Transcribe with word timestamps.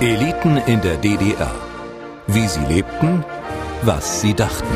Eliten 0.00 0.58
in 0.66 0.82
der 0.82 0.98
DDR. 0.98 1.54
Wie 2.26 2.46
sie 2.46 2.60
lebten, 2.66 3.24
was 3.80 4.20
sie 4.20 4.34
dachten. 4.34 4.66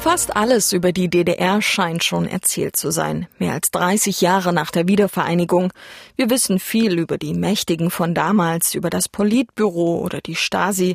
Fast 0.00 0.34
alles 0.34 0.72
über 0.72 0.92
die 0.92 1.10
DDR 1.10 1.60
scheint 1.60 2.02
schon 2.02 2.26
erzählt 2.26 2.76
zu 2.76 2.90
sein. 2.90 3.26
Mehr 3.38 3.52
als 3.52 3.70
30 3.70 4.22
Jahre 4.22 4.54
nach 4.54 4.70
der 4.70 4.88
Wiedervereinigung. 4.88 5.70
Wir 6.16 6.30
wissen 6.30 6.60
viel 6.60 6.98
über 6.98 7.18
die 7.18 7.34
Mächtigen 7.34 7.90
von 7.90 8.14
damals, 8.14 8.74
über 8.74 8.88
das 8.88 9.10
Politbüro 9.10 9.98
oder 9.98 10.22
die 10.22 10.36
Stasi. 10.36 10.94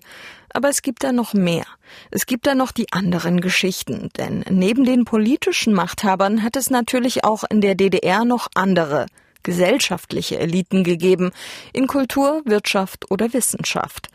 Aber 0.51 0.69
es 0.69 0.81
gibt 0.81 1.03
da 1.03 1.11
noch 1.11 1.35
mehr. 1.35 1.65
Es 2.09 2.25
gibt 2.25 2.47
da 2.47 2.55
noch 2.55 2.71
die 2.71 2.91
anderen 2.91 3.39
Geschichten. 3.39 4.09
Denn 4.17 4.43
neben 4.49 4.83
den 4.83 5.05
politischen 5.05 5.73
Machthabern 5.73 6.41
hat 6.41 6.55
es 6.55 6.71
natürlich 6.71 7.23
auch 7.23 7.43
in 7.47 7.61
der 7.61 7.75
DDR 7.75 8.25
noch 8.25 8.47
andere 8.55 9.05
gesellschaftliche 9.43 10.39
Eliten 10.39 10.83
gegeben, 10.83 11.31
in 11.73 11.87
Kultur, 11.87 12.41
Wirtschaft 12.45 13.09
oder 13.11 13.33
Wissenschaft. 13.33 14.09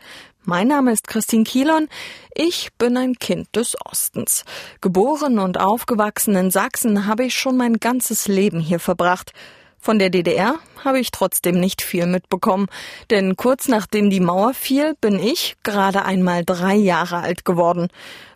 Mein 0.45 0.67
Name 0.67 0.91
ist 0.91 1.07
Christine 1.07 1.45
Kielon. 1.45 1.87
Ich 2.35 2.73
bin 2.77 2.97
ein 2.97 3.15
Kind 3.15 3.55
des 3.55 3.77
Ostens. 3.85 4.43
Geboren 4.81 5.39
und 5.39 5.57
aufgewachsen 5.57 6.35
in 6.35 6.51
Sachsen 6.51 7.05
habe 7.05 7.23
ich 7.23 7.33
schon 7.33 7.55
mein 7.55 7.79
ganzes 7.79 8.27
Leben 8.27 8.59
hier 8.59 8.79
verbracht. 8.79 9.31
Von 9.79 9.99
der 9.99 10.09
DDR 10.09 10.59
habe 10.83 10.99
ich 10.99 11.11
trotzdem 11.11 11.59
nicht 11.59 11.81
viel 11.81 12.07
mitbekommen, 12.07 12.67
denn 13.09 13.35
kurz 13.37 13.67
nachdem 13.67 14.09
die 14.09 14.19
Mauer 14.19 14.53
fiel, 14.53 14.95
bin 14.99 15.17
ich 15.17 15.55
gerade 15.63 16.03
einmal 16.03 16.43
drei 16.45 16.75
Jahre 16.75 17.17
alt 17.17 17.45
geworden. 17.45 17.87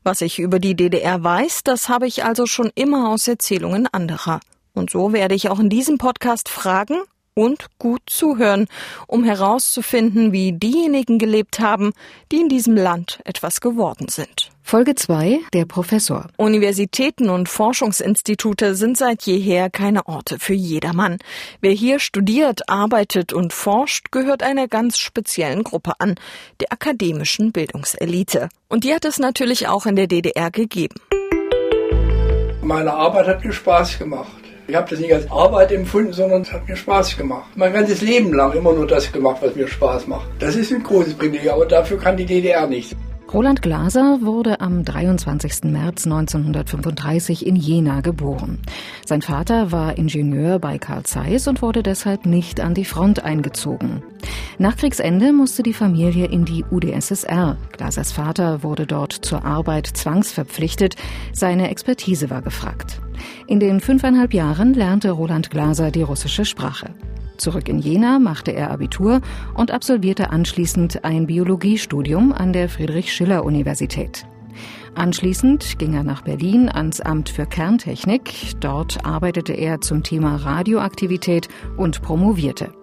Was 0.03 0.21
ich 0.21 0.39
über 0.39 0.59
die 0.59 0.75
DDR 0.75 1.23
weiß, 1.23 1.63
das 1.63 1.89
habe 1.89 2.07
ich 2.07 2.23
also 2.23 2.45
schon 2.45 2.71
immer 2.75 3.09
aus 3.09 3.27
Erzählungen 3.27 3.87
anderer. 3.87 4.39
Und 4.77 4.89
so 4.89 5.11
werde 5.11 5.35
ich 5.35 5.49
auch 5.49 5.59
in 5.59 5.69
diesem 5.69 5.97
Podcast 5.97 6.49
fragen 6.49 6.97
und 7.33 7.67
gut 7.77 8.01
zuhören, 8.07 8.67
um 9.05 9.23
herauszufinden, 9.23 10.31
wie 10.31 10.53
diejenigen 10.53 11.19
gelebt 11.19 11.59
haben, 11.59 11.93
die 12.31 12.37
in 12.37 12.49
diesem 12.49 12.75
Land 12.75 13.19
etwas 13.25 13.61
geworden 13.61 14.07
sind. 14.07 14.49
Folge 14.63 14.95
2 14.95 15.39
Der 15.53 15.65
Professor. 15.65 16.27
Universitäten 16.37 17.29
und 17.29 17.47
Forschungsinstitute 17.47 18.75
sind 18.75 18.97
seit 18.97 19.23
jeher 19.23 19.69
keine 19.69 20.07
Orte 20.07 20.39
für 20.39 20.55
jedermann. 20.55 21.19
Wer 21.61 21.71
hier 21.71 21.99
studiert, 21.99 22.67
arbeitet 22.67 23.33
und 23.33 23.53
forscht, 23.53 24.11
gehört 24.11 24.43
einer 24.43 24.67
ganz 24.67 24.97
speziellen 24.97 25.63
Gruppe 25.63 25.93
an, 25.99 26.15
der 26.59 26.73
akademischen 26.73 27.51
Bildungselite. 27.51 28.49
Und 28.67 28.83
die 28.83 28.93
hat 28.93 29.05
es 29.05 29.19
natürlich 29.19 29.67
auch 29.67 29.85
in 29.85 29.95
der 29.95 30.07
DDR 30.07 30.51
gegeben. 30.51 30.95
Meine 32.61 32.93
Arbeit 32.93 33.27
hat 33.27 33.45
mir 33.45 33.53
Spaß 33.53 33.99
gemacht. 33.99 34.36
Ich 34.69 34.75
habe 34.75 34.89
das 34.89 34.99
nicht 34.99 35.13
als 35.13 35.31
Arbeit 35.31 35.71
empfunden, 35.71 36.11
sondern 36.11 36.41
es 36.41 36.51
hat 36.51 36.67
mir 36.67 36.75
Spaß 36.75 37.15
gemacht. 37.15 37.45
Mein 37.55 37.71
ganzes 37.71 38.01
Leben 38.01 38.33
lang 38.33 38.51
immer 38.51 38.73
nur 38.73 38.85
das 38.85 39.09
gemacht, 39.09 39.37
was 39.39 39.55
mir 39.55 39.65
Spaß 39.65 40.07
macht. 40.07 40.27
Das 40.39 40.57
ist 40.57 40.73
ein 40.73 40.83
großes 40.83 41.13
Privileg, 41.13 41.49
aber 41.49 41.65
dafür 41.65 41.97
kann 41.97 42.17
die 42.17 42.25
DDR 42.25 42.67
nicht. 42.67 42.93
Roland 43.33 43.61
Glaser 43.61 44.19
wurde 44.21 44.61
am 44.61 44.85
23. 44.85 45.65
März 45.65 46.05
1935 46.05 47.45
in 47.45 47.57
Jena 47.57 47.99
geboren. 47.99 48.59
Sein 49.05 49.21
Vater 49.21 49.73
war 49.73 49.97
Ingenieur 49.97 50.59
bei 50.59 50.77
Carl 50.77 51.03
Zeiss 51.03 51.47
und 51.49 51.61
wurde 51.61 51.83
deshalb 51.83 52.25
nicht 52.25 52.61
an 52.61 52.73
die 52.73 52.85
Front 52.85 53.25
eingezogen. 53.25 54.01
Nach 54.59 54.77
Kriegsende 54.77 55.33
musste 55.33 55.61
die 55.61 55.73
Familie 55.73 56.27
in 56.27 56.45
die 56.45 56.63
UdSSR. 56.71 57.57
Glasers 57.73 58.13
Vater 58.13 58.63
wurde 58.63 58.87
dort 58.87 59.11
zur 59.11 59.43
Arbeit 59.43 59.87
zwangsverpflichtet. 59.87 60.95
Seine 61.33 61.69
Expertise 61.69 62.29
war 62.29 62.41
gefragt. 62.41 63.01
In 63.45 63.59
den 63.59 63.81
fünfeinhalb 63.81 64.33
Jahren 64.33 64.73
lernte 64.73 65.11
Roland 65.11 65.49
Glaser 65.49 65.91
die 65.91 66.01
russische 66.01 66.45
Sprache. 66.45 66.91
Zurück 67.37 67.69
in 67.69 67.79
Jena 67.79 68.19
machte 68.19 68.51
er 68.51 68.71
Abitur 68.71 69.21
und 69.53 69.71
absolvierte 69.71 70.31
anschließend 70.31 71.05
ein 71.05 71.27
Biologiestudium 71.27 72.31
an 72.31 72.53
der 72.53 72.69
Friedrich-Schiller-Universität. 72.69 74.25
Anschließend 74.95 75.77
ging 75.77 75.93
er 75.93 76.03
nach 76.03 76.23
Berlin 76.23 76.69
ans 76.69 76.99
Amt 76.99 77.29
für 77.29 77.45
Kerntechnik. 77.45 78.59
Dort 78.59 79.05
arbeitete 79.05 79.53
er 79.53 79.79
zum 79.81 80.01
Thema 80.01 80.37
Radioaktivität 80.37 81.47
und 81.77 82.01
promovierte. 82.01 82.73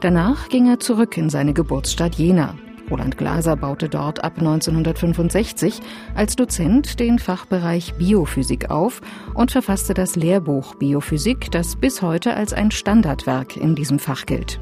Danach 0.00 0.48
ging 0.48 0.68
er 0.68 0.80
zurück 0.80 1.16
in 1.16 1.30
seine 1.30 1.54
Geburtsstadt 1.54 2.16
Jena. 2.16 2.56
Roland 2.92 3.16
Glaser 3.16 3.56
baute 3.56 3.88
dort 3.88 4.22
ab 4.22 4.34
1965 4.36 5.80
als 6.14 6.36
Dozent 6.36 7.00
den 7.00 7.18
Fachbereich 7.18 7.94
Biophysik 7.94 8.70
auf 8.70 9.00
und 9.32 9.50
verfasste 9.50 9.94
das 9.94 10.14
Lehrbuch 10.14 10.74
Biophysik, 10.74 11.50
das 11.50 11.76
bis 11.76 12.02
heute 12.02 12.34
als 12.34 12.52
ein 12.52 12.70
Standardwerk 12.70 13.56
in 13.56 13.74
diesem 13.74 13.98
Fach 13.98 14.26
gilt. 14.26 14.60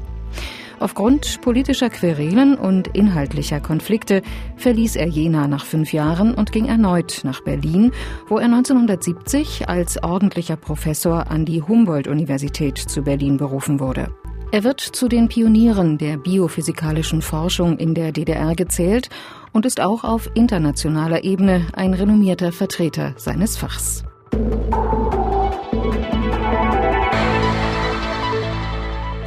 Aufgrund 0.79 1.41
politischer 1.41 1.89
Querelen 1.89 2.55
und 2.55 2.87
inhaltlicher 2.95 3.59
Konflikte 3.59 4.21
verließ 4.55 4.95
er 4.95 5.07
Jena 5.07 5.49
nach 5.49 5.65
fünf 5.65 5.91
Jahren 5.91 6.33
und 6.33 6.53
ging 6.53 6.67
erneut 6.67 7.21
nach 7.25 7.41
Berlin, 7.41 7.91
wo 8.29 8.37
er 8.37 8.45
1970 8.45 9.67
als 9.67 10.01
ordentlicher 10.01 10.55
Professor 10.55 11.29
an 11.29 11.43
die 11.43 11.61
Humboldt-Universität 11.61 12.77
zu 12.77 13.01
Berlin 13.03 13.35
berufen 13.35 13.81
wurde. 13.81 14.07
Er 14.53 14.65
wird 14.65 14.81
zu 14.81 15.07
den 15.07 15.29
Pionieren 15.29 15.97
der 15.97 16.17
biophysikalischen 16.17 17.21
Forschung 17.21 17.77
in 17.77 17.95
der 17.95 18.11
DDR 18.11 18.53
gezählt 18.53 19.07
und 19.53 19.65
ist 19.65 19.79
auch 19.79 20.03
auf 20.03 20.29
internationaler 20.33 21.23
Ebene 21.23 21.67
ein 21.71 21.93
renommierter 21.93 22.51
Vertreter 22.51 23.13
seines 23.15 23.55
Fachs. 23.55 24.03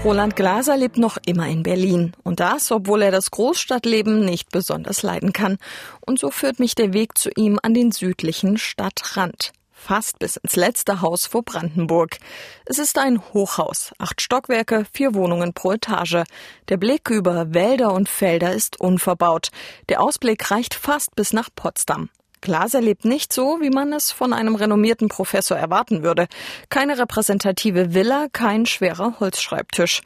Roland 0.04 0.36
Glaser 0.36 0.76
lebt 0.76 0.98
noch 0.98 1.16
immer 1.24 1.48
in 1.48 1.62
Berlin. 1.62 2.12
Und 2.22 2.40
das, 2.40 2.70
obwohl 2.70 3.00
er 3.00 3.10
das 3.10 3.30
Großstadtleben 3.30 4.26
nicht 4.26 4.50
besonders 4.50 5.02
leiden 5.02 5.32
kann. 5.32 5.56
Und 6.02 6.18
so 6.18 6.30
führt 6.30 6.60
mich 6.60 6.74
der 6.74 6.92
Weg 6.92 7.16
zu 7.16 7.30
ihm 7.34 7.58
an 7.62 7.72
den 7.72 7.92
südlichen 7.92 8.58
Stadtrand 8.58 9.52
fast 9.84 10.18
bis 10.18 10.36
ins 10.36 10.56
letzte 10.56 11.02
Haus 11.02 11.26
vor 11.26 11.42
Brandenburg. 11.42 12.16
Es 12.64 12.78
ist 12.78 12.98
ein 12.98 13.20
Hochhaus, 13.34 13.92
acht 13.98 14.22
Stockwerke, 14.22 14.86
vier 14.92 15.14
Wohnungen 15.14 15.52
pro 15.52 15.72
Etage. 15.72 16.24
Der 16.70 16.78
Blick 16.78 17.10
über 17.10 17.52
Wälder 17.52 17.92
und 17.92 18.08
Felder 18.08 18.52
ist 18.52 18.80
unverbaut. 18.80 19.50
Der 19.90 20.00
Ausblick 20.02 20.50
reicht 20.50 20.74
fast 20.74 21.14
bis 21.14 21.32
nach 21.32 21.50
Potsdam. 21.54 22.08
Glaser 22.40 22.80
lebt 22.80 23.04
nicht 23.04 23.32
so, 23.32 23.58
wie 23.60 23.70
man 23.70 23.92
es 23.92 24.10
von 24.10 24.32
einem 24.32 24.54
renommierten 24.54 25.08
Professor 25.08 25.56
erwarten 25.56 26.02
würde. 26.02 26.28
Keine 26.68 26.98
repräsentative 26.98 27.94
Villa, 27.94 28.28
kein 28.32 28.66
schwerer 28.66 29.18
Holzschreibtisch. 29.20 30.02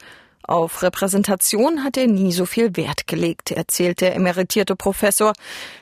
Auf 0.49 0.81
Repräsentation 0.81 1.83
hat 1.83 1.95
er 1.95 2.07
nie 2.07 2.31
so 2.31 2.47
viel 2.47 2.75
Wert 2.75 3.05
gelegt, 3.05 3.51
erzählt 3.51 4.01
der 4.01 4.15
emeritierte 4.15 4.75
Professor. 4.75 5.33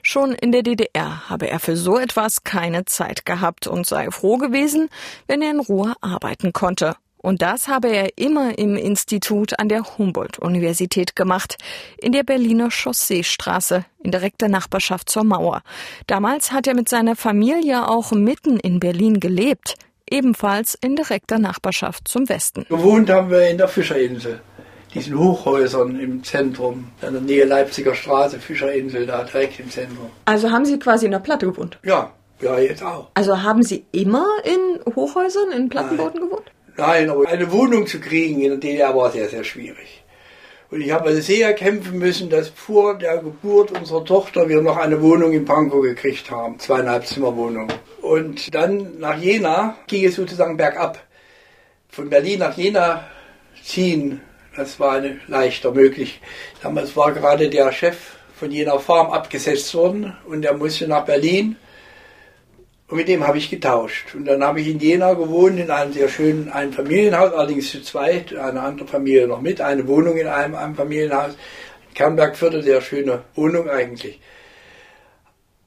Schon 0.02 0.34
in 0.34 0.52
der 0.52 0.62
DDR 0.62 1.30
habe 1.30 1.50
er 1.50 1.62
für 1.62 1.78
so 1.78 1.98
etwas 1.98 2.44
keine 2.44 2.84
Zeit 2.84 3.26
gehabt 3.26 3.68
und 3.68 3.88
sei 3.88 4.12
froh 4.12 4.36
gewesen, 4.36 4.90
wenn 5.26 5.42
er 5.42 5.52
in 5.52 5.62
Ruhe 5.62 5.94
arbeiten 6.02 6.52
konnte. 6.52 6.98
Und 7.16 7.42
das 7.42 7.70
habe 7.70 7.88
er 7.88 8.18
immer 8.18 8.60
im 8.60 8.76
Institut 8.76 9.58
an 9.58 9.70
der 9.70 9.86
Humboldt-Universität 9.98 11.16
gemacht, 11.16 11.56
in 11.98 12.12
der 12.12 12.24
Berliner 12.24 12.70
Chausseestraße, 12.70 13.86
in 14.04 14.12
direkter 14.12 14.50
Nachbarschaft 14.50 15.10
zur 15.10 15.24
Mauer. 15.24 15.62
Damals 16.08 16.52
hat 16.52 16.68
er 16.68 16.76
mit 16.76 16.90
seiner 16.90 17.16
Familie 17.16 17.88
auch 17.88 18.12
mitten 18.12 18.60
in 18.60 18.82
Berlin 18.82 19.22
gelebt, 19.22 19.76
ebenfalls 20.10 20.76
in 20.76 20.98
direkter 20.98 21.40
Nachbarschaft 21.40 22.10
zum 22.10 22.28
Westen. 22.28 22.66
Gewohnt 22.68 23.10
haben 23.10 23.30
wir 23.30 23.50
in 23.50 23.58
der 23.58 23.70
Fischerinsel 23.70 24.42
diesen 24.94 25.18
Hochhäusern 25.18 26.00
im 26.00 26.24
Zentrum, 26.24 26.90
in 27.02 27.14
der 27.14 27.22
Nähe 27.22 27.46
Leipziger 27.46 27.94
Straße, 27.94 28.40
Fischerinsel, 28.40 29.06
da 29.06 29.24
direkt 29.24 29.60
im 29.60 29.70
Zentrum. 29.70 30.10
Also 30.26 30.52
haben 30.52 30.66
Sie 30.66 30.80
quasi 30.80 31.06
in 31.06 31.12
der 31.12 31.20
Platte 31.20 31.46
gewohnt? 31.46 31.78
Ja, 31.84 32.12
ja, 32.40 32.60
jetzt 32.60 32.84
auch. 32.84 33.10
Also 33.14 33.42
haben 33.42 33.64
Sie 33.64 33.86
immer 33.92 34.26
in 34.44 34.94
Hochhäusern, 34.96 35.52
in 35.52 35.70
Plattenbauten 35.70 36.20
Nein. 36.20 36.30
gewohnt? 36.30 36.52
Nein, 36.78 37.10
aber 37.10 37.28
eine 37.28 37.52
Wohnung 37.52 37.88
zu 37.88 38.00
kriegen 38.00 38.42
in 38.42 38.52
der 38.52 38.60
DDR 38.60 38.96
war 38.96 39.12
sehr, 39.12 39.30
sehr 39.30 39.44
schwierig. 39.44 40.04
Und 40.70 40.82
ich 40.82 40.92
habe 40.92 41.22
sehr 41.22 41.54
kämpfen 41.54 41.98
müssen, 41.98 42.30
dass 42.30 42.50
vor 42.50 42.98
der 42.98 43.20
Geburt 43.20 43.72
unserer 43.72 44.04
Tochter 44.04 44.50
wir 44.50 44.62
noch 44.62 44.78
eine 44.78 45.02
Wohnung 45.02 45.32
in 45.32 45.46
Pankow 45.46 45.82
gekriegt 45.82 46.30
haben, 46.30 46.60
zweieinhalb 46.60 47.08
Zimmerwohnung. 47.08 47.70
Und 48.02 48.54
dann 48.54 49.00
nach 49.00 49.18
Jena 49.18 49.78
ging 49.88 50.06
es 50.06 50.16
sozusagen 50.16 50.58
bergab. 50.58 51.00
Von 51.88 52.10
Berlin 52.10 52.40
nach 52.40 52.58
Jena 52.58 53.06
ziehen 53.64 54.22
das 54.58 54.80
war 54.80 54.94
eine 54.94 55.20
leichter 55.28 55.72
möglich. 55.72 56.20
Damals 56.62 56.98
war 56.98 57.14
gerade 57.14 57.50
der 57.50 57.72
Chef 57.72 57.96
von 58.36 58.52
jener 58.52 58.80
Farm 58.80 59.12
abgesetzt 59.12 59.74
worden 59.76 60.18
und 60.26 60.44
er 60.44 60.58
musste 60.58 60.88
nach 60.88 61.06
Berlin. 61.06 61.56
Und 62.88 62.98
mit 62.98 63.08
dem 63.08 63.28
habe 63.28 63.38
ich 63.38 63.50
getauscht. 63.50 64.16
Und 64.16 64.26
dann 64.26 64.44
habe 64.44 64.62
ich 64.62 64.68
in 64.68 64.80
Jena 64.80 65.14
gewohnt, 65.14 65.60
in 65.60 65.70
einem 65.70 65.94
sehr 65.94 66.10
schönen 66.10 66.50
Einfamilienhaus, 66.50 67.34
allerdings 67.34 67.70
zu 67.70 67.82
zweit, 67.82 68.36
eine 68.36 68.62
andere 68.62 68.88
Familie 68.88 69.28
noch 69.28 69.42
mit, 69.42 69.62
eine 69.62 69.88
Wohnung 69.88 70.18
in 70.18 70.28
einem 70.28 70.56
Einfamilienhaus. 70.56 71.38
Kernbergviertel, 71.94 72.64
sehr 72.64 72.82
schöne 72.82 73.24
Wohnung 73.36 73.70
eigentlich. 73.70 74.20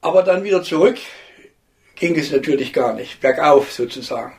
Aber 0.00 0.22
dann 0.22 0.44
wieder 0.44 0.62
zurück 0.62 0.96
ging 1.94 2.18
es 2.18 2.32
natürlich 2.32 2.72
gar 2.72 2.94
nicht, 2.94 3.20
bergauf 3.20 3.70
sozusagen. 3.70 4.32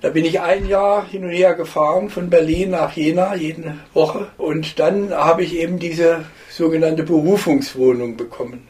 Da 0.00 0.08
bin 0.08 0.24
ich 0.24 0.40
ein 0.40 0.66
Jahr 0.66 1.06
hin 1.06 1.24
und 1.24 1.30
her 1.30 1.54
gefahren, 1.54 2.08
von 2.08 2.30
Berlin 2.30 2.70
nach 2.70 2.96
Jena, 2.96 3.34
jede 3.34 3.74
Woche. 3.92 4.28
Und 4.38 4.78
dann 4.78 5.10
habe 5.12 5.44
ich 5.44 5.54
eben 5.54 5.78
diese 5.78 6.24
sogenannte 6.48 7.02
Berufungswohnung 7.02 8.16
bekommen. 8.16 8.66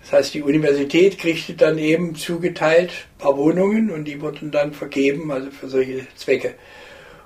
Das 0.00 0.12
heißt, 0.12 0.34
die 0.34 0.42
Universität 0.42 1.18
kriegte 1.18 1.54
dann 1.54 1.78
eben 1.78 2.16
zugeteilt 2.16 2.90
ein 2.90 3.18
paar 3.18 3.36
Wohnungen 3.36 3.90
und 3.90 4.06
die 4.06 4.20
wurden 4.20 4.50
dann 4.50 4.72
vergeben, 4.72 5.30
also 5.30 5.50
für 5.52 5.68
solche 5.68 6.08
Zwecke. 6.16 6.54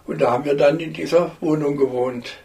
Und 0.06 0.20
da 0.20 0.32
haben 0.32 0.44
wir 0.44 0.55
dann 0.55 0.78
in 0.78 0.93
dieser 0.93 1.31
Wohnung 1.40 1.78
gewohnt. 1.78 2.37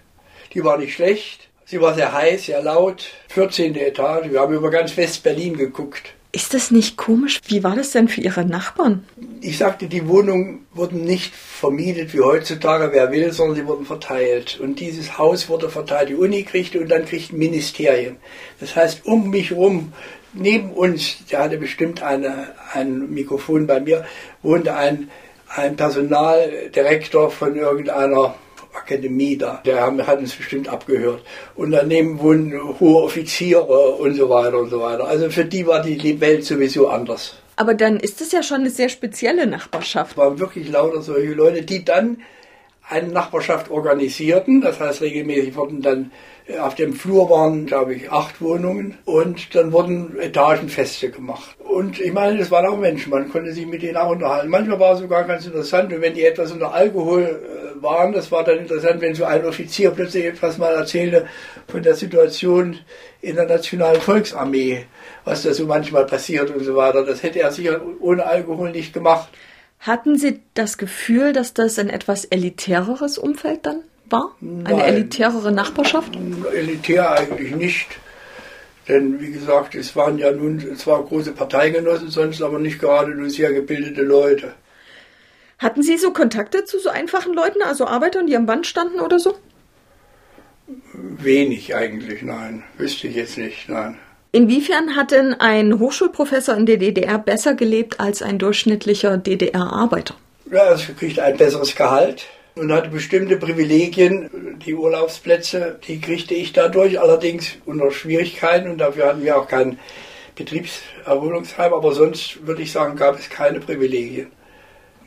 Die 0.53 0.63
war 0.63 0.77
nicht 0.77 0.93
schlecht, 0.93 1.49
sie 1.65 1.81
war 1.81 1.95
sehr 1.95 2.13
heiß, 2.13 2.45
sehr 2.45 2.61
laut, 2.61 3.11
14. 3.27 3.75
Etage, 3.75 4.29
wir 4.29 4.39
haben 4.39 4.53
über 4.53 4.69
ganz 4.69 4.95
West-Berlin 4.95 5.57
geguckt. 5.57 6.13
Ist 6.37 6.53
das 6.53 6.69
nicht 6.69 6.97
komisch? 6.97 7.39
Wie 7.47 7.63
war 7.63 7.75
das 7.75 7.93
denn 7.93 8.07
für 8.07 8.21
Ihre 8.21 8.45
Nachbarn? 8.45 9.03
Ich 9.41 9.57
sagte, 9.57 9.87
die 9.87 10.07
Wohnungen 10.07 10.67
wurden 10.71 11.03
nicht 11.03 11.33
vermietet 11.33 12.13
wie 12.13 12.19
heutzutage, 12.19 12.91
wer 12.93 13.11
will, 13.11 13.33
sondern 13.33 13.55
sie 13.55 13.65
wurden 13.65 13.87
verteilt. 13.87 14.59
Und 14.59 14.79
dieses 14.79 15.17
Haus 15.17 15.49
wurde 15.49 15.67
verteilt. 15.67 16.09
Die 16.09 16.13
Uni 16.13 16.43
kriegte 16.43 16.79
und 16.79 16.89
dann 16.89 17.05
kriegten 17.05 17.39
Ministerien. 17.39 18.17
Das 18.59 18.75
heißt, 18.75 19.07
um 19.07 19.31
mich 19.31 19.49
herum, 19.49 19.93
neben 20.33 20.73
uns, 20.73 21.25
der 21.31 21.39
hatte 21.39 21.57
bestimmt 21.57 22.03
eine, 22.03 22.49
ein 22.71 23.09
Mikrofon 23.09 23.65
bei 23.65 23.79
mir, 23.79 24.05
wohnte 24.43 24.75
ein, 24.75 25.09
ein 25.47 25.75
Personaldirektor 25.75 27.31
von 27.31 27.55
irgendeiner 27.55 28.35
Akademie 28.77 29.37
da. 29.37 29.61
Der 29.65 29.81
hat 29.81 30.19
uns 30.19 30.35
bestimmt 30.35 30.67
abgehört. 30.69 31.21
Und 31.55 31.71
daneben 31.71 32.19
wohnen 32.19 32.79
hohe 32.79 33.03
Offiziere 33.03 33.95
und 33.95 34.15
so 34.15 34.29
weiter 34.29 34.59
und 34.59 34.69
so 34.69 34.79
weiter. 34.79 35.07
Also 35.07 35.29
für 35.29 35.45
die 35.45 35.65
war 35.67 35.81
die 35.81 36.21
Welt 36.21 36.45
sowieso 36.45 36.87
anders. 36.87 37.35
Aber 37.55 37.73
dann 37.73 37.97
ist 37.97 38.21
es 38.21 38.31
ja 38.31 38.43
schon 38.43 38.61
eine 38.61 38.69
sehr 38.69 38.89
spezielle 38.89 39.47
Nachbarschaft. 39.47 40.11
Es 40.11 40.17
waren 40.17 40.39
wirklich 40.39 40.69
lauter 40.69 41.01
solche 41.01 41.33
Leute, 41.33 41.63
die 41.63 41.83
dann 41.83 42.17
eine 42.87 43.07
Nachbarschaft 43.09 43.69
organisierten. 43.71 44.61
Das 44.61 44.79
heißt, 44.79 45.01
regelmäßig 45.01 45.55
wurden 45.55 45.81
dann 45.81 46.11
auf 46.59 46.75
dem 46.75 46.93
Flur 46.93 47.29
waren, 47.29 47.65
glaube 47.65 47.93
ich, 47.93 48.11
acht 48.11 48.41
Wohnungen 48.41 48.97
und 49.03 49.53
dann 49.53 49.73
wurden 49.73 50.17
Etagenfeste 50.17 51.09
gemacht. 51.09 51.57
Und 51.59 51.99
ich 51.99 52.13
meine, 52.13 52.37
das 52.37 52.49
waren 52.51 52.65
auch 52.65 52.77
Menschen, 52.77 53.09
man 53.09 53.29
konnte 53.29 53.51
sich 53.51 53.65
mit 53.65 53.81
denen 53.81 53.97
auch 53.97 54.11
unterhalten. 54.11 54.49
Manchmal 54.49 54.79
war 54.79 54.93
es 54.93 54.99
sogar 54.99 55.25
ganz 55.25 55.45
interessant, 55.45 55.91
und 55.91 56.01
wenn 56.01 56.13
die 56.13 56.23
etwas 56.23 56.51
unter 56.51 56.73
Alkohol 56.73 57.23
äh, 57.23 57.83
waren, 57.83 58.13
das 58.13 58.31
war 58.31 58.45
dann 58.45 58.59
interessant, 58.59 59.01
wenn 59.01 59.13
so 59.13 59.25
ein 59.25 59.45
Offizier 59.45 59.91
plötzlich 59.91 60.25
etwas 60.25 60.57
mal 60.57 60.73
erzählte 60.73 61.27
von 61.67 61.83
der 61.83 61.95
Situation 61.95 62.79
in 63.21 63.35
der 63.35 63.45
Nationalen 63.45 63.99
Volksarmee, 63.99 64.85
was 65.25 65.43
da 65.43 65.53
so 65.53 65.65
manchmal 65.65 66.05
passiert 66.05 66.49
und 66.49 66.63
so 66.63 66.75
weiter. 66.75 67.03
Das 67.03 67.23
hätte 67.23 67.41
er 67.41 67.51
sicher 67.51 67.81
ohne 67.99 68.25
Alkohol 68.25 68.71
nicht 68.71 68.93
gemacht. 68.93 69.27
Hatten 69.79 70.17
Sie 70.17 70.39
das 70.53 70.77
Gefühl, 70.77 71.33
dass 71.33 71.53
das 71.53 71.77
ein 71.77 71.89
etwas 71.89 72.25
elitäreres 72.25 73.17
Umfeld 73.17 73.65
dann 73.65 73.83
war? 74.11 74.35
Eine 74.41 74.63
Nein. 74.63 74.79
elitärere 74.79 75.51
Nachbarschaft? 75.51 76.17
Elitär 76.53 77.11
eigentlich 77.11 77.55
nicht. 77.55 77.87
Denn 78.87 79.19
wie 79.19 79.31
gesagt, 79.31 79.75
es 79.75 79.95
waren 79.95 80.17
ja 80.17 80.31
nun 80.31 80.77
zwar 80.77 81.03
große 81.03 81.33
Parteigenossen, 81.33 82.09
sonst 82.09 82.41
aber 82.41 82.59
nicht 82.59 82.79
gerade 82.79 83.11
nur 83.11 83.29
sehr 83.29 83.51
gebildete 83.51 84.01
Leute. 84.01 84.53
Hatten 85.59 85.81
Sie 85.81 85.97
so 85.97 86.11
Kontakte 86.11 86.63
zu 86.65 86.79
so 86.79 86.89
einfachen 86.89 87.33
Leuten, 87.33 87.61
also 87.63 87.85
Arbeitern, 87.87 88.27
die 88.27 88.35
am 88.35 88.45
Band 88.45 88.67
standen 88.67 88.99
oder 88.99 89.19
so? 89.19 89.35
Wenig 90.93 91.75
eigentlich, 91.75 92.21
nein. 92.21 92.63
Wüsste 92.77 93.07
ich 93.07 93.15
jetzt 93.15 93.37
nicht, 93.37 93.67
nein. 93.67 93.97
Inwiefern 94.31 94.95
hat 94.95 95.11
denn 95.11 95.33
ein 95.33 95.79
Hochschulprofessor 95.79 96.55
in 96.55 96.65
der 96.65 96.77
DDR 96.77 97.17
besser 97.17 97.55
gelebt 97.55 97.99
als 97.99 98.21
ein 98.21 98.37
durchschnittlicher 98.37 99.17
DDR-Arbeiter? 99.17 100.15
Ja, 100.51 100.73
es 100.73 100.87
kriegt 100.97 101.19
ein 101.19 101.37
besseres 101.37 101.75
Gehalt 101.75 102.25
und 102.57 102.71
hatte 102.71 102.89
bestimmte 102.89 103.37
Privilegien. 103.37 104.59
Die 104.65 104.73
Urlaubsplätze, 104.73 105.79
die 105.87 105.99
kriegte 105.99 106.33
ich 106.33 106.53
dadurch, 106.53 106.99
allerdings 106.99 107.57
unter 107.65 107.91
Schwierigkeiten 107.91 108.71
und 108.71 108.79
dafür 108.79 109.07
hatten 109.07 109.23
wir 109.23 109.37
auch 109.37 109.47
kein 109.47 109.79
Betriebserholungsheim, 110.35 111.73
aber 111.73 111.93
sonst 111.93 112.45
würde 112.45 112.61
ich 112.61 112.71
sagen, 112.71 112.95
gab 112.95 113.19
es 113.19 113.29
keine 113.29 113.59
Privilegien. 113.59 114.31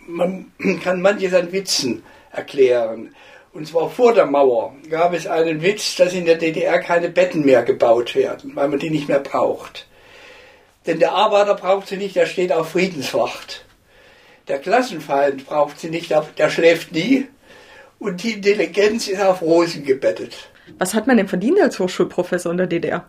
Man 0.06 0.52
kann 0.84 1.00
manches 1.00 1.34
an 1.34 1.52
Witzen 1.52 2.02
erklären. 2.32 3.14
Und 3.52 3.66
zwar 3.66 3.90
vor 3.90 4.12
der 4.12 4.26
Mauer 4.26 4.74
gab 4.88 5.12
es 5.12 5.26
einen 5.26 5.62
Witz, 5.62 5.96
dass 5.96 6.14
in 6.14 6.24
der 6.24 6.36
DDR 6.36 6.78
keine 6.78 7.08
Betten 7.08 7.44
mehr 7.44 7.64
gebaut 7.64 8.14
werden, 8.14 8.52
weil 8.54 8.68
man 8.68 8.78
die 8.78 8.90
nicht 8.90 9.08
mehr 9.08 9.18
braucht. 9.18 9.88
Denn 10.86 11.00
der 11.00 11.12
Arbeiter 11.12 11.54
braucht 11.54 11.88
sie 11.88 11.96
nicht, 11.96 12.14
der 12.14 12.26
steht 12.26 12.52
auf 12.52 12.70
Friedenswacht. 12.70 13.64
Der 14.48 14.58
Klassenfeind 14.58 15.46
braucht 15.46 15.78
sie 15.80 15.90
nicht, 15.90 16.12
der 16.38 16.50
schläft 16.50 16.92
nie. 16.92 17.26
Und 18.00 18.22
die 18.22 18.32
Intelligenz 18.32 19.06
ist 19.06 19.20
auf 19.20 19.42
Rosen 19.42 19.84
gebettet. 19.84 20.48
Was 20.78 20.94
hat 20.94 21.06
man 21.06 21.18
denn 21.18 21.28
verdient 21.28 21.60
als 21.60 21.78
Hochschulprofessor 21.78 22.50
in 22.50 22.58
der 22.58 22.66
DDR? 22.66 23.06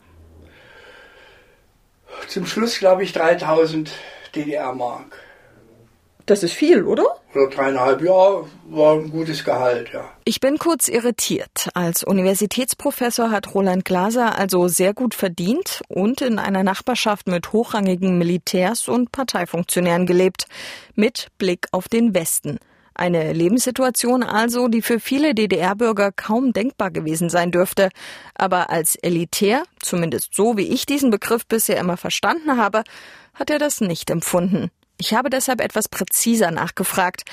Zum 2.28 2.46
Schluss 2.46 2.78
glaube 2.78 3.04
ich 3.04 3.14
3000 3.14 3.92
DDR-Mark. 4.36 5.18
Das 6.26 6.44
ist 6.44 6.54
viel, 6.54 6.84
oder? 6.84 7.04
Oder 7.34 7.50
dreieinhalb 7.50 8.02
Jahre 8.02 8.48
war 8.70 8.96
ein 8.96 9.10
gutes 9.10 9.44
Gehalt, 9.44 9.90
ja. 9.94 10.12
Ich 10.24 10.40
bin 10.40 10.58
kurz 10.58 10.88
irritiert. 10.88 11.70
Als 11.74 12.04
Universitätsprofessor 12.04 13.32
hat 13.32 13.54
Roland 13.56 13.86
Glaser 13.86 14.38
also 14.38 14.68
sehr 14.68 14.94
gut 14.94 15.16
verdient 15.16 15.82
und 15.88 16.22
in 16.22 16.38
einer 16.38 16.64
Nachbarschaft 16.64 17.28
mit 17.28 17.54
hochrangigen 17.54 18.18
Militärs 18.18 18.88
und 18.88 19.12
Parteifunktionären 19.12 20.06
gelebt. 20.06 20.46
Mit 20.96 21.28
Blick 21.38 21.68
auf 21.72 21.88
den 21.88 22.14
Westen. 22.14 22.60
Eine 22.94 23.34
Lebenssituation 23.34 24.24
also, 24.24 24.68
die 24.68 24.82
für 24.82 25.00
viele 25.00 25.34
DDR-Bürger 25.34 26.12
kaum 26.12 26.54
denkbar 26.54 26.92
gewesen 26.92 27.30
sein 27.30 27.52
dürfte. 27.52 27.90
Aber 28.36 28.70
als 28.70 28.96
elitär, 28.96 29.64
zumindest 29.80 30.36
so 30.36 30.58
wie 30.58 30.68
ich 30.68 30.86
diesen 30.86 31.10
Begriff 31.10 31.46
bisher 31.46 31.78
immer 31.78 31.98
verstanden 31.98 32.58
habe, 32.58 32.84
hat 33.34 33.50
er 33.50 33.60
das 33.60 33.82
nicht 33.82 34.10
empfunden. 34.10 34.72
Ich 34.98 35.14
habe 35.14 35.30
deshalb 35.30 35.62
etwas 35.62 35.90
präziser 35.90 36.52
nachgefragt. 36.52 37.24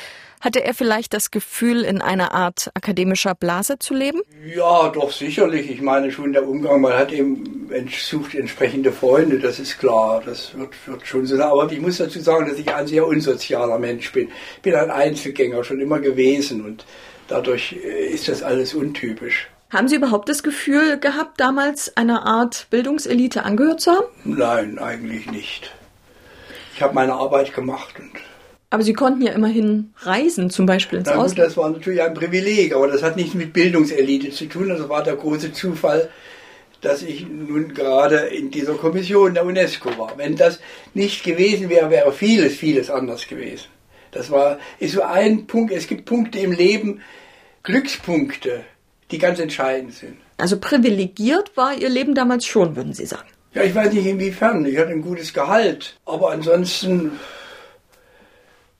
Hatte 0.40 0.64
er 0.64 0.72
vielleicht 0.72 1.14
das 1.14 1.30
Gefühl, 1.32 1.82
in 1.82 2.00
einer 2.00 2.32
Art 2.32 2.70
akademischer 2.74 3.34
Blase 3.34 3.78
zu 3.78 3.92
leben? 3.92 4.20
Ja, 4.54 4.88
doch 4.90 5.10
sicherlich. 5.10 5.68
Ich 5.68 5.82
meine 5.82 6.12
schon 6.12 6.32
der 6.32 6.48
Umgang, 6.48 6.80
man 6.80 6.92
hat 6.92 7.10
eben 7.10 7.68
sucht 7.90 8.34
entsprechende 8.34 8.92
Freunde, 8.92 9.40
das 9.40 9.58
ist 9.58 9.78
klar. 9.78 10.22
Das 10.24 10.56
wird, 10.56 10.70
wird 10.86 11.06
schon 11.06 11.26
so 11.26 11.36
sein. 11.36 11.48
Aber 11.48 11.70
ich 11.70 11.80
muss 11.80 11.98
dazu 11.98 12.20
sagen, 12.20 12.48
dass 12.48 12.58
ich 12.58 12.72
ein 12.72 12.86
sehr 12.86 13.06
unsozialer 13.06 13.78
Mensch 13.78 14.12
bin. 14.12 14.28
Ich 14.56 14.62
bin 14.62 14.76
ein 14.76 14.90
Einzelgänger 14.90 15.64
schon 15.64 15.80
immer 15.80 15.98
gewesen 15.98 16.64
und 16.64 16.84
dadurch 17.26 17.72
ist 17.72 18.28
das 18.28 18.42
alles 18.42 18.74
untypisch. 18.74 19.48
Haben 19.70 19.88
Sie 19.88 19.96
überhaupt 19.96 20.30
das 20.30 20.42
Gefühl 20.42 20.98
gehabt, 20.98 21.40
damals 21.40 21.94
einer 21.96 22.24
Art 22.24 22.68
Bildungselite 22.70 23.42
angehört 23.42 23.82
zu 23.82 23.90
haben? 23.90 24.06
Nein, 24.24 24.78
eigentlich 24.78 25.30
nicht. 25.30 25.74
Ich 26.78 26.82
habe 26.84 26.94
meine 26.94 27.14
Arbeit 27.14 27.52
gemacht 27.56 27.96
und 27.98 28.12
aber 28.70 28.84
Sie 28.84 28.92
konnten 28.92 29.20
ja 29.20 29.32
immerhin 29.32 29.92
reisen, 29.96 30.48
zum 30.48 30.64
Beispiel 30.64 31.00
ins 31.00 31.08
Ausland. 31.08 31.38
das 31.38 31.56
war 31.56 31.70
natürlich 31.70 32.00
ein 32.00 32.14
Privileg, 32.14 32.72
aber 32.72 32.86
das 32.86 33.02
hat 33.02 33.16
nichts 33.16 33.34
mit 33.34 33.52
Bildungselite 33.52 34.30
zu 34.30 34.46
tun. 34.46 34.68
Das 34.68 34.88
war 34.88 35.02
der 35.02 35.16
große 35.16 35.52
Zufall, 35.52 36.08
dass 36.80 37.02
ich 37.02 37.26
nun 37.26 37.74
gerade 37.74 38.18
in 38.18 38.52
dieser 38.52 38.74
Kommission 38.74 39.34
der 39.34 39.44
UNESCO 39.44 39.98
war. 39.98 40.12
Wenn 40.18 40.36
das 40.36 40.60
nicht 40.94 41.24
gewesen 41.24 41.68
wäre, 41.68 41.90
wäre 41.90 42.12
vieles, 42.12 42.54
vieles 42.54 42.90
anders 42.90 43.26
gewesen. 43.26 43.66
Das 44.12 44.30
war, 44.30 44.60
ist 44.78 44.92
so 44.92 45.02
ein 45.02 45.48
Punkt. 45.48 45.72
Es 45.72 45.88
gibt 45.88 46.04
Punkte 46.04 46.38
im 46.38 46.52
Leben, 46.52 47.00
Glückspunkte, 47.64 48.60
die 49.10 49.18
ganz 49.18 49.40
entscheidend 49.40 49.94
sind. 49.94 50.18
Also 50.36 50.60
privilegiert 50.60 51.56
war 51.56 51.74
Ihr 51.74 51.88
Leben 51.88 52.14
damals 52.14 52.46
schon, 52.46 52.76
würden 52.76 52.92
Sie 52.92 53.06
sagen. 53.06 53.26
Ja, 53.58 53.64
ich 53.64 53.74
weiß 53.74 53.92
nicht 53.92 54.06
inwiefern. 54.06 54.64
Ich 54.66 54.78
hatte 54.78 54.90
ein 54.90 55.02
gutes 55.02 55.34
Gehalt. 55.34 55.98
Aber 56.06 56.30
ansonsten, 56.30 57.18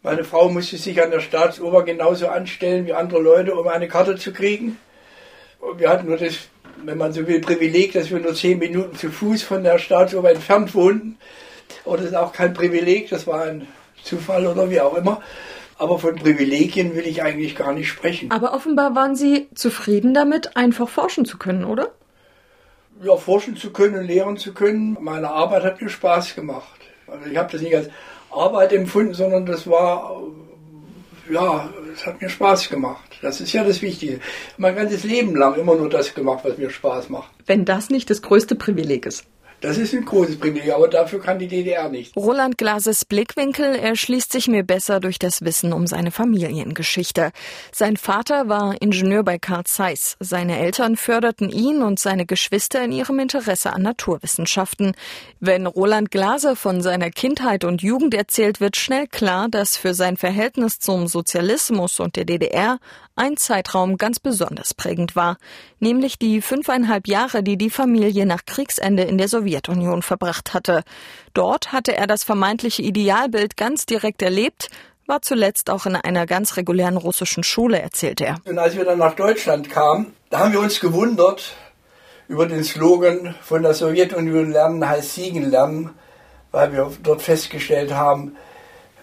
meine 0.04 0.22
Frau 0.22 0.48
musste 0.50 0.76
sich 0.76 1.02
an 1.02 1.10
der 1.10 1.18
Staatsoper 1.18 1.82
genauso 1.82 2.28
anstellen 2.28 2.86
wie 2.86 2.92
andere 2.92 3.20
Leute, 3.20 3.56
um 3.56 3.66
eine 3.66 3.88
Karte 3.88 4.14
zu 4.14 4.32
kriegen. 4.32 4.78
Und 5.58 5.80
wir 5.80 5.88
hatten 5.88 6.06
nur 6.06 6.16
das, 6.16 6.34
wenn 6.84 6.96
man 6.96 7.12
so 7.12 7.26
will, 7.26 7.40
Privileg, 7.40 7.92
dass 7.94 8.12
wir 8.12 8.20
nur 8.20 8.36
zehn 8.36 8.60
Minuten 8.60 8.94
zu 8.96 9.10
Fuß 9.10 9.42
von 9.42 9.64
der 9.64 9.80
Staatsoper 9.80 10.30
entfernt 10.30 10.72
wohnten. 10.76 11.18
Aber 11.84 11.96
das 11.96 12.06
ist 12.06 12.14
auch 12.14 12.32
kein 12.32 12.54
Privileg, 12.54 13.10
das 13.10 13.26
war 13.26 13.42
ein 13.42 13.66
Zufall 14.04 14.46
oder 14.46 14.70
wie 14.70 14.80
auch 14.80 14.94
immer. 14.94 15.20
Aber 15.76 15.98
von 15.98 16.14
Privilegien 16.14 16.94
will 16.94 17.08
ich 17.08 17.24
eigentlich 17.24 17.56
gar 17.56 17.72
nicht 17.72 17.88
sprechen. 17.88 18.30
Aber 18.30 18.54
offenbar 18.54 18.94
waren 18.94 19.16
Sie 19.16 19.48
zufrieden 19.56 20.14
damit, 20.14 20.56
einfach 20.56 20.88
forschen 20.88 21.24
zu 21.24 21.36
können, 21.36 21.64
oder? 21.64 21.97
Ja, 23.02 23.16
forschen 23.16 23.56
zu 23.56 23.70
können, 23.70 24.06
lehren 24.06 24.36
zu 24.36 24.52
können. 24.52 24.96
Meine 25.00 25.30
Arbeit 25.30 25.64
hat 25.64 25.80
mir 25.80 25.88
Spaß 25.88 26.34
gemacht. 26.34 26.80
Also 27.06 27.30
ich 27.30 27.36
habe 27.36 27.50
das 27.52 27.62
nicht 27.62 27.74
als 27.74 27.88
Arbeit 28.30 28.72
empfunden, 28.72 29.14
sondern 29.14 29.46
das 29.46 29.68
war, 29.68 30.22
ja, 31.30 31.68
es 31.92 32.06
hat 32.06 32.20
mir 32.20 32.28
Spaß 32.28 32.68
gemacht. 32.68 33.18
Das 33.22 33.40
ist 33.40 33.52
ja 33.52 33.64
das 33.64 33.82
Wichtige. 33.82 34.20
Mein 34.56 34.76
ganzes 34.76 35.04
Leben 35.04 35.34
lang 35.34 35.54
immer 35.54 35.74
nur 35.74 35.88
das 35.88 36.14
gemacht, 36.14 36.44
was 36.44 36.58
mir 36.58 36.70
Spaß 36.70 37.08
macht. 37.08 37.30
Wenn 37.46 37.64
das 37.64 37.90
nicht 37.90 38.10
das 38.10 38.22
größte 38.22 38.54
Privileg 38.54 39.06
ist. 39.06 39.24
Das 39.60 39.76
ist 39.76 39.92
ein 39.92 40.04
großes 40.04 40.38
Privileg, 40.38 40.72
aber 40.72 40.86
dafür 40.86 41.20
kann 41.20 41.40
die 41.40 41.48
DDR 41.48 41.88
nicht. 41.88 42.16
Roland 42.16 42.58
Glases 42.58 43.04
Blickwinkel 43.04 43.74
erschließt 43.74 44.30
sich 44.30 44.46
mir 44.46 44.62
besser 44.62 45.00
durch 45.00 45.18
das 45.18 45.42
Wissen 45.42 45.72
um 45.72 45.88
seine 45.88 46.12
Familiengeschichte. 46.12 47.32
Sein 47.72 47.96
Vater 47.96 48.48
war 48.48 48.80
Ingenieur 48.80 49.24
bei 49.24 49.38
Carl 49.38 49.64
Zeiss. 49.64 50.16
Seine 50.20 50.58
Eltern 50.60 50.96
förderten 50.96 51.50
ihn 51.50 51.82
und 51.82 51.98
seine 51.98 52.24
Geschwister 52.24 52.84
in 52.84 52.92
ihrem 52.92 53.18
Interesse 53.18 53.72
an 53.72 53.82
Naturwissenschaften. 53.82 54.92
Wenn 55.40 55.66
Roland 55.66 56.12
Glase 56.12 56.54
von 56.54 56.80
seiner 56.80 57.10
Kindheit 57.10 57.64
und 57.64 57.82
Jugend 57.82 58.14
erzählt, 58.14 58.60
wird 58.60 58.76
schnell 58.76 59.08
klar, 59.08 59.48
dass 59.48 59.76
für 59.76 59.92
sein 59.92 60.16
Verhältnis 60.16 60.78
zum 60.78 61.08
Sozialismus 61.08 61.98
und 61.98 62.14
der 62.14 62.24
DDR 62.24 62.78
ein 63.16 63.36
Zeitraum 63.36 63.96
ganz 63.96 64.20
besonders 64.20 64.74
prägend 64.74 65.16
war, 65.16 65.38
nämlich 65.80 66.18
die 66.18 66.40
fünfeinhalb 66.40 67.08
Jahre, 67.08 67.42
die 67.42 67.56
die 67.56 67.70
Familie 67.70 68.26
nach 68.26 68.44
Kriegsende 68.46 69.04
in 69.04 69.18
der 69.18 69.28
Sowjetunion 69.28 70.02
verbracht 70.02 70.54
hatte. 70.54 70.82
Dort 71.34 71.72
hatte 71.72 71.96
er 71.96 72.06
das 72.06 72.24
vermeintliche 72.24 72.82
Idealbild 72.82 73.56
ganz 73.56 73.86
direkt 73.86 74.22
erlebt, 74.22 74.70
war 75.06 75.22
zuletzt 75.22 75.70
auch 75.70 75.86
in 75.86 75.96
einer 75.96 76.26
ganz 76.26 76.56
regulären 76.56 76.96
russischen 76.96 77.42
Schule, 77.42 77.80
erzählte 77.80 78.26
er. 78.26 78.36
Und 78.44 78.58
als 78.58 78.76
wir 78.76 78.84
dann 78.84 78.98
nach 78.98 79.14
Deutschland 79.14 79.70
kamen, 79.70 80.12
da 80.30 80.40
haben 80.40 80.52
wir 80.52 80.60
uns 80.60 80.80
gewundert 80.80 81.54
über 82.28 82.46
den 82.46 82.62
Slogan 82.62 83.34
von 83.40 83.62
der 83.62 83.72
Sowjetunion 83.72 84.52
lernen 84.52 84.86
heißt 84.86 85.14
Siegen 85.14 85.50
lernen, 85.50 85.90
weil 86.50 86.72
wir 86.72 86.92
dort 87.02 87.22
festgestellt 87.22 87.92
haben, 87.92 88.36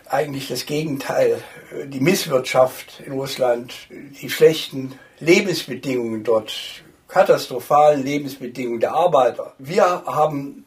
eigentlich 0.07 0.47
das 0.47 0.67
Gegenteil. 0.67 1.41
Die 1.87 1.99
Misswirtschaft 1.99 3.01
in 3.03 3.13
Russland, 3.13 3.73
die 3.89 4.29
schlechten 4.29 4.99
Lebensbedingungen 5.19 6.23
dort, 6.23 6.53
katastrophalen 7.07 8.03
Lebensbedingungen 8.03 8.79
der 8.79 8.93
Arbeiter. 8.93 9.53
Wir 9.57 10.03
haben 10.05 10.65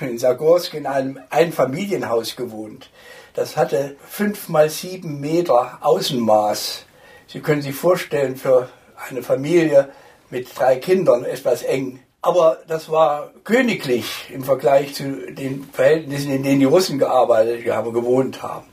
in 0.00 0.18
Sagorsk 0.18 0.74
in 0.74 0.86
einem 0.86 1.20
Einfamilienhaus 1.30 2.36
gewohnt. 2.36 2.90
Das 3.34 3.56
hatte 3.56 3.96
fünf 4.04 4.48
mal 4.48 4.68
sieben 4.68 5.20
Meter 5.20 5.78
Außenmaß. 5.80 6.86
Sie 7.28 7.40
können 7.40 7.62
sich 7.62 7.74
vorstellen, 7.74 8.36
für 8.36 8.68
eine 9.08 9.22
Familie 9.22 9.90
mit 10.28 10.58
drei 10.58 10.76
Kindern 10.76 11.24
etwas 11.24 11.62
eng. 11.62 12.00
Aber 12.20 12.58
das 12.68 12.90
war 12.90 13.30
königlich 13.44 14.30
im 14.32 14.44
Vergleich 14.44 14.94
zu 14.94 15.32
den 15.32 15.64
Verhältnissen, 15.72 16.30
in 16.30 16.42
denen 16.42 16.60
die 16.60 16.66
Russen 16.66 16.98
gearbeitet 16.98 17.66
haben, 17.72 17.92
gewohnt 17.92 18.42
haben. 18.42 18.66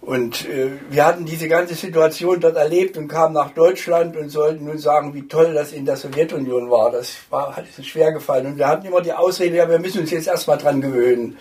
Und 0.00 0.48
äh, 0.48 0.70
wir 0.88 1.04
hatten 1.04 1.26
diese 1.26 1.48
ganze 1.48 1.74
Situation 1.74 2.40
dort 2.40 2.56
erlebt 2.56 2.96
und 2.96 3.08
kamen 3.08 3.34
nach 3.34 3.50
Deutschland 3.50 4.16
und 4.16 4.30
sollten 4.30 4.64
nun 4.64 4.78
sagen, 4.78 5.12
wie 5.14 5.28
toll 5.28 5.52
das 5.52 5.72
in 5.72 5.84
der 5.84 5.96
Sowjetunion 5.96 6.70
war. 6.70 6.90
Das 6.90 7.16
war, 7.28 7.54
hat 7.56 7.66
uns 7.76 7.86
schwer 7.86 8.12
gefallen. 8.12 8.46
Und 8.46 8.58
wir 8.58 8.66
hatten 8.66 8.86
immer 8.86 9.02
die 9.02 9.12
Ausrede, 9.12 9.56
ja, 9.56 9.68
wir 9.68 9.78
müssen 9.78 10.00
uns 10.00 10.10
jetzt 10.10 10.26
erstmal 10.26 10.58
dran 10.58 10.80
gewöhnen. 10.80 11.36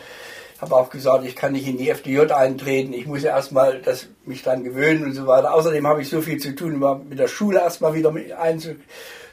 Ich 0.56 0.62
habe 0.62 0.76
auch 0.76 0.90
gesagt, 0.90 1.24
ich 1.26 1.38
kann 1.38 1.54
nicht 1.54 1.68
in 1.68 1.78
die 1.78 1.90
FDJ 1.90 2.34
eintreten, 2.34 2.92
ich 2.92 3.08
muss 3.08 3.24
ja 3.24 3.30
erstmal 3.30 3.80
das, 3.80 4.08
mich 4.26 4.44
dran 4.44 4.66
gewöhnen 4.66 5.06
und 5.06 5.14
so 5.14 5.26
weiter. 5.26 5.54
Außerdem 5.54 5.88
habe 5.88 6.02
ich 6.02 6.10
so 6.10 6.22
viel 6.22 6.38
zu 6.38 6.54
tun, 6.54 6.74
immer 6.74 6.96
mit 6.96 7.18
der 7.18 7.30
Schule 7.30 7.60
erstmal 7.60 7.94
wieder 7.94 8.14
einzu 8.38 8.76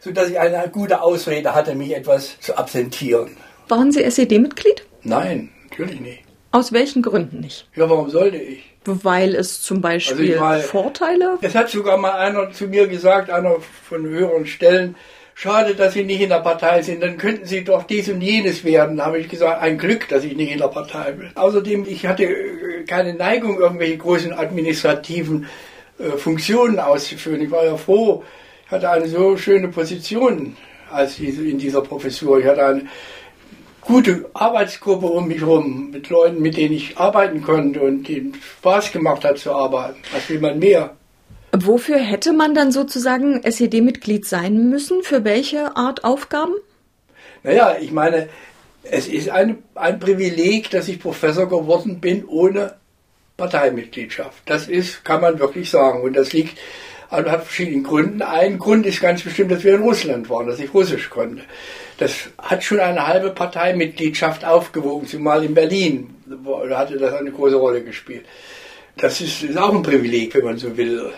sodass 0.07 0.31
ich 0.31 0.39
eine 0.39 0.69
gute 0.71 1.03
Ausrede 1.03 1.53
hatte, 1.53 1.75
mich 1.75 1.95
etwas 1.95 2.39
zu 2.41 2.57
absentieren. 2.57 3.37
Waren 3.69 3.91
Sie 3.91 4.05
SED-Mitglied? 4.05 4.87
Nein, 5.03 5.51
natürlich 5.69 6.01
nicht. 6.01 6.23
Aus 6.53 6.73
welchen 6.73 7.03
Gründen 7.03 7.41
nicht? 7.41 7.69
Ja, 7.75 7.91
warum 7.91 8.09
sollte 8.09 8.37
ich? 8.37 8.76
Weil 8.87 9.35
es 9.35 9.63
zum 9.63 9.81
Beispiel 9.81 10.33
also 10.33 10.45
mal, 10.45 10.61
Vorteile? 10.61 11.39
Es 11.43 11.55
hat 11.55 11.71
sogar 11.71 11.97
mal 11.97 12.13
einer 12.13 12.53
zu 12.53 12.67
mir 12.67 12.87
gesagt, 12.87 13.31
einer 13.31 13.57
von 13.89 14.05
höheren 14.05 14.47
Stellen, 14.47 14.97
schade, 15.35 15.75
dass 15.75 15.95
Sie 15.95 16.05
nicht 16.05 16.21
in 16.21 16.31
der 16.31 16.41
Partei 16.41 16.83
sind, 16.83 17.03
dann 17.03 17.19
könnten 17.19 17.47
Sie 17.47 17.65
doch 17.65 17.85
dies 17.85 18.09
und 18.09 18.21
jenes 18.21 18.65
werden. 18.65 18.97
Da 18.97 19.07
habe 19.07 19.19
ich 19.19 19.29
gesagt, 19.29 19.63
ein 19.63 19.79
Glück, 19.79 20.09
dass 20.09 20.25
ich 20.25 20.37
nicht 20.37 20.53
in 20.53 20.59
der 20.59 20.69
Partei 20.69 21.13
bin. 21.13 21.31
Außerdem, 21.35 21.85
ich 21.87 22.07
hatte 22.07 22.25
äh, 22.25 22.85
keine 22.87 23.15
Neigung, 23.15 23.59
irgendwelche 23.59 23.99
großen 23.99 24.33
administrativen 24.33 25.47
äh, 25.99 26.17
Funktionen 26.17 26.79
auszuführen. 26.79 27.43
Ich 27.43 27.51
war 27.51 27.65
ja 27.65 27.77
froh, 27.77 28.25
ich 28.67 28.71
hatte 28.73 28.91
eine 28.91 29.07
so 29.09 29.37
schöne 29.37 29.69
Position 29.69 30.57
als 30.91 31.19
in 31.19 31.59
dieser 31.59 31.83
Professur. 31.83 32.39
Ich 32.39 32.47
hatte 32.47 32.65
eine 32.65 32.87
gute 33.87 34.29
Arbeitsgruppe 34.35 35.07
um 35.07 35.29
mich 35.29 35.41
herum 35.41 35.91
mit 35.93 36.11
Leuten, 36.11 36.43
mit 36.43 36.57
denen 36.57 36.75
ich 36.75 36.99
arbeiten 36.99 37.43
konnte 37.43 37.81
und 37.81 38.07
denen 38.09 38.35
Spaß 38.59 38.93
gemacht 38.93 39.25
hat 39.25 39.39
zu 39.39 39.53
arbeiten. 39.53 39.99
Was 40.13 40.29
will 40.29 40.41
man 40.41 40.59
mehr? 40.59 40.97
Wofür 41.53 41.99
hätte 41.99 42.33
man 42.33 42.55
dann 42.55 42.73
sozusagen 42.73 43.43
SED-Mitglied 43.43 44.27
sein 44.27 44.69
müssen? 44.69 45.03
Für 45.03 45.25
welche 45.25 45.77
Art 45.77 46.05
Aufgaben? 46.05 46.55
Naja, 47.45 47.77
ich 47.81 47.93
meine, 47.93 48.29
es 48.83 49.07
ist 49.07 49.31
ein, 49.31 49.63
ein 49.75 49.99
Privileg, 49.99 50.71
dass 50.71 50.89
ich 50.89 51.01
Professor 51.01 51.49
geworden 51.49 52.01
bin 52.01 52.25
ohne 52.27 52.75
Parteimitgliedschaft. 53.37 54.43
Das 54.47 54.69
ist, 54.69 55.05
kann 55.05 55.21
man 55.21 55.39
wirklich 55.39 55.71
sagen. 55.71 56.03
Und 56.03 56.17
das 56.17 56.33
liegt 56.33 56.59
also 57.09 57.31
hat 57.31 57.45
verschiedenen 57.45 57.85
Gründen. 57.85 58.23
Ein 58.23 58.59
Grund 58.59 58.85
ist 58.87 59.01
ganz 59.01 59.23
bestimmt, 59.23 59.53
dass 59.53 59.65
wir 59.65 59.77
in 59.77 59.83
Russland 59.83 60.29
waren, 60.29 60.47
dass 60.47 60.59
ich 60.59 60.75
Russisch 60.75 61.09
konnte. 61.09 61.43
Das 61.99 62.29
hat 62.39 62.63
schon 62.63 62.81
eine 62.81 63.07
halbe 63.07 63.31
Parteimitgliedschaft 63.31 64.45
aufgewogen, 64.45 65.07
zumal 65.07 65.45
in 65.45 65.55
Berlin 65.55 66.15
hatte 66.71 66.99
das 66.99 67.15
eine 67.15 67.31
große 67.31 67.57
Rolle 67.57 67.83
gespielt. 67.83 68.27
Das 68.97 69.21
ist, 69.21 69.43
ist 69.43 69.59
auch 69.59 69.75
ein 69.75 69.83
Privileg, 69.83 70.35
wenn 70.35 70.45
man 70.45 70.59
so 70.59 70.77
will. 70.77 71.13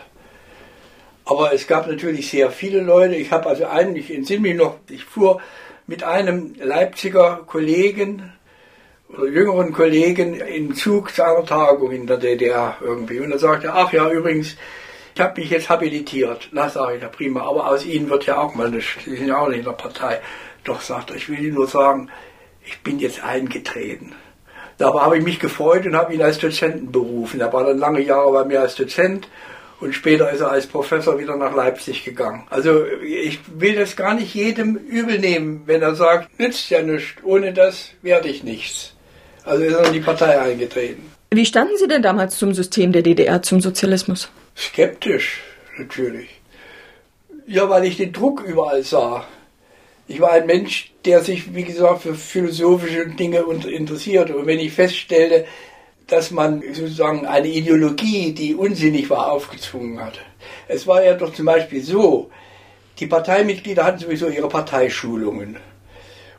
Aber 1.25 1.53
es 1.53 1.67
gab 1.67 1.87
natürlich 1.87 2.31
sehr 2.31 2.51
viele 2.51 2.81
Leute. 2.81 3.15
Ich 3.15 3.31
habe 3.31 3.49
also 3.49 3.67
einen, 3.67 3.97
ich 3.97 4.13
entsinne 4.13 4.41
mich 4.41 4.57
noch, 4.57 4.79
ich 4.89 5.05
fuhr 5.05 5.41
mit 5.87 6.03
einem 6.03 6.55
Leipziger 6.61 7.43
Kollegen 7.47 8.33
oder 9.09 9.27
jüngeren 9.27 9.73
Kollegen 9.73 10.35
in 10.35 10.75
Zug 10.75 11.15
zu 11.15 11.25
einer 11.25 11.45
Tagung 11.45 11.93
in 11.93 12.07
der 12.07 12.19
DDR 12.19 12.77
irgendwie. 12.81 13.21
Und 13.21 13.33
er 13.33 13.39
sagte, 13.39 13.73
ach 13.73 13.93
ja, 13.93 14.11
übrigens, 14.11 14.57
ich 15.15 15.21
habe 15.21 15.41
mich 15.41 15.51
jetzt 15.51 15.69
habilitiert. 15.69 16.49
Na, 16.53 16.69
sage 16.69 16.97
ich, 16.97 17.03
ja 17.03 17.09
prima, 17.09 17.41
aber 17.43 17.69
aus 17.69 17.85
Ihnen 17.85 18.09
wird 18.11 18.27
ja 18.27 18.39
auch 18.39 18.55
mal 18.55 18.71
nicht, 18.71 18.99
Sie 19.05 19.17
sind 19.17 19.29
ja 19.29 19.39
auch 19.39 19.49
nicht 19.49 19.59
in 19.59 19.65
der 19.65 19.73
Partei. 19.73 20.21
Doch, 20.69 20.83
sagt 20.83 21.09
er, 21.09 21.17
ich 21.17 21.31
will 21.31 21.39
Ihnen 21.39 21.55
nur 21.55 21.67
sagen, 21.67 22.11
ich 22.63 22.79
bin 22.83 22.99
jetzt 22.99 23.25
eingetreten. 23.25 24.13
Dabei 24.77 25.01
habe 25.01 25.17
ich 25.17 25.25
mich 25.25 25.41
gefreut 25.41 25.87
und 25.87 25.97
habe 25.97 26.13
ihn 26.13 26.21
als 26.21 26.39
Dozenten 26.39 26.93
berufen. 26.93 27.41
Er 27.41 27.51
war 27.55 27.65
dann 27.65 27.79
lange 27.79 28.03
Jahre 28.03 28.31
bei 28.33 28.45
mir 28.45 28.61
als 28.61 28.75
Dozent 28.75 29.29
und 29.81 29.95
später 29.95 30.31
ist 30.31 30.41
er 30.41 30.51
als 30.51 30.67
Professor 30.67 31.19
wieder 31.19 31.37
nach 31.37 31.55
Leipzig 31.55 32.05
gegangen. 32.05 32.47
Also 32.51 32.85
ich 32.85 33.41
will 33.47 33.77
das 33.77 33.97
gar 33.97 34.13
nicht 34.13 34.35
jedem 34.35 34.77
übel 34.77 35.19
nehmen, 35.19 35.63
wenn 35.65 35.81
er 35.81 35.95
sagt, 35.95 36.39
nützt 36.39 36.69
ja 36.69 36.83
nichts, 36.83 37.23
ohne 37.25 37.55
das 37.55 37.93
werde 38.03 38.29
ich 38.29 38.45
nichts. 38.45 38.93
Also 39.45 39.65
ist 39.65 39.73
er 39.73 39.87
in 39.87 39.95
die 39.95 40.01
Partei 40.01 40.39
eingetreten. 40.39 41.11
Wie 41.31 41.47
standen 41.47 41.79
Sie 41.79 41.89
denn 41.89 42.03
damals 42.03 42.37
zum 42.37 42.53
System 42.53 42.93
der 42.93 43.01
DDR, 43.01 43.41
zum 43.41 43.63
Sozialismus? 43.63 44.29
Skeptisch, 44.55 45.41
natürlich. 45.79 46.29
Ja, 47.47 47.71
weil 47.71 47.85
ich 47.85 47.97
den 47.97 48.13
Druck 48.13 48.43
überall 48.43 48.83
sah. 48.83 49.25
Ich 50.09 50.21
war 50.21 50.33
ein 50.33 50.47
Mensch, 50.47 50.93
der 51.05 51.23
sich, 51.23 51.55
wie 51.55 51.65
gesagt, 51.65 52.03
für 52.03 52.15
philosophische 52.15 53.07
Dinge 53.09 53.45
interessierte. 53.71 54.37
Und 54.37 54.47
wenn 54.47 54.59
ich 54.59 54.73
feststellte, 54.73 55.45
dass 56.07 56.31
man 56.31 56.63
sozusagen 56.73 57.27
eine 57.27 57.49
Ideologie, 57.49 58.33
die 58.33 58.55
unsinnig 58.55 59.11
war, 59.11 59.31
aufgezwungen 59.31 60.03
hatte. 60.03 60.21
Es 60.67 60.87
war 60.87 61.05
ja 61.05 61.15
doch 61.15 61.35
zum 61.35 61.45
Beispiel 61.45 61.83
so, 61.83 62.31
die 62.99 63.07
Parteimitglieder 63.07 63.85
hatten 63.85 63.99
sowieso 63.99 64.29
ihre 64.29 64.49
Parteischulungen. 64.49 65.57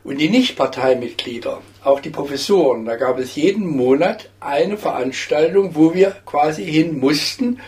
Und 0.02 0.18
die 0.18 0.28
Nicht-Parteimitglieder, 0.28 1.62
auch 1.84 2.00
die 2.00 2.10
Professoren, 2.10 2.86
da 2.86 2.96
gab 2.96 3.18
es 3.18 3.36
jeden 3.36 3.66
Monat 3.66 4.30
eine 4.40 4.76
Veranstaltung, 4.76 5.76
wo 5.76 5.94
wir 5.94 6.16
quasi 6.24 6.64
hin 6.64 6.98
mussten 6.98 7.60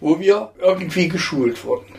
wo 0.00 0.20
wir 0.20 0.50
irgendwie 0.60 1.08
geschult 1.08 1.64
wurden. 1.64 1.94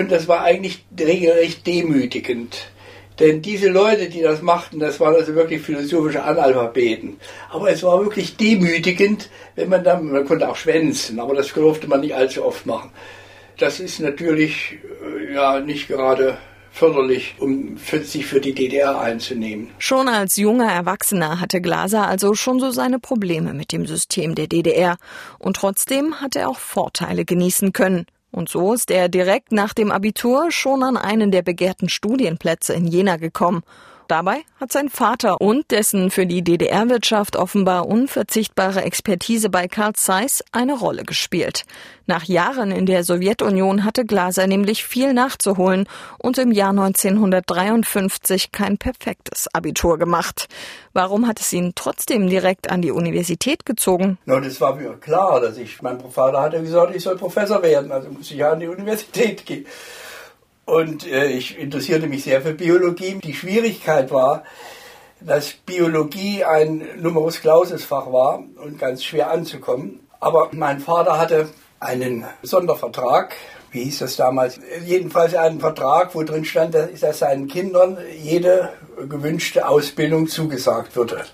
Und 0.00 0.10
das 0.10 0.28
war 0.28 0.40
eigentlich 0.42 0.82
regelrecht 0.98 1.66
demütigend. 1.66 2.70
Denn 3.18 3.42
diese 3.42 3.68
Leute, 3.68 4.08
die 4.08 4.22
das 4.22 4.40
machten, 4.40 4.78
das 4.78 4.98
waren 4.98 5.14
also 5.14 5.34
wirklich 5.34 5.60
philosophische 5.60 6.22
Analphabeten. 6.22 7.18
Aber 7.50 7.70
es 7.70 7.82
war 7.82 8.00
wirklich 8.00 8.38
demütigend, 8.38 9.28
wenn 9.56 9.68
man 9.68 9.84
dann, 9.84 10.10
man 10.10 10.24
konnte 10.24 10.48
auch 10.48 10.56
schwänzen, 10.56 11.20
aber 11.20 11.34
das 11.34 11.52
durfte 11.52 11.86
man 11.86 12.00
nicht 12.00 12.14
allzu 12.14 12.46
oft 12.46 12.64
machen. 12.64 12.92
Das 13.58 13.78
ist 13.78 14.00
natürlich 14.00 14.78
äh, 15.04 15.34
ja 15.34 15.60
nicht 15.60 15.86
gerade 15.86 16.38
förderlich, 16.72 17.34
um 17.38 17.76
sich 17.76 18.24
für 18.24 18.40
die 18.40 18.54
DDR 18.54 18.98
einzunehmen. 18.98 19.68
Schon 19.76 20.08
als 20.08 20.36
junger 20.36 20.72
Erwachsener 20.72 21.40
hatte 21.40 21.60
Glaser 21.60 22.08
also 22.08 22.32
schon 22.32 22.58
so 22.58 22.70
seine 22.70 22.98
Probleme 22.98 23.52
mit 23.52 23.72
dem 23.72 23.84
System 23.84 24.34
der 24.34 24.46
DDR. 24.46 24.96
Und 25.38 25.56
trotzdem 25.56 26.22
hat 26.22 26.36
er 26.36 26.48
auch 26.48 26.58
Vorteile 26.58 27.26
genießen 27.26 27.74
können. 27.74 28.06
Und 28.32 28.48
so 28.48 28.72
ist 28.72 28.90
er 28.90 29.08
direkt 29.08 29.52
nach 29.52 29.74
dem 29.74 29.90
Abitur 29.90 30.50
schon 30.50 30.82
an 30.82 30.96
einen 30.96 31.30
der 31.30 31.42
begehrten 31.42 31.88
Studienplätze 31.88 32.74
in 32.74 32.86
Jena 32.86 33.16
gekommen. 33.16 33.62
Dabei 34.10 34.42
hat 34.58 34.72
sein 34.72 34.88
Vater 34.88 35.40
und 35.40 35.70
dessen 35.70 36.10
für 36.10 36.26
die 36.26 36.42
DDR-Wirtschaft 36.42 37.36
offenbar 37.36 37.86
unverzichtbare 37.86 38.82
Expertise 38.82 39.50
bei 39.50 39.68
Carl 39.68 39.92
Zeiss 39.92 40.42
eine 40.50 40.76
Rolle 40.76 41.04
gespielt. 41.04 41.64
Nach 42.06 42.24
Jahren 42.24 42.72
in 42.72 42.86
der 42.86 43.04
Sowjetunion 43.04 43.84
hatte 43.84 44.04
Glaser 44.04 44.48
nämlich 44.48 44.84
viel 44.84 45.12
nachzuholen 45.12 45.86
und 46.18 46.38
im 46.38 46.50
Jahr 46.50 46.70
1953 46.70 48.50
kein 48.50 48.78
perfektes 48.78 49.46
Abitur 49.54 49.96
gemacht. 49.96 50.48
Warum 50.92 51.28
hat 51.28 51.38
es 51.38 51.52
ihn 51.52 51.74
trotzdem 51.76 52.28
direkt 52.28 52.68
an 52.68 52.82
die 52.82 52.90
Universität 52.90 53.64
gezogen? 53.64 54.18
Na, 54.26 54.40
das 54.40 54.60
war 54.60 54.74
mir 54.74 54.94
klar, 54.94 55.40
dass 55.40 55.56
ich, 55.56 55.82
mein 55.82 56.00
Vater 56.10 56.42
hatte 56.42 56.60
gesagt, 56.60 56.96
ich 56.96 57.04
soll 57.04 57.16
Professor 57.16 57.62
werden, 57.62 57.92
also 57.92 58.10
muss 58.10 58.28
ich 58.32 58.38
ja 58.38 58.50
an 58.50 58.58
die 58.58 58.66
Universität 58.66 59.46
gehen. 59.46 59.66
Und 60.70 61.04
äh, 61.04 61.26
ich 61.26 61.58
interessierte 61.58 62.06
mich 62.06 62.22
sehr 62.22 62.42
für 62.42 62.54
Biologie. 62.54 63.18
Die 63.24 63.34
Schwierigkeit 63.34 64.12
war, 64.12 64.44
dass 65.20 65.52
Biologie 65.52 66.44
ein 66.44 66.86
Numerus 67.00 67.40
Clausus 67.40 67.82
Fach 67.82 68.12
war 68.12 68.44
und 68.62 68.78
ganz 68.78 69.02
schwer 69.02 69.32
anzukommen. 69.32 69.98
Aber 70.20 70.50
mein 70.52 70.78
Vater 70.78 71.18
hatte 71.18 71.48
einen 71.80 72.24
Sondervertrag, 72.42 73.34
wie 73.72 73.82
hieß 73.82 73.98
das 73.98 74.14
damals? 74.14 74.60
Jedenfalls 74.84 75.34
einen 75.34 75.58
Vertrag, 75.58 76.14
wo 76.14 76.22
drin 76.22 76.44
stand, 76.44 76.74
dass 76.74 77.18
seinen 77.18 77.48
Kindern 77.48 77.98
jede 78.22 78.72
gewünschte 79.08 79.66
Ausbildung 79.66 80.28
zugesagt 80.28 80.94
würde. 80.94 81.24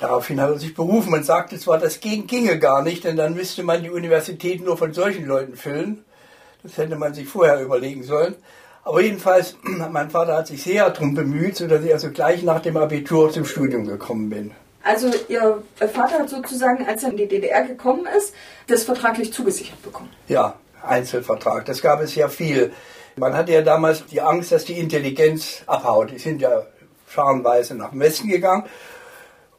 Daraufhin 0.00 0.40
hat 0.40 0.50
er 0.50 0.58
sich 0.58 0.74
berufen 0.74 1.14
und 1.14 1.24
sagte 1.24 1.60
zwar, 1.60 1.78
das 1.78 2.00
ginge 2.00 2.58
gar 2.58 2.82
nicht, 2.82 3.04
denn 3.04 3.16
dann 3.16 3.34
müsste 3.34 3.62
man 3.62 3.84
die 3.84 3.90
Universität 3.90 4.64
nur 4.64 4.76
von 4.76 4.92
solchen 4.92 5.26
Leuten 5.26 5.56
füllen. 5.56 6.04
Das 6.68 6.76
hätte 6.76 6.96
man 6.96 7.14
sich 7.14 7.26
vorher 7.26 7.62
überlegen 7.62 8.02
sollen. 8.02 8.34
Aber 8.84 9.00
jedenfalls, 9.00 9.56
mein 9.90 10.10
Vater 10.10 10.36
hat 10.36 10.46
sich 10.46 10.62
sehr 10.62 10.88
darum 10.90 11.14
bemüht, 11.14 11.56
sodass 11.56 11.82
ich 11.82 11.92
also 11.92 12.10
gleich 12.10 12.42
nach 12.42 12.60
dem 12.60 12.76
Abitur 12.76 13.30
zum 13.32 13.44
Studium 13.44 13.86
gekommen 13.86 14.30
bin. 14.30 14.52
Also 14.82 15.10
Ihr 15.28 15.62
Vater 15.76 16.20
hat 16.20 16.30
sozusagen, 16.30 16.86
als 16.86 17.02
er 17.02 17.10
in 17.10 17.16
die 17.16 17.28
DDR 17.28 17.62
gekommen 17.62 18.06
ist, 18.16 18.34
das 18.66 18.84
vertraglich 18.84 19.32
zugesichert 19.32 19.82
bekommen? 19.82 20.10
Ja, 20.28 20.54
Einzelvertrag. 20.82 21.64
Das 21.64 21.82
gab 21.82 22.00
es 22.00 22.14
ja 22.14 22.28
viel. 22.28 22.72
Man 23.16 23.34
hatte 23.34 23.52
ja 23.52 23.62
damals 23.62 24.06
die 24.06 24.20
Angst, 24.20 24.52
dass 24.52 24.64
die 24.64 24.78
Intelligenz 24.78 25.62
abhaut. 25.66 26.12
Die 26.12 26.18
sind 26.18 26.40
ja 26.40 26.62
scharenweise 27.08 27.74
nach 27.74 27.90
dem 27.90 28.00
Westen 28.00 28.28
gegangen. 28.28 28.64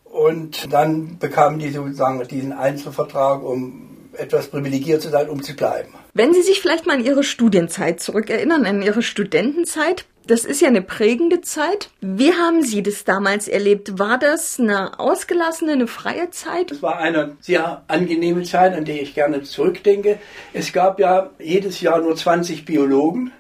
Und 0.06 0.74
dann 0.74 1.20
bekamen 1.20 1.60
die 1.60 1.72
sozusagen 1.72 2.26
diesen 2.28 2.54
Einzelvertrag, 2.54 3.44
um 3.44 3.89
etwas 4.20 4.48
privilegiert 4.48 5.02
zu 5.02 5.10
sein, 5.10 5.30
um 5.30 5.42
zu 5.42 5.56
bleiben. 5.56 5.94
Wenn 6.14 6.34
Sie 6.34 6.42
sich 6.42 6.62
vielleicht 6.62 6.86
mal 6.86 6.98
an 6.98 7.04
Ihre 7.04 7.24
Studienzeit 7.24 8.00
zurückerinnern, 8.00 8.66
an 8.66 8.82
Ihre 8.82 9.02
Studentenzeit, 9.02 10.06
das 10.30 10.46
ist 10.46 10.62
ja 10.62 10.68
eine 10.68 10.84
prägende 10.84 11.42
Zeit. 11.42 11.90
Wie 12.02 12.34
haben 12.34 12.62
Sie 12.62 12.84
das 12.84 13.04
damals 13.04 13.48
erlebt? 13.48 13.98
War 13.98 14.20
das 14.20 14.60
eine 14.60 15.00
ausgelassene, 15.00 15.72
eine 15.72 15.88
freie 15.88 16.30
Zeit? 16.30 16.72
Es 16.72 16.84
war 16.84 17.00
eine 17.00 17.36
sehr 17.42 17.84
angenehme 17.88 18.44
Zeit, 18.44 18.76
an 18.76 18.86
die 18.86 19.00
ich 19.00 19.16
gerne 19.16 19.42
zurückdenke. 19.42 20.20
Es 20.54 20.72
gab 20.72 21.00
ja 21.00 21.32
jedes 21.40 21.82
Jahr 21.82 22.00
nur 22.00 22.16
20 22.16 22.64
Biologen. 22.66 23.32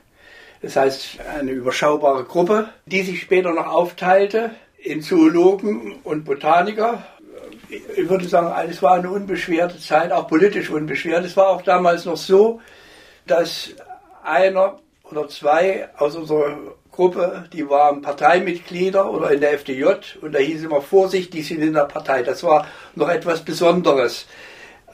Das 0.64 0.76
heißt, 0.76 1.20
eine 1.40 1.52
überschaubare 1.52 2.24
Gruppe, 2.24 2.70
die 2.88 3.04
sich 3.04 3.22
später 3.22 3.54
noch 3.54 3.68
aufteilte 3.68 4.52
in 4.78 5.02
Zoologen 5.02 6.00
und 6.04 6.26
Botaniker 6.26 7.04
ich 7.70 8.10
würde 8.10 8.28
sagen, 8.28 8.70
es 8.70 8.82
war 8.82 8.96
eine 8.96 9.10
unbeschwerte 9.10 9.80
Zeit, 9.80 10.12
auch 10.12 10.28
politisch 10.28 10.70
unbeschwert. 10.70 11.26
Es 11.26 11.38
war 11.38 11.50
auch 11.50 11.62
damals 11.62 12.06
noch 12.06 12.18
so, 12.18 12.62
dass 13.28 13.70
einer 14.24 14.80
oder 15.04 15.28
zwei 15.28 15.90
aus 15.98 16.16
unserer 16.16 16.58
Gruppe, 16.92 17.46
die 17.54 17.70
waren 17.70 18.02
Parteimitglieder 18.02 19.10
oder 19.10 19.32
in 19.32 19.42
der 19.42 19.54
FDJ 19.54 19.86
und 20.22 20.34
da 20.34 20.40
hieß 20.40 20.64
immer 20.64 20.82
Vorsicht, 20.82 21.34
die 21.34 21.42
sind 21.42 21.62
in 21.62 21.74
der 21.74 21.86
Partei. 21.86 22.24
Das 22.24 22.44
war 22.44 22.68
noch 22.96 23.10
etwas 23.10 23.46
Besonderes. 23.46 24.26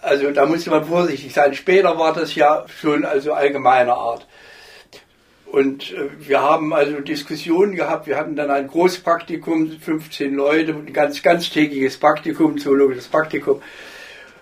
Also 0.02 0.30
da 0.32 0.46
musste 0.46 0.70
man 0.70 0.86
vorsichtig 0.86 1.34
sein. 1.34 1.54
Später 1.56 1.98
war 1.98 2.14
das 2.14 2.36
ja 2.36 2.66
schon 2.68 3.06
also 3.06 3.34
allgemeiner 3.34 3.96
Art. 3.96 4.28
Und 5.56 5.94
äh, 5.94 6.10
wir 6.20 6.42
haben 6.42 6.74
also 6.74 7.00
Diskussionen 7.00 7.78
gehabt. 7.78 8.08
Wir 8.08 8.18
hatten 8.18 8.36
dann 8.36 8.52
ein 8.52 8.68
Großpraktikum, 8.68 9.72
15 9.80 10.34
Leute, 10.34 10.74
ein 10.74 10.92
ganz, 10.92 11.24
ganztägiges 11.24 11.96
Praktikum, 11.96 12.58
zoologisches 12.58 13.08
Praktikum. 13.08 13.62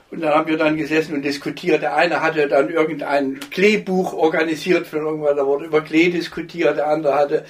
Und 0.09 0.21
dann 0.21 0.33
haben 0.33 0.47
wir 0.49 0.57
dann 0.57 0.75
gesessen 0.75 1.13
und 1.13 1.21
diskutiert. 1.21 1.83
Der 1.83 1.95
eine 1.95 2.21
hatte 2.21 2.47
dann 2.47 2.71
irgendein 2.71 3.39
Kleebuch 3.51 4.13
organisiert 4.13 4.87
von 4.87 5.01
irgendwann, 5.01 5.37
da 5.37 5.45
wurde 5.45 5.65
über 5.65 5.81
Klee 5.81 6.09
diskutiert. 6.09 6.77
Der 6.77 6.87
andere 6.87 7.13
hatte, 7.13 7.45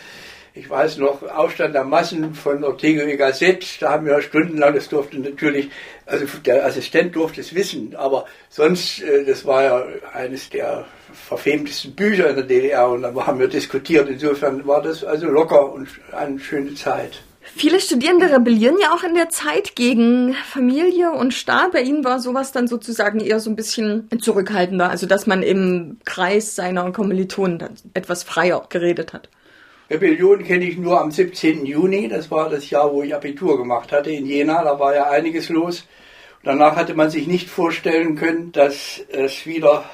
ich 0.53 0.69
weiß 0.69 0.97
noch, 0.97 1.23
Aufstand 1.23 1.73
der 1.73 1.85
Massen 1.85 2.35
von 2.35 2.65
Ortega 2.65 3.03
y 3.03 3.17
Gasset. 3.17 3.81
Da 3.81 3.91
haben 3.91 4.05
wir 4.05 4.21
stundenlang, 4.21 4.75
das 4.75 4.89
durfte 4.89 5.17
natürlich, 5.19 5.69
also 6.05 6.25
der 6.45 6.65
Assistent 6.65 7.15
durfte 7.15 7.39
es 7.39 7.55
wissen, 7.55 7.95
aber 7.95 8.25
sonst, 8.49 9.01
äh, 9.01 9.23
das 9.23 9.45
war 9.45 9.63
ja 9.63 9.85
eines 10.13 10.49
der 10.49 10.83
verfemtesten 11.13 11.95
Bücher 11.95 12.29
in 12.29 12.35
der 12.35 12.45
DDR 12.45 12.89
und 12.89 13.03
da 13.03 13.13
haben 13.25 13.39
wir 13.39 13.47
diskutiert. 13.47 14.09
Insofern 14.09 14.65
war 14.67 14.81
das 14.81 15.03
also 15.03 15.27
locker 15.27 15.71
und 15.73 15.87
eine 16.11 16.39
schöne 16.39 16.75
Zeit. 16.75 17.21
Viele 17.55 17.79
Studierende 17.79 18.31
rebellieren 18.31 18.77
ja 18.81 18.93
auch 18.93 19.03
in 19.03 19.15
der 19.15 19.29
Zeit 19.29 19.75
gegen 19.75 20.33
Familie 20.33 21.11
und 21.11 21.33
Staat. 21.33 21.73
Bei 21.73 21.81
Ihnen 21.81 22.03
war 22.03 22.19
sowas 22.19 22.51
dann 22.51 22.67
sozusagen 22.67 23.19
eher 23.19 23.39
so 23.39 23.49
ein 23.49 23.55
bisschen 23.55 24.09
zurückhaltender, 24.19 24.89
also 24.89 25.05
dass 25.05 25.27
man 25.27 25.43
im 25.43 25.97
Kreis 26.05 26.55
seiner 26.55 26.91
Kommilitonen 26.91 27.59
dann 27.59 27.75
etwas 27.93 28.23
freier 28.23 28.65
geredet 28.69 29.13
hat. 29.13 29.29
Rebellion 29.89 30.43
kenne 30.43 30.65
ich 30.65 30.77
nur 30.77 30.99
am 30.99 31.11
17. 31.11 31.65
Juni, 31.65 32.07
das 32.07 32.31
war 32.31 32.49
das 32.49 32.69
Jahr, 32.69 32.91
wo 32.91 33.03
ich 33.03 33.13
Abitur 33.13 33.57
gemacht 33.57 33.91
hatte 33.91 34.09
in 34.09 34.25
Jena, 34.25 34.63
da 34.63 34.79
war 34.79 34.95
ja 34.95 35.09
einiges 35.09 35.49
los. 35.49 35.85
Danach 36.43 36.75
hatte 36.75 36.93
man 36.93 37.09
sich 37.09 37.27
nicht 37.27 37.49
vorstellen 37.49 38.15
können, 38.15 38.51
dass 38.51 39.01
es 39.09 39.45
wieder 39.45 39.85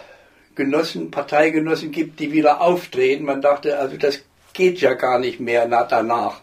Genossen, 0.55 1.11
Parteigenossen 1.11 1.91
gibt, 1.91 2.19
die 2.19 2.31
wieder 2.31 2.61
auftreten. 2.61 3.25
Man 3.25 3.41
dachte, 3.41 3.77
also 3.77 3.97
das 3.97 4.21
geht 4.53 4.79
ja 4.79 4.93
gar 4.93 5.19
nicht 5.19 5.39
mehr 5.39 5.67
danach. 5.67 6.41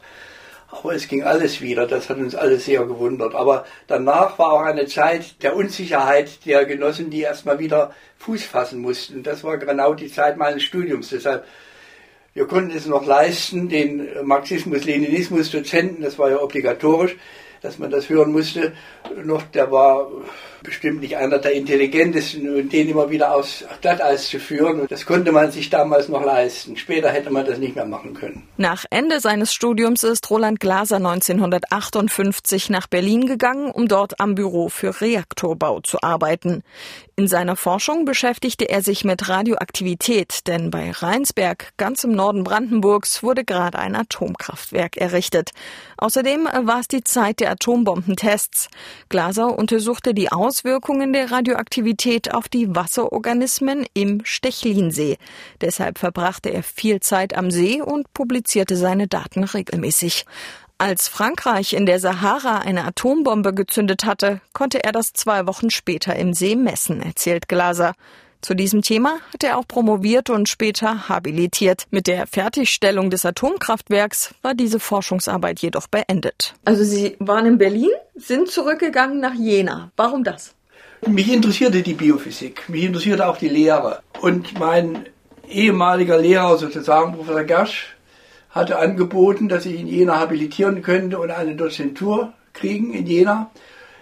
Aber 0.69 0.95
es 0.95 1.07
ging 1.09 1.23
alles 1.23 1.61
wieder, 1.61 1.87
das 1.87 2.09
hat 2.11 2.19
uns 2.19 2.35
alles 2.35 2.65
sehr 2.65 2.85
gewundert. 2.85 3.35
Aber 3.35 3.65
danach 3.87 4.39
war 4.39 4.53
auch 4.53 4.63
eine 4.63 4.87
Zeit 4.87 5.43
der 5.43 5.55
Unsicherheit 5.55 6.45
der 6.45 6.65
Genossen, 6.65 7.11
die 7.11 7.21
erstmal 7.21 7.59
wieder 7.59 7.93
Fuß 8.19 8.45
fassen 8.45 8.81
mussten. 8.81 9.23
Das 9.23 9.45
war 9.45 9.59
genau 9.59 9.95
die 9.95 10.11
Zeit 10.11 10.37
meines 10.37 10.63
Studiums. 10.63 11.11
Deshalb, 11.11 11.45
wir 12.35 12.47
konnten 12.47 12.77
es 12.77 12.87
noch 12.87 13.07
leisten, 13.07 13.69
den 13.69 14.09
Marxismus-Leninismus-Dozenten, 14.25 16.03
das 16.03 16.19
war 16.19 16.31
ja 16.31 16.43
obligatorisch, 16.43 17.17
dass 17.63 17.79
man 17.79 17.91
das 17.91 18.09
hören 18.09 18.33
musste, 18.33 18.75
noch, 19.25 19.43
der 19.43 19.71
war 19.71 20.11
bestimmt 20.63 21.01
nicht 21.01 21.17
einer 21.17 21.39
der 21.39 21.53
intelligentesten 21.53 22.55
und 22.55 22.73
den 22.73 22.89
immer 22.89 23.11
wieder 23.11 23.35
aus 23.35 23.65
Glatteis 23.81 24.29
zu 24.29 24.39
führen. 24.39 24.87
Das 24.89 25.07
konnte 25.07 25.33
man 25.33 25.51
sich 25.51 25.71
damals 25.71 26.09
noch 26.09 26.25
leisten. 26.25 26.77
Später 26.77 27.11
hätte 27.11 27.31
man 27.31 27.47
das 27.47 27.59
nicht 27.59 27.75
mehr 27.77 27.87
machen 27.87 28.15
können. 28.15 28.49
Nach 28.57 28.85
Ende 28.91 29.21
seines 29.21 29.53
Studiums 29.53 30.03
ist 30.03 30.29
Roland 30.31 30.61
Glaser 30.61 30.97
1958 30.97 32.71
nach 32.71 32.87
Berlin 32.87 33.27
gegangen, 33.27 33.71
um 33.71 33.89
dort 33.89 34.21
am 34.21 34.35
Büro 34.35 34.69
für 34.69 35.01
Reaktorbau 35.01 35.81
zu 35.81 36.03
arbeiten. 36.03 36.63
In 37.19 37.29
seiner 37.29 37.57
Forschung 37.57 38.05
beschäftigte 38.05 38.69
er 38.69 38.83
sich 38.83 39.03
mit 39.03 39.29
Radioaktivität, 39.29 40.47
denn 40.47 40.71
bei 40.71 40.91
Rheinsberg, 40.91 41.73
ganz 41.79 42.05
im 42.05 42.13
Norden 42.13 42.45
Brandenburgs, 42.45 43.23
wurde 43.23 43.43
gerade 43.43 43.79
ein 43.79 43.97
Atomkraftwerk 43.97 44.99
errichtet. 44.99 45.53
Außerdem 45.99 46.49
war 46.63 46.81
es 46.81 46.89
die 46.89 47.03
Zeit 47.03 47.41
der 47.41 47.51
Atombombentests. 47.51 48.69
Glaser 49.09 49.59
untersuchte 49.59 50.15
die 50.15 50.31
Auswirkungen 50.31 51.13
der 51.13 51.31
Radioaktivität 51.31 52.35
auf 52.35 52.49
die 52.49 52.75
Wasserorganismen 52.75 53.87
im 53.95 54.23
Stechlinsee. 54.25 55.17
Deshalb 55.61 55.99
verbrachte 55.99 56.51
er 56.51 56.63
viel 56.63 57.01
Zeit 57.01 57.37
am 57.37 57.51
See 57.51 57.81
und 57.81 58.13
publizierte 58.13 58.77
seine 58.77 59.09
Daten 59.09 59.45
regelmäßig. 59.45 60.27
Als 60.79 61.09
Frankreich 61.09 61.73
in 61.73 61.87
der 61.87 61.99
Sahara 61.99 62.59
eine 62.59 62.85
Atombombe 62.85 63.55
gezündet 63.55 64.05
hatte, 64.05 64.43
konnte 64.53 64.85
er 64.85 64.93
das 64.93 65.15
zwei 65.15 65.47
Wochen 65.47 65.71
später 65.71 66.15
im 66.17 66.35
See 66.35 66.55
messen, 66.55 67.01
erzählt 67.01 67.49
Glaser. 67.49 67.95
Zu 68.47 68.55
diesem 68.55 68.83
Thema 68.83 69.19
hat 69.33 69.43
er 69.43 69.59
auch 69.59 69.67
promoviert 69.67 70.31
und 70.31 70.49
später 70.49 71.09
habilitiert. 71.09 71.89
Mit 71.91 72.07
der 72.07 72.29
Fertigstellung 72.29 73.11
des 73.11 73.27
Atomkraftwerks 73.27 74.37
war 74.41 74.55
diese 74.55 74.79
Forschungsarbeit 74.79 75.59
jedoch 75.59 75.89
beendet. 75.89 76.55
Also 76.65 76.85
Sie 76.85 77.17
waren 77.19 77.45
in 77.45 77.59
Berlin, 77.59 77.91
sind 78.15 78.49
zurückgegangen 78.49 79.19
nach 79.19 79.35
Jena. 79.35 79.91
Warum 79.97 80.23
das? 80.23 80.55
Mich 81.09 81.33
interessierte 81.33 81.83
die 81.83 81.95
Biophysik, 81.95 82.69
mich 82.69 82.85
interessierte 82.85 83.27
auch 83.27 83.37
die 83.37 83.49
Lehre. 83.49 84.03
Und 84.21 84.57
mein 84.61 85.09
ehemaliger 85.49 86.17
Lehrer, 86.17 86.57
sozusagen 86.57 87.17
Professor 87.17 87.43
Gersch, 87.43 87.97
hatte 88.51 88.79
angeboten, 88.79 89.49
dass 89.49 89.67
ich 89.67 89.81
in 89.81 89.89
Jena 89.89 90.21
habilitieren 90.21 90.83
könnte 90.83 91.19
und 91.19 91.33
eine 91.33 91.57
Dozentur 91.57 92.33
kriegen 92.53 92.95
in 92.95 93.09
Jena, 93.09 93.51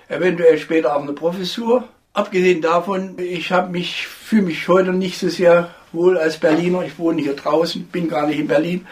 eventuell 0.09 0.59
später 0.59 0.95
auch 0.95 1.03
eine 1.03 1.15
Professur. 1.15 1.89
Abgesehen 2.15 2.63
davon, 2.63 3.17
ich 3.19 3.51
habe 3.51 3.73
mich, 3.73 4.07
fühle 4.07 4.43
mich 4.43 4.69
heute 4.69 4.93
nicht 4.93 5.19
so 5.19 5.29
sehr 5.29 5.75
wohl 5.91 6.17
als 6.17 6.39
Berliner. 6.39 6.85
Ich 6.85 6.97
wohne 6.97 7.21
hier 7.21 7.35
draußen, 7.35 7.87
bin 7.87 8.09
gar 8.09 8.29
nicht 8.29 8.39
in 8.39 8.47
Berlin. 8.47 8.87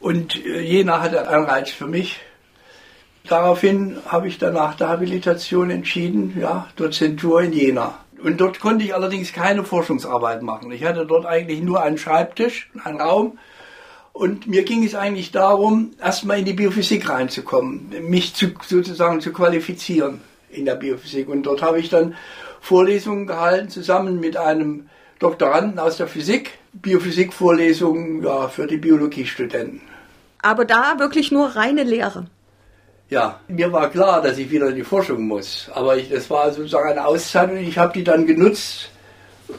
Und 0.00 0.44
äh, 0.44 0.60
Jena 0.60 1.00
hatte 1.00 1.28
einen 1.28 1.44
Reiz 1.44 1.70
für 1.70 1.86
mich. 1.86 2.18
Daraufhin 3.28 3.98
habe 4.08 4.26
ich 4.26 4.38
dann 4.38 4.54
nach 4.54 4.74
der 4.74 4.88
Habilitation 4.88 5.70
entschieden, 5.70 6.36
ja, 6.40 6.66
Dozentur 6.74 7.40
in 7.40 7.52
Jena. 7.52 8.00
Und 8.20 8.40
dort 8.40 8.58
konnte 8.58 8.84
ich 8.84 8.94
allerdings 8.96 9.32
keine 9.32 9.62
Forschungsarbeit 9.62 10.42
machen. 10.42 10.72
Ich 10.72 10.84
hatte 10.84 11.06
dort 11.06 11.26
eigentlich 11.26 11.62
nur 11.62 11.84
einen 11.84 11.98
Schreibtisch, 11.98 12.68
einen 12.82 13.00
Raum. 13.00 13.38
Und 14.12 14.48
mir 14.48 14.64
ging 14.64 14.82
es 14.82 14.96
eigentlich 14.96 15.30
darum, 15.30 15.92
erstmal 16.02 16.40
in 16.40 16.46
die 16.46 16.52
Biophysik 16.52 17.08
reinzukommen, 17.08 17.92
mich 18.08 18.34
zu, 18.34 18.48
sozusagen 18.66 19.20
zu 19.20 19.32
qualifizieren 19.32 20.20
in 20.54 20.64
der 20.64 20.74
Biophysik. 20.76 21.28
Und 21.28 21.44
dort 21.44 21.62
habe 21.62 21.78
ich 21.78 21.90
dann 21.90 22.14
Vorlesungen 22.60 23.26
gehalten, 23.26 23.68
zusammen 23.68 24.20
mit 24.20 24.36
einem 24.36 24.88
Doktoranden 25.18 25.78
aus 25.78 25.96
der 25.96 26.06
Physik, 26.06 26.58
Biophysik-Vorlesungen 26.72 28.22
ja, 28.22 28.48
für 28.48 28.66
die 28.66 28.78
Biologiestudenten. 28.78 29.80
Aber 30.42 30.64
da 30.64 30.98
wirklich 30.98 31.30
nur 31.30 31.48
reine 31.56 31.84
Lehre. 31.84 32.26
Ja, 33.08 33.40
mir 33.48 33.72
war 33.72 33.90
klar, 33.90 34.22
dass 34.22 34.38
ich 34.38 34.50
wieder 34.50 34.68
in 34.68 34.76
die 34.76 34.82
Forschung 34.82 35.26
muss. 35.26 35.70
Aber 35.72 35.96
ich, 35.96 36.08
das 36.08 36.28
war 36.30 36.50
sozusagen 36.50 36.90
eine 36.90 37.06
Auszeit 37.06 37.50
und 37.50 37.58
ich 37.58 37.78
habe 37.78 37.92
die 37.92 38.04
dann 38.04 38.26
genutzt. 38.26 38.90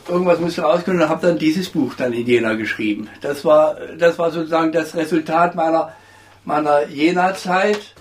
Irgendwas 0.07 0.39
musste 0.39 0.63
rauskommen 0.63 1.01
und 1.01 1.09
habe 1.09 1.27
dann 1.27 1.37
dieses 1.37 1.69
Buch 1.69 1.93
dann 1.95 2.11
in 2.11 2.25
Jena 2.25 2.55
geschrieben. 2.55 3.07
Das 3.21 3.45
war, 3.45 3.77
das 3.97 4.17
war 4.17 4.31
sozusagen 4.31 4.71
das 4.71 4.95
Resultat 4.95 5.55
meiner, 5.55 5.93
meiner 6.43 6.87
Jena-Zeit. 6.87 7.93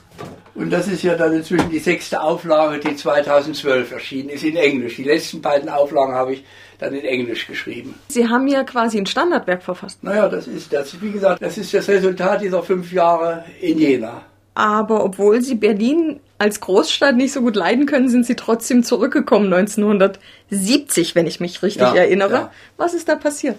Und 0.54 0.70
das 0.70 0.86
ist 0.86 1.02
ja 1.02 1.16
dann 1.16 1.32
inzwischen 1.32 1.70
die 1.70 1.80
sechste 1.80 2.22
Auflage, 2.22 2.78
die 2.78 2.94
2012 2.94 3.90
erschienen 3.90 4.28
ist 4.28 4.44
in 4.44 4.56
Englisch. 4.56 4.96
Die 4.96 5.04
letzten 5.04 5.42
beiden 5.42 5.68
Auflagen 5.68 6.14
habe 6.14 6.34
ich 6.34 6.44
dann 6.78 6.94
in 6.94 7.04
Englisch 7.04 7.46
geschrieben. 7.46 7.94
Sie 8.08 8.28
haben 8.28 8.46
ja 8.46 8.62
quasi 8.62 8.98
ein 8.98 9.06
Standardwerk 9.06 9.62
verfasst. 9.62 10.02
Naja, 10.02 10.28
das 10.28 10.46
ist 10.46 10.72
das. 10.72 11.00
Wie 11.00 11.10
gesagt, 11.10 11.42
das 11.42 11.58
ist 11.58 11.74
das 11.74 11.88
Resultat 11.88 12.42
dieser 12.42 12.62
fünf 12.62 12.92
Jahre 12.92 13.44
in 13.60 13.78
Jena. 13.78 14.22
Aber 14.54 15.04
obwohl 15.04 15.42
Sie 15.42 15.56
Berlin 15.56 16.20
als 16.38 16.60
Großstadt 16.60 17.16
nicht 17.16 17.32
so 17.32 17.40
gut 17.40 17.56
leiden 17.56 17.86
können, 17.86 18.08
sind 18.08 18.24
Sie 18.24 18.36
trotzdem 18.36 18.84
zurückgekommen 18.84 19.52
1970, 19.52 21.16
wenn 21.16 21.26
ich 21.26 21.40
mich 21.40 21.62
richtig 21.62 21.82
ja, 21.82 21.94
erinnere. 21.94 22.34
Ja. 22.34 22.50
Was 22.76 22.94
ist 22.94 23.08
da 23.08 23.16
passiert? 23.16 23.56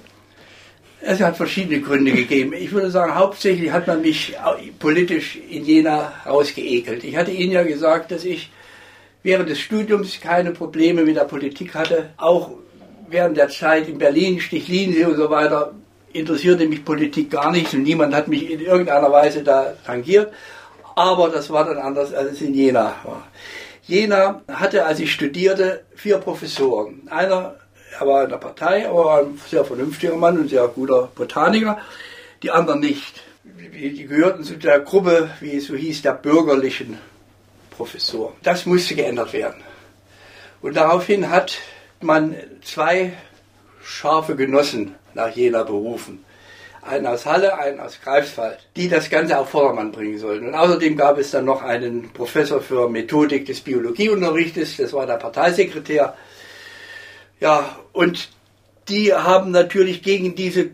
Es 1.07 1.21
hat 1.21 1.37
verschiedene 1.37 1.81
Gründe 1.81 2.11
gegeben. 2.11 2.53
Ich 2.53 2.71
würde 2.71 2.89
sagen, 2.89 3.13
hauptsächlich 3.13 3.71
hat 3.71 3.85
man 3.85 4.01
mich 4.01 4.35
politisch 4.79 5.37
in 5.49 5.63
Jena 5.63 6.11
rausgeekelt. 6.25 7.03
Ich 7.03 7.15
hatte 7.15 7.29
Ihnen 7.29 7.51
ja 7.51 7.61
gesagt, 7.61 8.09
dass 8.09 8.25
ich 8.25 8.49
während 9.21 9.47
des 9.49 9.59
Studiums 9.59 10.19
keine 10.19 10.51
Probleme 10.51 11.03
mit 11.03 11.15
der 11.15 11.25
Politik 11.25 11.75
hatte. 11.75 12.09
Auch 12.17 12.51
während 13.07 13.37
der 13.37 13.49
Zeit 13.49 13.87
in 13.87 13.99
Berlin, 13.99 14.39
Stichlinsee 14.39 15.05
und 15.05 15.17
so 15.17 15.29
weiter, 15.29 15.75
interessierte 16.11 16.67
mich 16.67 16.83
Politik 16.83 17.29
gar 17.29 17.51
nicht 17.51 17.71
und 17.75 17.83
niemand 17.83 18.15
hat 18.15 18.27
mich 18.27 18.49
in 18.49 18.61
irgendeiner 18.61 19.11
Weise 19.11 19.43
da 19.43 19.75
tangiert. 19.85 20.33
Aber 20.95 21.29
das 21.29 21.51
war 21.51 21.65
dann 21.65 21.77
anders, 21.77 22.15
als 22.15 22.31
es 22.31 22.41
in 22.41 22.55
Jena 22.55 22.95
war. 23.03 23.27
Jena 23.83 24.41
hatte, 24.47 24.85
als 24.85 24.99
ich 24.99 25.11
studierte, 25.11 25.83
vier 25.93 26.17
Professoren. 26.17 27.03
Einer, 27.11 27.57
er 27.99 28.07
war 28.07 28.23
in 28.23 28.29
der 28.29 28.37
Partei, 28.37 28.87
aber 28.87 29.19
ein 29.19 29.39
sehr 29.49 29.65
vernünftiger 29.65 30.15
Mann 30.15 30.37
und 30.37 30.49
sehr 30.49 30.67
guter 30.67 31.09
Botaniker. 31.15 31.79
Die 32.43 32.51
anderen 32.51 32.79
nicht. 32.79 33.21
Die 33.43 34.05
gehörten 34.05 34.43
zu 34.43 34.57
der 34.57 34.79
Gruppe, 34.79 35.29
wie 35.39 35.57
es 35.57 35.67
so 35.67 35.75
hieß, 35.75 36.01
der 36.01 36.13
bürgerlichen 36.13 36.97
Professoren. 37.71 38.33
Das 38.43 38.65
musste 38.65 38.95
geändert 38.95 39.33
werden. 39.33 39.63
Und 40.61 40.75
daraufhin 40.75 41.29
hat 41.29 41.57
man 42.01 42.35
zwei 42.63 43.13
scharfe 43.83 44.35
Genossen 44.35 44.95
nach 45.13 45.29
Jena 45.35 45.63
berufen 45.63 46.25
einen 46.85 47.07
aus 47.07 47.25
Halle, 47.25 47.57
einen 47.57 47.79
aus 47.79 47.99
Greifswald, 48.03 48.59
die 48.75 48.87
das 48.87 49.09
Ganze 49.09 49.37
auf 49.39 49.49
Vordermann 49.49 49.91
bringen 49.91 50.19
sollten. 50.19 50.47
Und 50.47 50.55
außerdem 50.55 50.95
gab 50.95 51.17
es 51.17 51.31
dann 51.31 51.45
noch 51.45 51.63
einen 51.63 52.13
Professor 52.13 52.61
für 52.61 52.89
Methodik 52.89 53.45
des 53.45 53.61
Biologieunterrichtes, 53.61 54.77
das 54.77 54.93
war 54.93 55.05
der 55.05 55.15
Parteisekretär. 55.15 56.15
Ja, 57.45 57.77
und 57.93 58.29
die 58.89 59.13
haben 59.13 59.51
natürlich 59.51 60.01
gegen 60.01 60.33
diese 60.33 60.71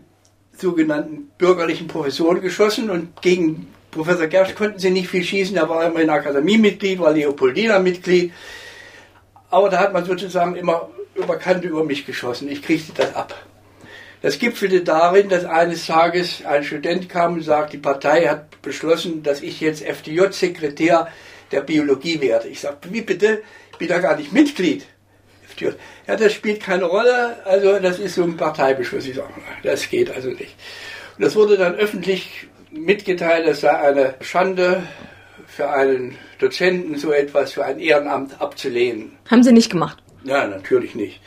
sogenannten 0.56 1.30
bürgerlichen 1.36 1.86
Professoren 1.86 2.40
geschossen 2.40 2.88
und 2.88 3.20
gegen 3.20 3.66
Professor 3.90 4.26
Gersch 4.26 4.54
konnten 4.54 4.78
sie 4.78 4.88
nicht 4.88 5.10
viel 5.10 5.22
schießen, 5.22 5.54
er 5.54 5.68
war 5.68 5.84
immerhin 5.84 6.08
Akademiemitglied, 6.08 6.98
war 6.98 7.12
Leopoldina 7.12 7.78
Mitglied. 7.78 8.32
Aber 9.50 9.68
da 9.68 9.80
hat 9.80 9.92
man 9.92 10.06
sozusagen 10.06 10.56
immer 10.56 10.88
über 11.14 11.36
Kante 11.36 11.68
über 11.68 11.84
mich 11.84 12.06
geschossen. 12.06 12.48
Ich 12.48 12.62
kriegte 12.62 12.94
das 12.94 13.14
ab. 13.14 13.34
Das 14.22 14.38
gipfelte 14.38 14.80
darin, 14.80 15.28
dass 15.28 15.44
eines 15.44 15.86
Tages 15.86 16.42
ein 16.46 16.64
Student 16.64 17.10
kam 17.10 17.34
und 17.34 17.42
sagte, 17.42 17.72
die 17.72 17.82
Partei 17.82 18.28
hat 18.28 18.62
beschlossen, 18.62 19.22
dass 19.22 19.42
ich 19.42 19.60
jetzt 19.60 19.82
FDJ-Sekretär 19.82 21.08
der 21.50 21.60
Biologie 21.60 22.22
werde. 22.22 22.48
Ich 22.48 22.60
sagte, 22.60 22.90
wie 22.94 23.02
bitte? 23.02 23.42
Ich 23.72 23.76
bin 23.76 23.88
da 23.88 23.98
gar 23.98 24.16
nicht 24.16 24.32
Mitglied. 24.32 24.86
Ja, 25.60 26.16
das 26.16 26.32
spielt 26.32 26.60
keine 26.60 26.84
Rolle. 26.84 27.44
Also 27.44 27.78
das 27.78 27.98
ist 27.98 28.14
so 28.14 28.24
ein 28.24 28.36
Parteibeschluss. 28.36 29.06
Ich 29.06 29.16
sage, 29.16 29.32
das 29.62 29.88
geht 29.88 30.10
also 30.10 30.30
nicht. 30.30 30.56
Und 31.16 31.24
das 31.24 31.36
wurde 31.36 31.56
dann 31.56 31.74
öffentlich 31.74 32.46
mitgeteilt, 32.70 33.46
es 33.46 33.60
sei 33.60 33.70
eine 33.70 34.14
Schande 34.20 34.82
für 35.46 35.70
einen 35.70 36.16
Dozenten 36.38 36.96
so 36.96 37.12
etwas 37.12 37.52
für 37.52 37.64
ein 37.64 37.78
Ehrenamt 37.78 38.40
abzulehnen. 38.40 39.12
Haben 39.30 39.42
Sie 39.42 39.52
nicht 39.52 39.70
gemacht? 39.70 40.02
Ja, 40.24 40.46
natürlich 40.46 40.94
nicht. 40.94 41.20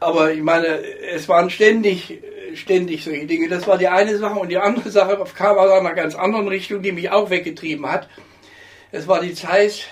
Aber 0.00 0.32
ich 0.32 0.40
meine, 0.40 0.82
es 1.12 1.28
waren 1.28 1.50
ständig, 1.50 2.20
ständig 2.54 3.04
solche 3.04 3.26
Dinge. 3.26 3.48
Das 3.48 3.66
war 3.66 3.76
die 3.76 3.88
eine 3.88 4.16
Sache. 4.16 4.38
Und 4.38 4.48
die 4.48 4.56
andere 4.56 4.90
Sache 4.90 5.22
kam 5.36 5.58
aus 5.58 5.70
einer 5.70 5.94
ganz 5.94 6.14
anderen 6.14 6.48
Richtung, 6.48 6.80
die 6.80 6.92
mich 6.92 7.10
auch 7.10 7.28
weggetrieben 7.28 7.90
hat. 7.90 8.08
Es 8.92 9.06
war 9.06 9.20
die 9.20 9.34
Zeit, 9.34 9.86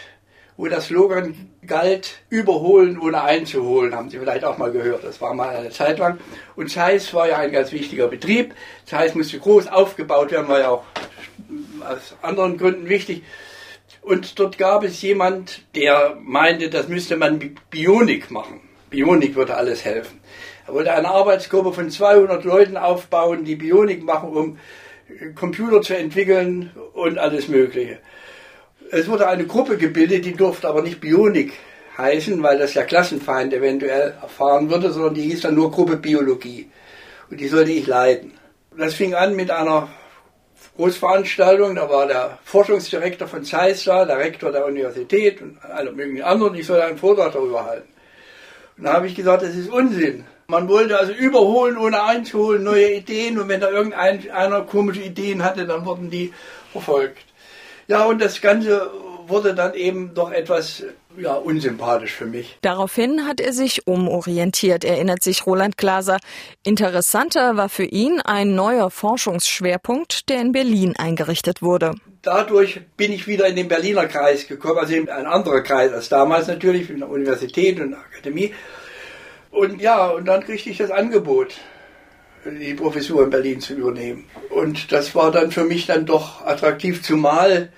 wo 0.58 0.66
das 0.66 0.88
Slogan 0.88 1.34
galt, 1.66 2.18
überholen 2.30 2.98
ohne 2.98 3.22
einzuholen, 3.22 3.94
haben 3.94 4.10
Sie 4.10 4.18
vielleicht 4.18 4.44
auch 4.44 4.58
mal 4.58 4.72
gehört. 4.72 5.04
Das 5.04 5.20
war 5.20 5.32
mal 5.32 5.56
eine 5.56 5.70
Zeit 5.70 6.00
lang. 6.00 6.18
Und 6.56 6.68
Zeiss 6.68 7.14
war 7.14 7.28
ja 7.28 7.38
ein 7.38 7.52
ganz 7.52 7.70
wichtiger 7.70 8.08
Betrieb. 8.08 8.54
Zeiss 8.84 9.14
musste 9.14 9.38
groß 9.38 9.68
aufgebaut 9.68 10.32
werden, 10.32 10.48
war 10.48 10.58
ja 10.58 10.70
auch 10.70 10.84
aus 11.88 12.16
anderen 12.22 12.58
Gründen 12.58 12.88
wichtig. 12.88 13.22
Und 14.02 14.40
dort 14.40 14.58
gab 14.58 14.82
es 14.82 15.00
jemand, 15.00 15.62
der 15.76 16.16
meinte, 16.20 16.70
das 16.70 16.88
müsste 16.88 17.16
man 17.16 17.56
Bionik 17.70 18.32
machen. 18.32 18.60
Bionik 18.90 19.36
würde 19.36 19.54
alles 19.54 19.84
helfen. 19.84 20.18
Er 20.66 20.74
wollte 20.74 20.92
eine 20.92 21.08
Arbeitsgruppe 21.08 21.72
von 21.72 21.88
200 21.88 22.44
Leuten 22.44 22.76
aufbauen, 22.76 23.44
die 23.44 23.54
Bionik 23.54 24.02
machen, 24.02 24.30
um 24.30 24.58
Computer 25.36 25.82
zu 25.82 25.96
entwickeln 25.96 26.72
und 26.94 27.16
alles 27.16 27.46
Mögliche. 27.46 28.00
Es 28.90 29.08
wurde 29.08 29.28
eine 29.28 29.46
Gruppe 29.46 29.76
gebildet, 29.76 30.24
die 30.24 30.32
durfte 30.32 30.68
aber 30.68 30.82
nicht 30.82 31.00
Bionik 31.00 31.52
heißen, 31.98 32.42
weil 32.42 32.58
das 32.58 32.72
der 32.72 32.84
Klassenfeind 32.84 33.52
eventuell 33.52 34.14
erfahren 34.22 34.70
würde, 34.70 34.90
sondern 34.92 35.14
die 35.14 35.22
hieß 35.22 35.42
dann 35.42 35.56
nur 35.56 35.70
Gruppe 35.70 35.96
Biologie. 35.96 36.70
Und 37.30 37.40
die 37.40 37.48
sollte 37.48 37.72
ich 37.72 37.86
leiten. 37.86 38.32
Das 38.76 38.94
fing 38.94 39.14
an 39.14 39.34
mit 39.34 39.50
einer 39.50 39.88
Großveranstaltung, 40.76 41.74
da 41.74 41.90
war 41.90 42.06
der 42.06 42.38
Forschungsdirektor 42.44 43.26
von 43.26 43.44
Zeiss 43.44 43.84
da, 43.84 44.04
der 44.04 44.18
Rektor 44.18 44.52
der 44.52 44.64
Universität 44.64 45.42
und 45.42 45.58
alle 45.62 45.92
möglichen 45.92 46.22
anderen, 46.22 46.54
ich 46.54 46.66
sollte 46.66 46.84
einen 46.84 46.98
Vortrag 46.98 47.32
darüber 47.32 47.64
halten. 47.66 47.88
Und 48.76 48.84
da 48.84 48.92
habe 48.92 49.08
ich 49.08 49.16
gesagt, 49.16 49.42
das 49.42 49.56
ist 49.56 49.68
Unsinn. 49.68 50.24
Man 50.46 50.68
wollte 50.68 50.96
also 50.96 51.12
überholen, 51.12 51.76
ohne 51.76 52.02
einzuholen, 52.04 52.62
neue 52.62 52.94
Ideen. 52.94 53.38
Und 53.38 53.48
wenn 53.48 53.60
da 53.60 53.70
irgendeiner 53.70 54.62
komische 54.62 55.02
Ideen 55.02 55.44
hatte, 55.44 55.66
dann 55.66 55.84
wurden 55.84 56.10
die 56.10 56.32
verfolgt. 56.72 57.27
Ja, 57.88 58.04
und 58.04 58.20
das 58.20 58.40
Ganze 58.40 58.90
wurde 59.26 59.54
dann 59.54 59.74
eben 59.74 60.14
doch 60.14 60.30
etwas 60.30 60.84
ja, 61.16 61.34
unsympathisch 61.34 62.12
für 62.12 62.26
mich. 62.26 62.58
Daraufhin 62.60 63.26
hat 63.26 63.40
er 63.40 63.52
sich 63.52 63.86
umorientiert, 63.86 64.84
erinnert 64.84 65.22
sich 65.22 65.46
Roland 65.46 65.76
Glaser. 65.76 66.18
Interessanter 66.64 67.56
war 67.56 67.68
für 67.68 67.84
ihn 67.84 68.20
ein 68.20 68.54
neuer 68.54 68.90
Forschungsschwerpunkt, 68.90 70.28
der 70.28 70.40
in 70.40 70.52
Berlin 70.52 70.94
eingerichtet 70.96 71.62
wurde. 71.62 71.94
Dadurch 72.22 72.80
bin 72.96 73.12
ich 73.12 73.26
wieder 73.26 73.46
in 73.46 73.56
den 73.56 73.68
Berliner 73.68 74.06
Kreis 74.06 74.46
gekommen, 74.46 74.78
also 74.78 74.94
in 74.94 75.08
ein 75.08 75.26
anderer 75.26 75.62
Kreis 75.62 75.92
als 75.92 76.08
damals 76.08 76.46
natürlich, 76.46 76.90
in 76.90 76.98
der 76.98 77.08
Universität 77.08 77.80
und 77.80 77.92
der 77.92 78.00
Akademie. 78.00 78.54
Und 79.50 79.80
ja, 79.80 80.08
und 80.08 80.26
dann 80.26 80.44
kriegte 80.44 80.68
ich 80.68 80.76
das 80.76 80.90
Angebot, 80.90 81.54
die 82.50 82.74
Professur 82.74 83.24
in 83.24 83.30
Berlin 83.30 83.60
zu 83.60 83.74
übernehmen. 83.74 84.24
Und 84.50 84.92
das 84.92 85.14
war 85.14 85.30
dann 85.30 85.50
für 85.50 85.64
mich 85.64 85.86
dann 85.86 86.06
doch 86.06 86.44
attraktiv, 86.44 87.02
zumal 87.02 87.70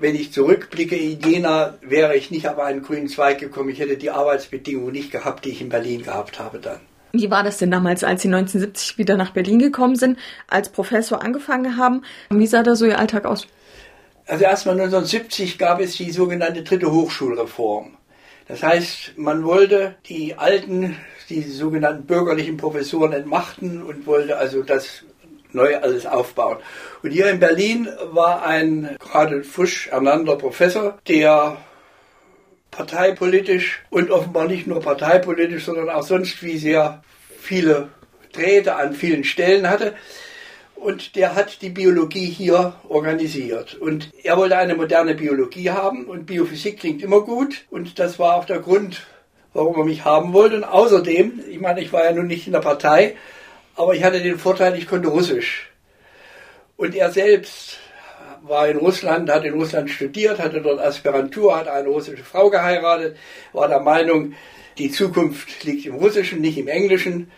wenn 0.00 0.14
ich 0.14 0.32
zurückblicke 0.32 0.96
in 0.96 1.20
Jena, 1.20 1.74
wäre 1.82 2.16
ich 2.16 2.30
nicht 2.30 2.48
auf 2.48 2.58
einen 2.58 2.82
grünen 2.82 3.08
Zweig 3.08 3.38
gekommen. 3.38 3.68
Ich 3.68 3.80
hätte 3.80 3.98
die 3.98 4.10
Arbeitsbedingungen 4.10 4.92
nicht 4.92 5.12
gehabt, 5.12 5.44
die 5.44 5.50
ich 5.50 5.60
in 5.60 5.68
Berlin 5.68 6.02
gehabt 6.02 6.38
habe 6.38 6.58
dann. 6.58 6.80
Wie 7.12 7.30
war 7.30 7.44
das 7.44 7.58
denn 7.58 7.70
damals, 7.70 8.02
als 8.02 8.22
Sie 8.22 8.28
1970 8.28 8.98
wieder 8.98 9.16
nach 9.16 9.30
Berlin 9.30 9.58
gekommen 9.58 9.94
sind, 9.94 10.18
als 10.48 10.70
Professor 10.70 11.22
angefangen 11.22 11.76
haben? 11.76 12.02
Wie 12.30 12.46
sah 12.46 12.62
da 12.62 12.74
so 12.74 12.86
Ihr 12.86 12.98
Alltag 12.98 13.24
aus? 13.26 13.46
Also 14.26 14.44
erstmal 14.44 14.74
1970 14.80 15.58
gab 15.58 15.80
es 15.80 15.96
die 15.96 16.10
sogenannte 16.10 16.62
dritte 16.62 16.90
Hochschulreform. 16.90 17.98
Das 18.48 18.62
heißt, 18.62 19.16
man 19.16 19.44
wollte 19.44 19.96
die 20.06 20.34
alten, 20.34 20.96
die 21.28 21.42
sogenannten 21.42 22.06
bürgerlichen 22.06 22.56
Professoren 22.56 23.12
entmachten 23.12 23.82
und 23.82 24.06
wollte 24.06 24.36
also 24.36 24.62
das 24.62 25.04
neu 25.52 25.76
alles 25.76 26.06
aufbauen. 26.06 26.58
Und 27.02 27.10
hier 27.10 27.30
in 27.30 27.40
Berlin 27.40 27.88
war 28.10 28.44
ein 28.44 28.96
gerade 28.98 29.44
frisch 29.44 29.88
ernannter 29.88 30.36
Professor, 30.36 30.98
der 31.08 31.58
parteipolitisch 32.70 33.82
und 33.90 34.10
offenbar 34.10 34.46
nicht 34.46 34.66
nur 34.66 34.80
parteipolitisch, 34.80 35.64
sondern 35.64 35.90
auch 35.90 36.02
sonst 36.02 36.42
wie 36.42 36.58
sehr 36.58 37.02
viele 37.38 37.88
Drähte 38.32 38.74
an 38.74 38.94
vielen 38.94 39.24
Stellen 39.24 39.70
hatte. 39.70 39.94
Und 40.74 41.16
der 41.16 41.34
hat 41.34 41.62
die 41.62 41.70
Biologie 41.70 42.26
hier 42.26 42.74
organisiert. 42.88 43.74
Und 43.74 44.10
er 44.22 44.36
wollte 44.36 44.58
eine 44.58 44.74
moderne 44.74 45.14
Biologie 45.14 45.70
haben 45.70 46.04
und 46.04 46.26
Biophysik 46.26 46.80
klingt 46.80 47.02
immer 47.02 47.22
gut. 47.22 47.64
Und 47.70 47.98
das 47.98 48.18
war 48.18 48.34
auch 48.34 48.44
der 48.44 48.58
Grund, 48.58 49.06
warum 49.54 49.76
er 49.76 49.84
mich 49.84 50.04
haben 50.04 50.32
wollte. 50.32 50.56
Und 50.56 50.64
außerdem, 50.64 51.40
ich 51.48 51.60
meine, 51.60 51.80
ich 51.80 51.92
war 51.92 52.04
ja 52.04 52.12
nun 52.12 52.26
nicht 52.26 52.46
in 52.46 52.52
der 52.52 52.60
Partei, 52.60 53.16
aber 53.76 53.94
ich 53.94 54.04
hatte 54.04 54.20
den 54.20 54.38
Vorteil, 54.38 54.76
ich 54.76 54.86
konnte 54.86 55.08
Russisch. 55.08 55.70
Und 56.76 56.94
er 56.94 57.10
selbst 57.10 57.78
war 58.42 58.68
in 58.68 58.76
Russland, 58.76 59.30
hat 59.30 59.44
in 59.44 59.54
Russland 59.54 59.88
studiert, 59.88 60.38
hatte 60.38 60.60
dort 60.60 60.80
Aspirantur, 60.80 61.56
hat 61.56 61.68
eine 61.68 61.88
russische 61.88 62.24
Frau 62.24 62.50
geheiratet, 62.50 63.16
war 63.52 63.68
der 63.68 63.80
Meinung, 63.80 64.34
die 64.76 64.90
Zukunft 64.90 65.64
liegt 65.64 65.86
im 65.86 65.94
Russischen, 65.94 66.40
nicht 66.40 66.58
im 66.58 66.68
Englischen. 66.68 67.30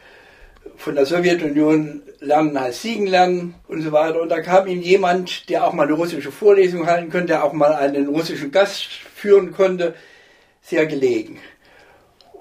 Von 0.77 0.95
der 0.95 1.07
Sowjetunion 1.07 2.03
lernen 2.21 2.59
heißt 2.59 2.83
Siegen 2.83 3.07
lernen 3.07 3.55
und 3.69 3.83
so 3.83 3.93
weiter. 3.93 4.21
Und 4.21 4.31
da 4.31 4.41
kam 4.41 4.67
ihm 4.67 4.81
jemand, 4.81 5.49
der 5.49 5.65
auch 5.65 5.73
mal 5.73 5.87
eine 5.87 5.93
russische 5.93 6.33
Vorlesung 6.33 6.87
halten 6.87 7.11
konnte, 7.11 7.29
der 7.29 7.45
auch 7.45 7.53
mal 7.53 7.75
einen 7.75 8.09
russischen 8.09 8.51
Gast 8.51 8.89
führen 9.15 9.53
konnte, 9.53 9.95
sehr 10.63 10.87
gelegen. 10.87 11.39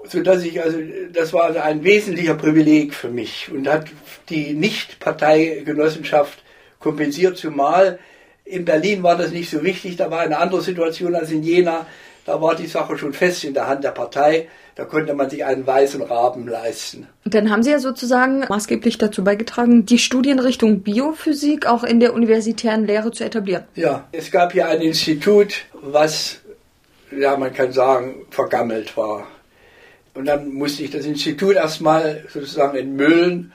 Sodass 0.08 0.44
ich, 0.44 0.62
also, 0.62 0.78
das 1.14 1.34
war 1.34 1.46
also 1.46 1.60
ein 1.60 1.84
wesentlicher 1.84 2.36
Privileg 2.36 2.94
für 2.94 3.10
mich 3.10 3.50
und 3.52 3.68
hat 3.68 3.88
die 4.30 4.54
Nicht-Parteigenossenschaft 4.54 6.44
kompensiert, 6.80 7.38
zumal 7.38 8.00
in 8.46 8.64
Berlin 8.64 9.02
war 9.02 9.18
das 9.18 9.32
nicht 9.32 9.50
so 9.50 9.64
wichtig, 9.64 9.98
da 9.98 10.12
war 10.12 10.20
eine 10.20 10.38
andere 10.38 10.62
Situation 10.62 11.16
als 11.16 11.32
in 11.32 11.44
Jena. 11.44 11.88
Da 12.26 12.42
war 12.42 12.56
die 12.56 12.66
Sache 12.66 12.98
schon 12.98 13.14
fest 13.14 13.44
in 13.44 13.54
der 13.54 13.68
Hand 13.68 13.84
der 13.84 13.92
Partei. 13.92 14.48
Da 14.76 14.84
konnte 14.84 15.14
man 15.14 15.30
sich 15.30 15.46
einen 15.46 15.66
weißen 15.66 16.02
Raben 16.02 16.48
leisten. 16.48 17.08
dann 17.24 17.52
haben 17.52 17.64
Sie 17.64 17.72
ja 17.72 17.80
sozusagen 17.80 18.44
maßgeblich 18.50 18.98
dazu 18.98 19.24
beigetragen, 19.24 19.86
die 19.86 20.00
Studienrichtung 20.00 20.82
Biophysik 20.82 21.68
auch 21.68 21.84
in 21.84 22.00
der 22.00 22.14
universitären 22.14 22.86
Lehre 22.86 23.12
zu 23.12 23.24
etablieren. 23.24 23.64
Ja, 23.76 24.08
es 24.12 24.32
gab 24.32 24.54
hier 24.54 24.68
ein 24.68 24.82
Institut, 24.82 25.66
was, 25.74 26.42
ja, 27.16 27.38
man 27.38 27.54
kann 27.54 27.72
sagen, 27.72 28.26
vergammelt 28.32 28.98
war. 28.98 29.28
Und 30.16 30.26
dann 30.26 30.54
musste 30.54 30.84
ich 30.84 30.92
das 30.92 31.06
Institut 31.06 31.56
erstmal 31.56 32.26
sozusagen 32.30 32.78
entmüllen. 32.78 33.54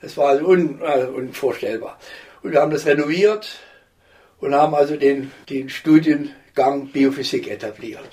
Das 0.00 0.16
war 0.16 0.28
also 0.28 0.46
un, 0.46 0.82
also 0.82 1.12
unvorstellbar. 1.12 1.98
Und 2.42 2.52
wir 2.52 2.60
haben 2.60 2.72
das 2.72 2.86
renoviert 2.86 3.60
und 4.40 4.54
haben 4.54 4.74
also 4.74 4.96
den, 4.96 5.30
den 5.48 5.68
Studiengang 5.68 6.88
Biophysik 6.92 7.48
etabliert. 7.48 8.10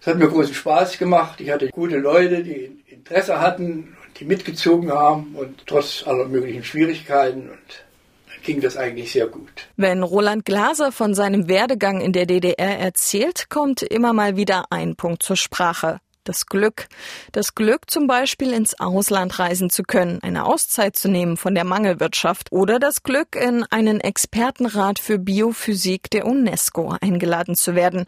Es 0.00 0.06
hat 0.06 0.18
mir 0.18 0.28
großen 0.28 0.54
Spaß 0.54 0.98
gemacht. 0.98 1.40
Ich 1.40 1.50
hatte 1.50 1.68
gute 1.68 1.98
Leute, 1.98 2.42
die 2.42 2.82
Interesse 2.86 3.40
hatten 3.40 3.96
die 4.18 4.24
mitgezogen 4.24 4.90
haben 4.90 5.34
und 5.34 5.66
trotz 5.66 6.04
aller 6.06 6.26
möglichen 6.26 6.64
Schwierigkeiten 6.64 7.50
und 7.50 8.42
ging 8.42 8.60
das 8.60 8.76
eigentlich 8.76 9.12
sehr 9.12 9.26
gut. 9.26 9.68
Wenn 9.76 10.02
Roland 10.02 10.44
Glaser 10.44 10.92
von 10.92 11.14
seinem 11.14 11.48
Werdegang 11.48 12.00
in 12.00 12.12
der 12.12 12.26
DDR 12.26 12.78
erzählt, 12.78 13.50
kommt 13.50 13.82
immer 13.82 14.12
mal 14.12 14.36
wieder 14.36 14.66
ein 14.70 14.94
Punkt 14.94 15.22
zur 15.22 15.36
Sprache. 15.36 15.98
Das 16.26 16.46
Glück. 16.46 16.88
Das 17.30 17.54
Glück, 17.54 17.88
zum 17.88 18.08
Beispiel 18.08 18.52
ins 18.52 18.80
Ausland 18.80 19.38
reisen 19.38 19.70
zu 19.70 19.84
können, 19.84 20.18
eine 20.22 20.44
Auszeit 20.44 20.96
zu 20.96 21.08
nehmen 21.08 21.36
von 21.36 21.54
der 21.54 21.62
Mangelwirtschaft 21.62 22.50
oder 22.50 22.80
das 22.80 23.04
Glück, 23.04 23.36
in 23.36 23.64
einen 23.70 24.00
Expertenrat 24.00 24.98
für 24.98 25.20
Biophysik 25.20 26.10
der 26.10 26.26
UNESCO 26.26 26.96
eingeladen 27.00 27.54
zu 27.54 27.76
werden. 27.76 28.06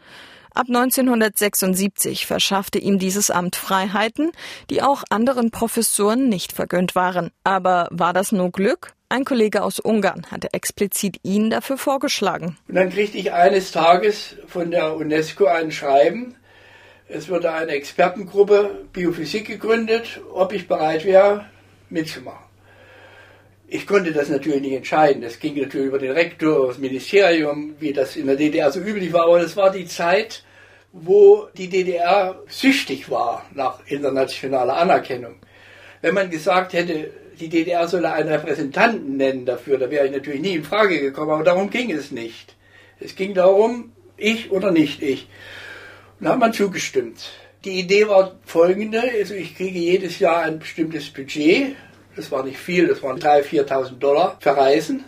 Ab 0.53 0.65
1976 0.67 2.25
verschaffte 2.25 2.77
ihm 2.77 2.99
dieses 2.99 3.31
Amt 3.31 3.55
Freiheiten, 3.55 4.33
die 4.69 4.81
auch 4.81 5.05
anderen 5.09 5.49
Professoren 5.49 6.27
nicht 6.27 6.51
vergönnt 6.51 6.95
waren. 6.95 7.31
Aber 7.45 7.87
war 7.91 8.11
das 8.11 8.33
nur 8.33 8.51
Glück? 8.51 8.95
Ein 9.07 9.23
Kollege 9.23 9.63
aus 9.63 9.79
Ungarn 9.79 10.25
hatte 10.29 10.51
explizit 10.51 11.21
ihn 11.23 11.49
dafür 11.49 11.77
vorgeschlagen. 11.77 12.57
Und 12.67 12.75
dann 12.75 12.89
kriegte 12.89 13.17
ich 13.17 13.31
eines 13.31 13.71
Tages 13.71 14.35
von 14.47 14.71
der 14.71 14.97
UNESCO 14.97 15.45
ein 15.45 15.71
Schreiben, 15.71 16.35
es 17.09 17.27
wurde 17.27 17.51
eine 17.51 17.71
Expertengruppe 17.71 18.85
Biophysik 18.93 19.47
gegründet, 19.47 20.21
ob 20.31 20.53
ich 20.53 20.67
bereit 20.67 21.05
wäre, 21.05 21.45
mitzumachen. 21.89 22.45
Ich 23.67 23.85
konnte 23.85 24.11
das 24.11 24.29
natürlich 24.29 24.61
nicht 24.61 24.73
entscheiden. 24.73 25.21
Das 25.21 25.39
ging 25.39 25.59
natürlich 25.59 25.87
über 25.87 25.99
den 25.99 26.11
Rektor, 26.11 26.67
das 26.67 26.77
Ministerium, 26.77 27.75
wie 27.79 27.93
das 27.93 28.15
in 28.15 28.27
der 28.27 28.35
DDR 28.35 28.71
so 28.71 28.79
üblich 28.79 29.11
war. 29.11 29.25
Aber 29.25 29.39
das 29.39 29.57
war 29.57 29.71
die 29.71 29.85
Zeit, 29.85 30.43
wo 30.91 31.47
die 31.55 31.67
DDR 31.67 32.41
süchtig 32.47 33.09
war 33.09 33.45
nach 33.53 33.79
internationaler 33.87 34.77
Anerkennung. 34.77 35.35
Wenn 36.01 36.15
man 36.15 36.29
gesagt 36.29 36.73
hätte, 36.73 37.11
die 37.39 37.49
DDR 37.49 37.87
solle 37.87 38.11
einen 38.11 38.29
Repräsentanten 38.29 39.17
nennen 39.17 39.45
dafür, 39.45 39.77
da 39.77 39.89
wäre 39.89 40.05
ich 40.05 40.11
natürlich 40.11 40.41
nie 40.41 40.55
in 40.55 40.63
Frage 40.63 40.99
gekommen. 40.99 41.31
Aber 41.31 41.43
darum 41.43 41.69
ging 41.69 41.91
es 41.91 42.11
nicht. 42.11 42.55
Es 42.99 43.15
ging 43.15 43.33
darum, 43.33 43.93
ich 44.17 44.51
oder 44.51 44.71
nicht 44.71 45.01
ich. 45.01 45.27
Und 46.19 46.25
da 46.25 46.31
hat 46.31 46.39
man 46.39 46.53
zugestimmt. 46.53 47.31
Die 47.65 47.79
Idee 47.79 48.07
war 48.07 48.35
folgende, 48.45 49.01
also 49.01 49.33
ich 49.33 49.55
kriege 49.55 49.79
jedes 49.79 50.19
Jahr 50.19 50.43
ein 50.43 50.59
bestimmtes 50.59 51.09
Budget, 51.09 51.75
das 52.15 52.31
war 52.31 52.43
nicht 52.43 52.57
viel, 52.57 52.87
das 52.87 53.01
waren 53.03 53.19
3.000, 53.19 53.67
4.000 53.67 53.99
Dollar 53.99 54.37
für 54.39 54.55
Reisen. 54.55 55.05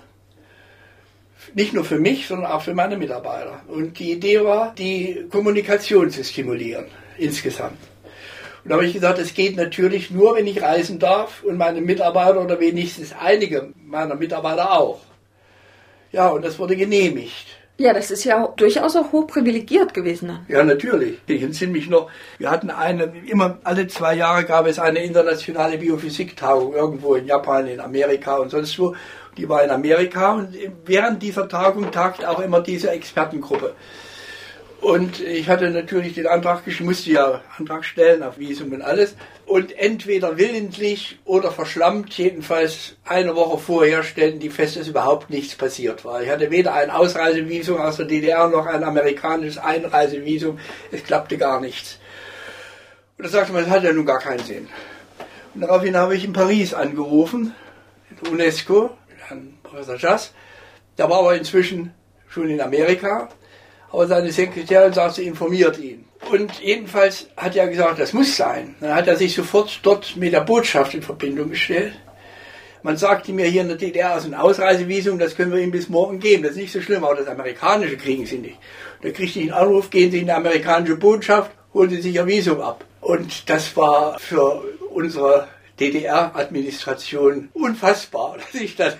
Nicht 1.54 1.74
nur 1.74 1.84
für 1.84 2.00
mich, 2.00 2.28
sondern 2.28 2.52
auch 2.52 2.62
für 2.62 2.74
meine 2.74 2.97
Mitarbeiter. 2.97 3.62
Und 3.67 4.00
die 4.00 4.12
Idee 4.12 4.43
war, 4.43 4.74
die 4.76 5.26
Kommunikation 5.30 6.10
zu 6.10 6.24
stimulieren, 6.24 6.86
insgesamt. 7.17 7.80
Und 8.63 8.69
da 8.69 8.76
habe 8.76 8.86
ich 8.86 8.93
gesagt, 8.93 9.17
es 9.19 9.34
geht 9.34 9.58
natürlich 9.58 10.12
nur, 10.12 10.36
wenn 10.36 10.47
ich 10.47 10.62
reisen 10.62 11.00
darf 11.00 11.43
und 11.43 11.58
meine 11.58 11.82
Mitarbeiter 11.82 12.41
oder 12.41 12.60
wenigstens 12.60 13.13
einige 13.19 13.74
meiner 13.76 14.15
Mitarbeiter 14.15 14.71
auch. 14.71 15.02
Ja, 16.12 16.30
und 16.30 16.45
das 16.45 16.60
wurde 16.60 16.76
genehmigt. 16.76 17.47
Ja, 17.82 17.94
das 17.94 18.12
ist 18.12 18.26
ja 18.26 18.48
durchaus 18.58 18.96
auch 18.96 19.12
hoch 19.12 19.26
privilegiert 19.26 19.96
gewesen. 19.96 20.38
Ja, 20.48 20.63
natürlich. 20.63 21.17
Ich 21.26 21.41
entsinne 21.41 21.72
mich 21.72 21.89
noch, 21.89 22.12
wir 22.38 22.52
hatten 22.52 22.70
eine, 22.70 23.12
immer 23.26 23.58
alle 23.63 23.88
zwei 23.88 24.13
Jahre 24.13 24.46
gab 24.46 24.67
es 24.67 24.78
eine 24.78 25.00
internationale 25.00 25.80
Biophysiktagung 25.80 26.76
irgendwo 26.76 27.15
in 27.15 27.26
Japan, 27.26 27.65
in 27.65 27.80
Amerika 27.80 28.36
und 28.38 28.52
sonst 28.52 28.78
wo. 28.78 28.96
Die 29.36 29.50
war 29.50 29.63
in 29.63 29.72
Amerika 29.72 30.34
und 30.34 30.56
während 30.86 31.24
dieser 31.24 31.50
Tagung 31.50 31.91
tagt 31.91 32.24
auch 32.24 32.39
immer 32.39 32.62
diese 32.62 32.91
Expertengruppe. 32.91 33.74
Und 34.82 35.22
ich 35.22 35.48
hatte 35.48 35.70
natürlich 35.70 36.15
den 36.15 36.26
Antrag, 36.26 36.63
ich 36.65 36.82
musste 36.82 37.12
ja 37.12 37.41
Antrag 37.60 37.86
stellen 37.86 38.24
auf 38.24 38.39
Visum 38.39 38.74
und 38.74 38.82
alles. 38.82 39.15
Und 39.46 39.78
entweder 39.78 40.39
willentlich 40.39 41.20
oder 41.24 41.52
verschlammt, 41.52 42.12
jedenfalls 42.17 42.96
eine 43.06 43.36
Woche 43.36 43.60
vorher 43.60 44.02
stellten 44.02 44.39
die 44.39 44.50
fest, 44.50 44.78
dass 44.78 44.88
überhaupt 44.88 45.30
nichts 45.30 45.54
passiert 45.54 46.04
war. 46.04 46.24
Ich 46.24 46.30
hatte 46.30 46.50
weder 46.50 46.74
ein 46.74 46.89
Ausreisevisum 46.89 47.80
aus 47.80 47.98
der 47.98 48.08
DDR 48.08 48.48
noch 48.48 48.65
ein 48.65 48.84
amerikanisches 48.84 49.60
Einreisevisum. 49.60 50.58
Es 50.91 51.04
klappte 51.04 51.38
gar 51.38 51.62
nichts. 51.62 52.00
Und 53.20 53.26
da 53.26 53.30
sagte 53.30 53.54
man, 53.54 53.65
das 53.65 53.72
hat 53.72 53.84
ja 53.84 53.94
nun 53.94 54.08
gar 54.08 54.20
keinen 54.20 54.44
Sinn. 54.44 54.67
Und 55.54 55.62
daraufhin 55.62 55.96
habe 55.96 56.15
ich 56.15 56.26
in 56.26 56.34
Paris 56.34 56.74
angerufen, 56.74 57.54
in 58.10 58.30
UNESCO, 58.30 58.98
Herrn 59.28 59.60
Professor 59.62 59.98
Jass. 59.98 60.34
Der 60.98 61.08
war 61.08 61.20
aber 61.20 61.36
inzwischen 61.36 61.94
schon 62.28 62.50
in 62.50 62.62
Amerika 62.62 63.30
aber 63.91 64.08
seine 64.08 64.32
Sekretärin 64.32 64.93
sagt, 64.93 65.15
sie 65.15 65.27
informiert 65.27 65.77
ihn. 65.77 66.06
Und 66.32 66.60
jedenfalls 66.62 67.27
hat 67.36 67.56
er 67.56 67.67
gesagt, 67.67 67.99
das 67.99 68.13
muss 68.13 68.38
sein. 68.38 68.75
Dann 68.80 68.95
hat 68.95 69.08
er 69.08 69.15
sich 69.15 69.34
sofort 69.34 69.80
dort 69.84 70.15
mit 70.15 70.34
der 70.34 70.41
Botschaft 70.41 70.93
in 70.93 71.01
Verbindung 71.01 71.49
gestellt. 71.49 71.93
Man 72.84 72.97
sagte 72.97 73.32
mir 73.32 73.45
hier 73.45 73.62
in 73.62 73.67
der 73.67 73.77
DDR 73.77 74.17
ist 74.17 74.25
ein 74.25 74.34
Ausreisevisum, 74.34 75.19
das 75.19 75.36
können 75.36 75.51
wir 75.51 75.60
Ihnen 75.60 75.71
bis 75.71 75.89
morgen 75.89 76.19
geben. 76.19 76.43
Das 76.43 76.54
ist 76.54 76.58
nicht 76.58 76.71
so 76.71 76.82
schlimm, 76.82 77.04
aber 77.04 77.15
das 77.15 77.27
amerikanische 77.27 77.97
kriegen 77.97 78.25
Sie 78.25 78.38
nicht. 78.38 78.58
Da 79.01 79.12
kriegte 79.12 79.39
ich 79.39 79.51
einen 79.51 79.54
Anruf, 79.54 79.89
gehen 79.89 80.10
Sie 80.10 80.19
in 80.19 80.25
die 80.25 80.32
amerikanische 80.32 80.95
Botschaft, 80.95 81.51
holen 81.73 81.89
Sie 81.89 82.01
sich 82.01 82.15
Ihr 82.15 82.25
Visum 82.25 82.62
ab. 82.62 82.86
Und 83.01 83.49
das 83.49 83.75
war 83.75 84.17
für 84.19 84.63
unsere 84.89 85.47
DDR-Administration 85.80 87.49
unfassbar, 87.54 88.38
dass 88.51 88.62
ich 88.62 88.75
dann 88.75 88.93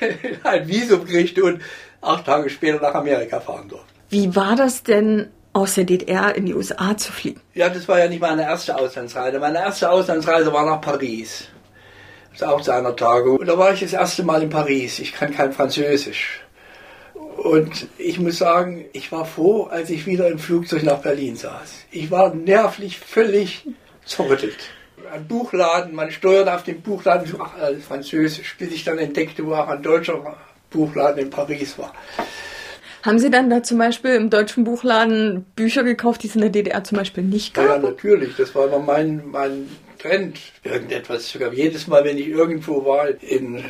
ein 0.44 0.68
Visum 0.68 1.04
kriegte 1.04 1.44
und 1.44 1.62
acht 2.00 2.26
Tage 2.26 2.48
später 2.48 2.80
nach 2.80 2.94
Amerika 2.94 3.40
fahren 3.40 3.68
durfte. 3.68 3.95
Wie 4.08 4.36
war 4.36 4.56
das 4.56 4.82
denn, 4.82 5.28
aus 5.52 5.74
der 5.74 5.84
DDR 5.84 6.34
in 6.34 6.44
die 6.44 6.54
USA 6.54 6.96
zu 6.98 7.12
fliegen? 7.12 7.40
Ja, 7.54 7.70
das 7.70 7.88
war 7.88 7.98
ja 7.98 8.08
nicht 8.08 8.20
meine 8.20 8.42
erste 8.42 8.76
Auslandsreise. 8.76 9.38
Meine 9.38 9.58
erste 9.58 9.90
Auslandsreise 9.90 10.52
war 10.52 10.66
nach 10.66 10.82
Paris. 10.82 11.48
Das 12.30 12.42
ist 12.42 12.46
auch 12.46 12.60
zu 12.60 12.72
einer 12.72 12.94
Tagung. 12.94 13.38
Und 13.38 13.46
da 13.46 13.56
war 13.56 13.72
ich 13.72 13.80
das 13.80 13.94
erste 13.94 14.22
Mal 14.22 14.42
in 14.42 14.50
Paris. 14.50 14.98
Ich 14.98 15.14
kann 15.14 15.32
kein 15.32 15.54
Französisch. 15.54 16.42
Und 17.38 17.88
ich 17.96 18.18
muss 18.18 18.36
sagen, 18.36 18.84
ich 18.92 19.10
war 19.12 19.24
froh, 19.24 19.64
als 19.64 19.88
ich 19.88 20.06
wieder 20.06 20.28
im 20.28 20.38
Flugzeug 20.38 20.82
nach 20.82 20.98
Berlin 20.98 21.36
saß. 21.36 21.86
Ich 21.90 22.10
war 22.10 22.34
nervlich 22.34 22.98
völlig 22.98 23.66
zerrüttelt. 24.04 24.58
ein 25.12 25.26
Buchladen, 25.26 25.94
man 25.94 26.10
steuert 26.10 26.48
auf 26.48 26.64
den 26.64 26.82
Buchladen, 26.82 27.32
ach, 27.38 27.58
alles 27.58 27.84
Französisch, 27.84 28.56
bis 28.58 28.72
ich 28.72 28.84
dann 28.84 28.98
entdeckte, 28.98 29.46
wo 29.46 29.54
auch 29.54 29.68
ein 29.68 29.82
deutscher 29.82 30.36
Buchladen 30.70 31.18
in 31.18 31.30
Paris 31.30 31.78
war. 31.78 31.94
Haben 33.06 33.20
Sie 33.20 33.30
dann 33.30 33.48
da 33.48 33.62
zum 33.62 33.78
Beispiel 33.78 34.16
im 34.16 34.30
deutschen 34.30 34.64
Buchladen 34.64 35.46
Bücher 35.54 35.84
gekauft, 35.84 36.24
die 36.24 36.26
es 36.26 36.34
in 36.34 36.40
der 36.40 36.50
DDR 36.50 36.82
zum 36.82 36.98
Beispiel 36.98 37.22
nicht 37.22 37.54
gab? 37.54 37.64
Ja, 37.64 37.78
natürlich. 37.78 38.34
Das 38.36 38.52
war 38.56 38.66
immer 38.66 38.80
mein, 38.80 39.22
mein 39.30 39.68
Trend. 39.96 40.40
Irgendetwas 40.64 41.30
sogar. 41.30 41.52
Jedes 41.52 41.86
Mal, 41.86 42.04
wenn 42.04 42.18
ich 42.18 42.26
irgendwo 42.26 42.84
war, 42.84 43.06
in 43.22 43.64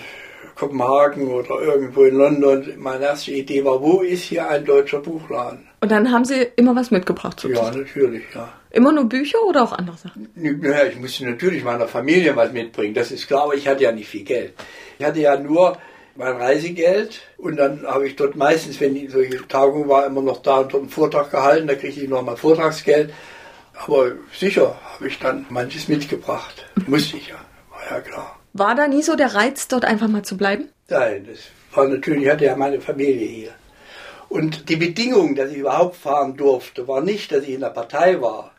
Kopenhagen 0.55 1.29
oder 1.29 1.61
irgendwo 1.61 2.05
in 2.05 2.17
London, 2.17 2.65
meine 2.79 3.05
erste 3.05 3.33
Idee 3.33 3.63
war, 3.63 3.83
wo 3.83 4.01
ist 4.01 4.23
hier 4.23 4.49
ein 4.49 4.65
deutscher 4.65 5.01
Buchladen? 5.01 5.69
Und 5.83 5.93
dann 5.93 6.11
haben 6.11 6.25
Sie 6.25 6.47
immer 6.57 6.75
was 6.75 6.91
mitgebracht, 6.91 7.39
sozusagen? 7.39 7.77
Ja, 7.77 7.83
natürlich, 7.83 8.23
ja. 8.35 8.51
Immer 8.71 8.93
nur 8.93 9.05
Bücher 9.05 9.43
oder 9.47 9.65
auch 9.65 9.73
andere 9.73 9.99
Sachen? 9.99 10.31
Ja, 10.35 10.85
ich 10.87 10.99
musste 10.99 11.27
natürlich 11.27 11.63
meiner 11.63 11.87
Familie 11.87 12.35
was 12.37 12.53
mitbringen, 12.53 12.95
das 12.95 13.13
ist 13.13 13.27
klar, 13.27 13.43
aber 13.43 13.55
ich 13.55 13.69
hatte 13.69 13.83
ja 13.83 13.93
nicht 13.93 14.09
viel 14.09 14.25
Geld. 14.25 14.55
Ich 14.99 15.05
hatte 15.05 15.21
ja 15.21 15.39
nur 15.39 15.77
mein 16.19 16.37
Reisegeld 16.37 17.21
und 17.37 17.57
dann 17.57 17.87
habe 17.87 18.07
ich 18.07 18.17
dort 18.17 18.37
meistens, 18.37 18.81
wenn 18.81 18.95
die 18.95 19.09
solche 19.09 19.47
Tagung 19.49 19.89
war, 19.89 20.07
immer 20.07 20.23
noch 20.23 20.43
da 20.43 20.59
und 20.59 20.73
dort 20.73 20.83
einen 20.83 20.91
Vortrag 20.91 21.31
gehalten, 21.31 21.67
da 21.67 21.75
kriegte 21.75 22.01
ich 22.01 22.09
noch 22.09 22.23
mal 22.23 22.37
Vortragsgeld. 22.37 23.13
Aber 23.75 24.13
sicher 24.33 24.75
habe 24.95 25.09
ich 25.09 25.19
dann 25.19 25.47
manches 25.51 25.89
mitgebracht. 25.89 26.65
Musste 26.87 27.19
ich 27.19 27.29
ja, 27.29 27.37
war 27.71 27.97
ja 27.97 28.01
klar. 28.01 28.41
War 28.55 28.75
da 28.75 28.89
nie 28.89 29.03
so 29.03 29.17
der 29.17 29.35
Reiz, 29.35 29.69
dort 29.69 29.85
einfach 29.85 30.09
mal 30.09 30.23
zu 30.23 30.37
bleiben? 30.37 30.71
Nein, 30.89 31.27
das 31.29 31.41
war 31.75 31.87
natürlich, 31.87 32.25
ich 32.25 32.31
hatte 32.31 32.47
ja 32.47 32.57
meine 32.57 32.81
Familie 32.81 33.27
hier. 33.27 33.55
Und 34.29 34.69
die 34.69 34.77
Bedingung, 34.77 35.35
dass 35.35 35.51
ich 35.51 35.59
überhaupt 35.59 35.97
fahren 35.97 36.37
durfte, 36.37 36.89
war 36.89 37.01
nicht, 37.01 37.31
dass 37.33 37.45
ich 37.45 37.51
in 37.51 37.61
der 37.61 37.71
Partei 37.71 38.21
war, 38.21 38.53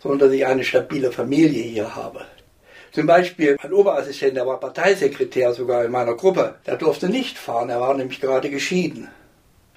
sondern 0.00 0.20
dass 0.20 0.32
ich 0.32 0.46
eine 0.46 0.64
stabile 0.64 1.12
Familie 1.12 1.62
hier 1.62 1.94
habe. 1.94 2.24
Zum 2.92 3.06
Beispiel 3.06 3.56
mein 3.62 3.72
Oberassistent, 3.72 4.36
der 4.36 4.46
war 4.46 4.60
Parteisekretär 4.60 5.54
sogar 5.54 5.84
in 5.84 5.90
meiner 5.90 6.14
Gruppe, 6.14 6.56
der 6.66 6.76
durfte 6.76 7.08
nicht 7.08 7.38
fahren, 7.38 7.70
er 7.70 7.80
war 7.80 7.94
nämlich 7.94 8.20
gerade 8.20 8.50
geschieden. 8.50 9.08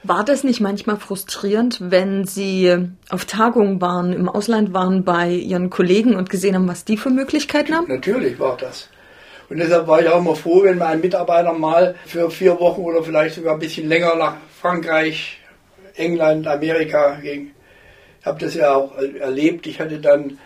War 0.03 0.23
das 0.23 0.43
nicht 0.43 0.59
manchmal 0.59 0.97
frustrierend, 0.97 1.79
wenn 1.79 2.25
Sie 2.25 2.75
auf 3.09 3.25
Tagungen 3.25 3.81
waren, 3.81 4.13
im 4.13 4.29
Ausland 4.29 4.73
waren 4.73 5.03
bei 5.03 5.29
Ihren 5.29 5.69
Kollegen 5.69 6.15
und 6.15 6.29
gesehen 6.29 6.55
haben, 6.55 6.67
was 6.67 6.85
die 6.85 6.97
für 6.97 7.09
Möglichkeiten 7.09 7.73
haben? 7.73 7.87
Natürlich 7.87 8.37
war 8.37 8.57
das. 8.57 8.89
Und 9.49 9.57
deshalb 9.57 9.87
war 9.87 10.01
ich 10.01 10.09
auch 10.09 10.19
immer 10.19 10.35
froh, 10.35 10.63
wenn 10.63 10.77
mein 10.77 11.01
Mitarbeiter 11.01 11.53
mal 11.53 11.95
für 12.05 12.29
vier 12.29 12.59
Wochen 12.59 12.81
oder 12.81 13.01
vielleicht 13.01 13.35
sogar 13.35 13.53
ein 13.53 13.59
bisschen 13.59 13.87
länger 13.87 14.15
nach 14.15 14.35
Frankreich, 14.59 15.39
England, 15.95 16.47
Amerika 16.47 17.17
ging. 17.21 17.51
Ich 18.19 18.25
habe 18.25 18.39
das 18.39 18.55
ja 18.55 18.75
auch 18.75 18.97
erlebt. 18.97 19.67
Ich 19.67 19.79
hatte 19.79 19.99
dann 19.99 20.37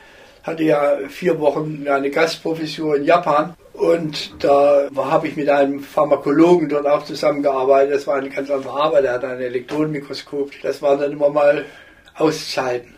hatte 0.44 0.64
ja 0.64 0.98
vier 1.10 1.40
Wochen 1.40 1.86
eine 1.88 2.10
Gastprofessur 2.10 2.98
in 2.98 3.06
Japan 3.06 3.56
und 3.74 4.44
da 4.44 4.90
habe 4.96 5.28
ich 5.30 5.38
mit 5.38 5.48
einem 5.50 5.80
Pharmakologen 5.80 6.68
dort 6.68 6.86
auch 6.86 7.06
zusammengearbeitet. 7.06 7.96
Das 7.96 8.08
war 8.08 8.16
eine 8.16 8.30
ganz 8.30 8.50
andere 8.50 8.74
Arbeit. 8.74 9.06
Er 9.06 9.14
hat 9.14 9.24
ein 9.24 9.40
Elektronenmikroskop. 9.40 10.52
Das 10.62 10.82
waren 10.82 11.00
dann 11.00 11.14
immer 11.14 11.30
mal 11.30 11.66
Auszeiten. 12.16 12.94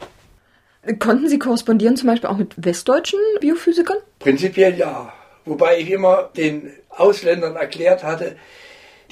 Konnten 0.98 1.28
Sie 1.30 1.38
korrespondieren 1.38 1.96
zum 1.96 2.08
Beispiel 2.08 2.30
auch 2.30 2.38
mit 2.38 2.54
westdeutschen 2.58 3.20
Biophysikern? 3.40 3.98
Prinzipiell 4.18 4.76
ja. 4.76 5.14
Wobei 5.46 5.80
ich 5.80 5.92
immer 5.92 6.30
den 6.36 6.72
Ausländern 6.90 7.56
erklärt 7.56 8.04
hatte, 8.04 8.36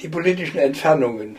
die 0.00 0.08
politischen 0.08 0.58
Entfernungen. 0.58 1.38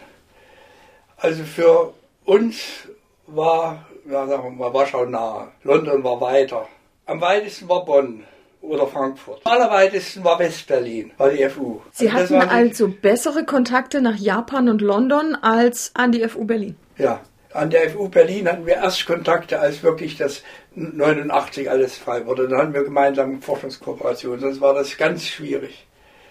Also 1.17 1.43
für 1.43 1.93
uns 2.23 2.87
war, 3.27 3.85
ja, 4.09 4.27
sagen 4.27 4.43
wir 4.43 4.51
mal, 4.51 4.73
Warschau 4.73 5.05
nah. 5.05 5.51
London 5.63 6.03
war 6.03 6.21
weiter. 6.21 6.67
Am 7.11 7.19
weitesten 7.19 7.67
war 7.67 7.83
Bonn 7.83 8.23
oder 8.61 8.87
Frankfurt. 8.87 9.41
Am 9.43 9.51
allerweitesten 9.51 10.23
war 10.23 10.39
Westberlin, 10.39 11.11
war 11.17 11.29
die 11.29 11.43
FU. 11.49 11.81
Sie 11.91 12.09
also 12.09 12.37
hatten 12.37 12.49
also 12.49 12.87
bessere 12.87 13.43
Kontakte 13.43 14.01
nach 14.01 14.15
Japan 14.15 14.69
und 14.69 14.79
London 14.79 15.35
als 15.35 15.91
an 15.93 16.13
die 16.13 16.25
FU 16.25 16.45
Berlin? 16.45 16.77
Ja, 16.97 17.19
an 17.51 17.69
der 17.69 17.89
FU 17.89 18.07
Berlin 18.07 18.47
hatten 18.47 18.65
wir 18.65 18.75
erst 18.75 19.05
Kontakte, 19.05 19.59
als 19.59 19.83
wirklich 19.83 20.15
das 20.15 20.41
89 20.75 21.69
alles 21.69 21.97
frei 21.97 22.25
wurde. 22.25 22.47
Dann 22.47 22.59
hatten 22.59 22.73
wir 22.73 22.85
gemeinsam 22.85 23.41
Forschungskooperationen, 23.41 24.39
sonst 24.39 24.61
war 24.61 24.73
das 24.73 24.95
ganz 24.95 25.25
schwierig. 25.25 25.85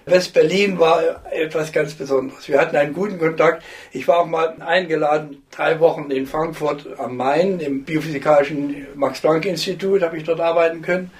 West-Berlin 0.07 0.79
war 0.79 1.23
etwas 1.31 1.73
ganz 1.73 1.95
Besonderes. 1.95 2.49
Wir 2.49 2.61
hatten 2.61 2.77
einen 2.77 2.93
guten 2.93 3.19
Kontakt. 3.19 3.63
Ich 3.93 4.09
war 4.09 4.21
auch 4.21 4.27
mal 4.27 4.57
eingeladen, 4.61 5.43
drei 5.51 5.79
Wochen 5.81 6.11
in 6.11 6.27
Frankfurt 6.27 6.87
am 6.99 7.17
Main, 7.17 7.61
im 7.61 7.85
biophysikalischen 7.85 8.87
Max-Planck-Institut, 8.95 10.03
habe 10.03 10.17
ich 10.17 10.25
dort 10.25 10.41
arbeiten 10.41 10.83
können. 10.83 11.11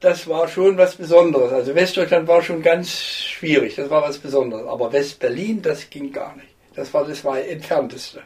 Das 0.00 0.28
war 0.28 0.46
schon 0.48 0.76
was 0.76 0.96
Besonderes. 0.96 1.52
Also 1.52 1.74
Westdeutschland 1.74 2.28
war 2.28 2.42
schon 2.42 2.62
ganz 2.62 2.90
schwierig, 2.90 3.76
das 3.76 3.88
war 3.88 4.02
was 4.02 4.18
Besonderes. 4.18 4.66
Aber 4.66 4.92
West-Berlin, 4.92 5.62
das 5.62 5.88
ging 5.88 6.12
gar 6.12 6.36
nicht. 6.36 6.48
Das 6.74 6.92
war 6.92 7.06
das 7.06 7.24
war 7.24 7.40
entfernteste. 7.40 8.22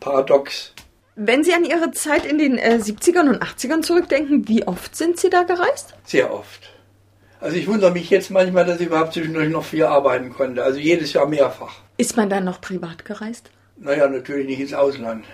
Paradox. 0.00 0.72
Wenn 1.16 1.44
Sie 1.44 1.54
an 1.54 1.64
Ihre 1.64 1.92
Zeit 1.92 2.26
in 2.26 2.38
den 2.38 2.58
äh, 2.58 2.80
70ern 2.82 3.28
und 3.28 3.40
80ern 3.40 3.82
zurückdenken, 3.82 4.48
wie 4.48 4.66
oft 4.66 4.96
sind 4.96 5.20
Sie 5.20 5.30
da 5.30 5.44
gereist? 5.44 5.94
Sehr 6.04 6.34
oft. 6.34 6.73
Also 7.44 7.58
ich 7.58 7.66
wundere 7.66 7.90
mich 7.90 8.08
jetzt 8.08 8.30
manchmal, 8.30 8.64
dass 8.64 8.80
ich 8.80 8.86
überhaupt 8.86 9.12
zwischendurch 9.12 9.50
noch 9.50 9.64
viel 9.64 9.84
arbeiten 9.84 10.32
konnte. 10.32 10.64
Also 10.64 10.78
jedes 10.78 11.12
Jahr 11.12 11.26
mehrfach. 11.26 11.74
Ist 11.98 12.16
man 12.16 12.30
dann 12.30 12.44
noch 12.44 12.58
privat 12.58 13.04
gereist? 13.04 13.50
Naja, 13.76 14.08
natürlich 14.08 14.46
nicht 14.46 14.60
ins 14.60 14.72
Ausland. 14.72 15.26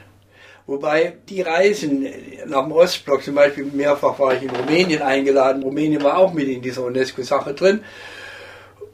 Wobei 0.67 1.19
die 1.29 1.43
Reisen 1.43 2.09
nach 2.47 2.65
dem 2.65 2.73
Ostblock, 2.73 3.23
zum 3.23 3.37
Beispiel 3.37 3.67
mehrfach 3.67 4.19
war 4.19 4.35
ich 4.35 4.43
in 4.43 4.51
Rumänien 4.51 5.03
eingeladen. 5.03 5.63
Rumänien 5.63 6.03
war 6.03 6.19
auch 6.19 6.33
mit 6.33 6.49
in 6.49 6.61
dieser 6.61 6.83
UNESCO-Sache 6.83 7.55
drin. 7.55 7.85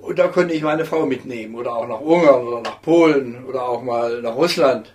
Und 0.02 0.18
da 0.18 0.28
konnte 0.28 0.52
ich 0.52 0.60
meine 0.60 0.84
Frau 0.84 1.06
mitnehmen. 1.06 1.54
Oder 1.54 1.74
auch 1.74 1.88
nach 1.88 2.02
Ungarn 2.02 2.46
oder 2.46 2.60
nach 2.60 2.82
Polen 2.82 3.46
oder 3.46 3.62
auch 3.66 3.82
mal 3.82 4.20
nach 4.20 4.36
Russland. 4.36 4.92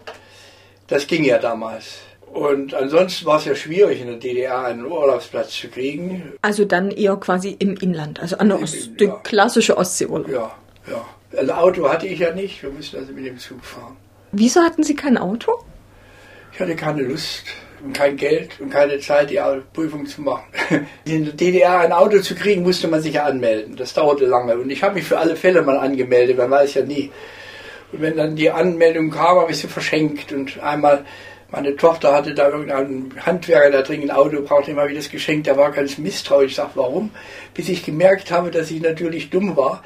Das 0.86 1.08
ging 1.08 1.24
ja 1.24 1.40
damals. 1.40 2.02
Und 2.34 2.74
ansonsten 2.74 3.26
war 3.26 3.38
es 3.38 3.46
ja 3.46 3.56
schwierig, 3.56 4.00
in 4.00 4.08
der 4.08 4.16
DDR 4.16 4.64
einen 4.64 4.86
Urlaubsplatz 4.86 5.52
zu 5.52 5.68
kriegen. 5.68 6.34
Also 6.42 6.64
dann 6.64 6.90
eher 6.90 7.18
quasi 7.18 7.56
im 7.60 7.76
Inland, 7.76 8.22
also 8.22 8.38
an 8.38 8.48
der 8.48 8.62
Ost 8.62 8.90
ja. 9.00 9.20
klassische 9.24 9.78
Ostseeurlaub. 9.78 10.32
Ja, 10.32 10.52
ja. 10.90 11.06
Also 11.38 11.52
Auto 11.54 11.90
hatte 11.90 12.08
ich 12.08 12.20
ja 12.20 12.34
nicht, 12.34 12.64
wir 12.64 12.70
mussten 12.70 12.98
also 12.98 13.12
mit 13.12 13.26
dem 13.26 13.38
Zug 13.38 13.64
fahren. 13.64 13.98
Wieso 14.32 14.62
hatten 14.62 14.84
Sie 14.84 14.96
kein 14.96 15.18
Auto? 15.18 15.52
Ich 16.54 16.60
hatte 16.60 16.76
keine 16.76 17.02
Lust 17.02 17.44
und 17.84 17.94
kein 17.94 18.16
Geld 18.16 18.60
und 18.60 18.70
keine 18.70 19.00
Zeit, 19.00 19.30
die 19.30 19.42
Prüfung 19.74 20.06
zu 20.06 20.22
machen. 20.22 20.46
In 21.06 21.26
der 21.26 21.34
DDR 21.34 21.80
ein 21.80 21.92
Auto 21.92 22.20
zu 22.20 22.36
kriegen, 22.36 22.64
musste 22.64 22.88
man 22.88 23.02
sich 23.02 23.16
ja 23.16 23.24
anmelden. 23.26 23.76
Das 23.76 23.94
dauerte 23.94 24.26
lange. 24.26 24.58
Und 24.58 24.70
ich 24.70 24.84
habe 24.84 24.96
mich 24.96 25.06
für 25.06 25.18
alle 25.18 25.36
Fälle 25.36 25.64
mal 25.64 25.78
angemeldet, 25.78 26.38
man 26.38 26.52
weiß 26.52 26.76
ja 26.76 26.84
nie. 26.84 27.12
Und 27.92 28.02
wenn 28.02 28.16
dann 28.16 28.38
die 28.38 28.52
Anmeldung 28.52 29.12
kam, 29.12 29.38
habe 29.38 29.52
ich 29.52 29.58
sie 29.58 29.68
verschenkt. 29.68 30.32
Und 30.32 30.62
einmal 30.62 31.06
meine 31.52 31.76
Tochter 31.76 32.14
hatte 32.14 32.34
da 32.34 32.50
irgendeinen 32.50 33.14
Handwerker, 33.26 33.72
der 33.72 33.84
dringend 33.84 34.10
ein 34.10 34.16
Auto 34.16 34.42
brauchte, 34.42 34.76
habe 34.76 34.92
ich 34.92 34.98
das 34.98 35.10
geschenkt, 35.10 35.48
der 35.48 35.58
war 35.58 35.72
ganz 35.72 35.98
misstrauisch. 35.98 36.52
Ich 36.52 36.56
sage, 36.56 36.72
warum? 36.76 37.12
Bis 37.54 37.68
ich 37.68 37.86
gemerkt 37.86 38.32
habe, 38.32 38.52
dass 38.52 38.72
ich 38.72 38.82
natürlich 38.82 39.30
dumm 39.30 39.58
war. 39.58 39.84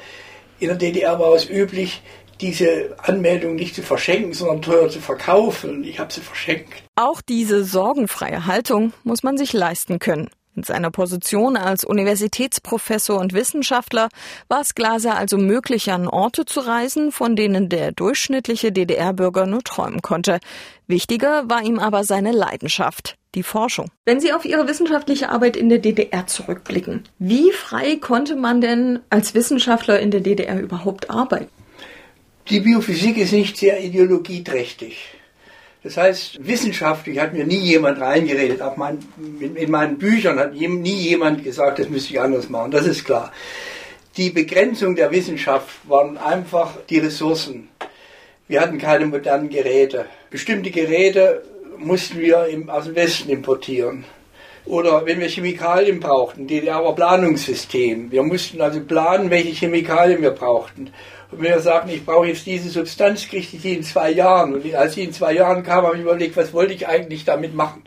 In 0.60 0.68
der 0.68 0.76
DDR 0.76 1.18
war 1.18 1.34
es 1.34 1.50
üblich, 1.50 2.02
diese 2.40 2.96
Anmeldung 2.98 3.56
nicht 3.56 3.74
zu 3.74 3.82
verschenken, 3.82 4.32
sondern 4.32 4.62
teuer 4.62 4.88
zu 4.88 5.00
verkaufen. 5.00 5.84
Ich 5.84 5.98
habe 5.98 6.12
sie 6.12 6.20
verschenkt. 6.20 6.82
Auch 6.94 7.20
diese 7.20 7.64
sorgenfreie 7.64 8.46
Haltung 8.46 8.92
muss 9.04 9.22
man 9.22 9.36
sich 9.36 9.52
leisten 9.52 9.98
können. 9.98 10.30
In 10.56 10.62
seiner 10.62 10.90
Position 10.90 11.58
als 11.58 11.84
Universitätsprofessor 11.84 13.20
und 13.20 13.34
Wissenschaftler 13.34 14.08
war 14.48 14.62
es 14.62 14.74
Glaser 14.74 15.14
also 15.14 15.36
möglich, 15.36 15.92
an 15.92 16.08
Orte 16.08 16.46
zu 16.46 16.60
reisen, 16.60 17.12
von 17.12 17.36
denen 17.36 17.68
der 17.68 17.92
durchschnittliche 17.92 18.72
DDR-Bürger 18.72 19.44
nur 19.44 19.62
träumen 19.62 20.00
konnte. 20.00 20.40
Wichtiger 20.86 21.50
war 21.50 21.62
ihm 21.62 21.78
aber 21.78 22.04
seine 22.04 22.32
Leidenschaft, 22.32 23.16
die 23.34 23.42
Forschung. 23.42 23.90
Wenn 24.06 24.18
Sie 24.18 24.32
auf 24.32 24.46
Ihre 24.46 24.66
wissenschaftliche 24.66 25.28
Arbeit 25.28 25.58
in 25.58 25.68
der 25.68 25.78
DDR 25.78 26.26
zurückblicken, 26.26 27.04
wie 27.18 27.52
frei 27.52 27.96
konnte 27.96 28.34
man 28.34 28.62
denn 28.62 29.00
als 29.10 29.34
Wissenschaftler 29.34 30.00
in 30.00 30.10
der 30.10 30.20
DDR 30.20 30.58
überhaupt 30.58 31.10
arbeiten? 31.10 31.50
Die 32.48 32.60
Biophysik 32.60 33.18
ist 33.18 33.32
nicht 33.32 33.58
sehr 33.58 33.84
ideologieträchtig. 33.84 35.15
Das 35.86 35.96
heißt, 35.96 36.44
wissenschaftlich 36.44 37.20
hat 37.20 37.32
mir 37.32 37.46
nie 37.46 37.60
jemand 37.60 38.00
reingeredet. 38.00 38.60
Auch 38.60 38.76
mein, 38.76 38.98
in 39.38 39.70
meinen 39.70 39.98
Büchern 39.98 40.36
hat 40.36 40.52
nie 40.52 40.96
jemand 40.96 41.44
gesagt, 41.44 41.78
das 41.78 41.88
müsste 41.88 42.12
ich 42.12 42.20
anders 42.20 42.48
machen. 42.48 42.72
Das 42.72 42.88
ist 42.88 43.04
klar. 43.04 43.30
Die 44.16 44.30
Begrenzung 44.30 44.96
der 44.96 45.12
Wissenschaft 45.12 45.68
waren 45.88 46.18
einfach 46.18 46.72
die 46.90 46.98
Ressourcen. 46.98 47.68
Wir 48.48 48.62
hatten 48.62 48.78
keine 48.78 49.06
modernen 49.06 49.48
Geräte. 49.48 50.06
Bestimmte 50.28 50.72
Geräte 50.72 51.44
mussten 51.78 52.18
wir 52.18 52.48
aus 52.66 52.86
dem 52.86 52.96
Westen 52.96 53.30
importieren. 53.30 54.06
Oder 54.64 55.06
wenn 55.06 55.20
wir 55.20 55.28
Chemikalien 55.28 56.00
brauchten, 56.00 56.48
DDR 56.48 56.82
war 56.82 56.96
Planungssystem. 56.96 58.10
Wir 58.10 58.24
mussten 58.24 58.60
also 58.60 58.80
planen, 58.80 59.30
welche 59.30 59.52
Chemikalien 59.52 60.20
wir 60.20 60.32
brauchten. 60.32 60.90
Und 61.30 61.42
wenn 61.42 61.52
wir 61.52 61.60
sagten, 61.60 61.90
ich 61.90 62.04
brauche 62.04 62.26
jetzt 62.26 62.46
diese 62.46 62.68
Substanz, 62.68 63.28
kriege 63.28 63.46
ich 63.52 63.60
die 63.60 63.74
in 63.74 63.82
zwei 63.82 64.10
Jahren. 64.10 64.54
Und 64.54 64.74
als 64.74 64.94
sie 64.94 65.04
in 65.04 65.12
zwei 65.12 65.32
Jahren 65.32 65.62
kam, 65.62 65.84
habe 65.84 65.96
ich 65.96 66.02
überlegt, 66.02 66.36
was 66.36 66.52
wollte 66.52 66.72
ich 66.72 66.86
eigentlich 66.86 67.24
damit 67.24 67.54
machen. 67.54 67.82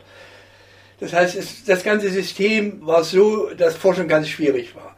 Das 1.00 1.14
heißt, 1.14 1.36
es, 1.36 1.64
das 1.64 1.82
ganze 1.82 2.10
System 2.10 2.86
war 2.86 3.02
so, 3.04 3.50
dass 3.56 3.76
Forschung 3.76 4.06
ganz 4.06 4.28
schwierig 4.28 4.74
war. 4.74 4.94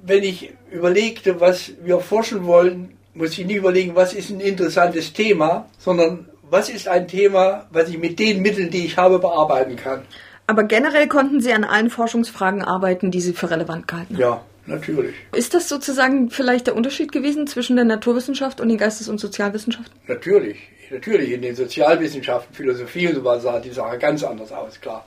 Wenn 0.00 0.22
ich 0.22 0.52
überlegte, 0.70 1.40
was 1.40 1.72
wir 1.82 2.00
forschen 2.00 2.46
wollen, 2.46 2.96
muss 3.14 3.38
ich 3.38 3.46
nicht 3.46 3.56
überlegen, 3.56 3.96
was 3.96 4.12
ist 4.12 4.28
ein 4.28 4.40
interessantes 4.40 5.14
Thema, 5.14 5.66
sondern 5.78 6.28
was 6.50 6.68
ist 6.68 6.86
ein 6.86 7.08
Thema, 7.08 7.66
was 7.70 7.88
ich 7.88 7.98
mit 7.98 8.18
den 8.18 8.42
Mitteln, 8.42 8.70
die 8.70 8.84
ich 8.84 8.98
habe, 8.98 9.18
bearbeiten 9.18 9.76
kann. 9.76 10.02
Aber 10.46 10.64
generell 10.64 11.08
konnten 11.08 11.40
Sie 11.40 11.52
an 11.52 11.64
allen 11.64 11.90
Forschungsfragen 11.90 12.62
arbeiten, 12.62 13.10
die 13.10 13.20
Sie 13.20 13.32
für 13.32 13.50
relevant 13.50 13.88
gehalten 13.88 14.14
haben. 14.14 14.20
Ja, 14.20 14.42
natürlich. 14.66 15.14
Ist 15.32 15.54
das 15.54 15.68
sozusagen 15.68 16.30
vielleicht 16.30 16.66
der 16.66 16.76
Unterschied 16.76 17.12
gewesen 17.12 17.46
zwischen 17.46 17.76
der 17.76 17.84
Naturwissenschaft 17.84 18.60
und 18.60 18.68
den 18.68 18.78
Geistes- 18.78 19.08
und 19.08 19.18
Sozialwissenschaften? 19.18 19.94
Natürlich. 20.06 20.58
Natürlich. 20.90 21.32
In 21.32 21.42
den 21.42 21.56
Sozialwissenschaften, 21.56 22.54
Philosophie 22.54 23.08
und 23.08 23.16
so 23.16 23.24
weiter 23.24 23.40
sah 23.40 23.60
die 23.60 23.70
Sache 23.70 23.98
ganz 23.98 24.22
anders 24.22 24.52
aus, 24.52 24.80
klar. 24.80 25.04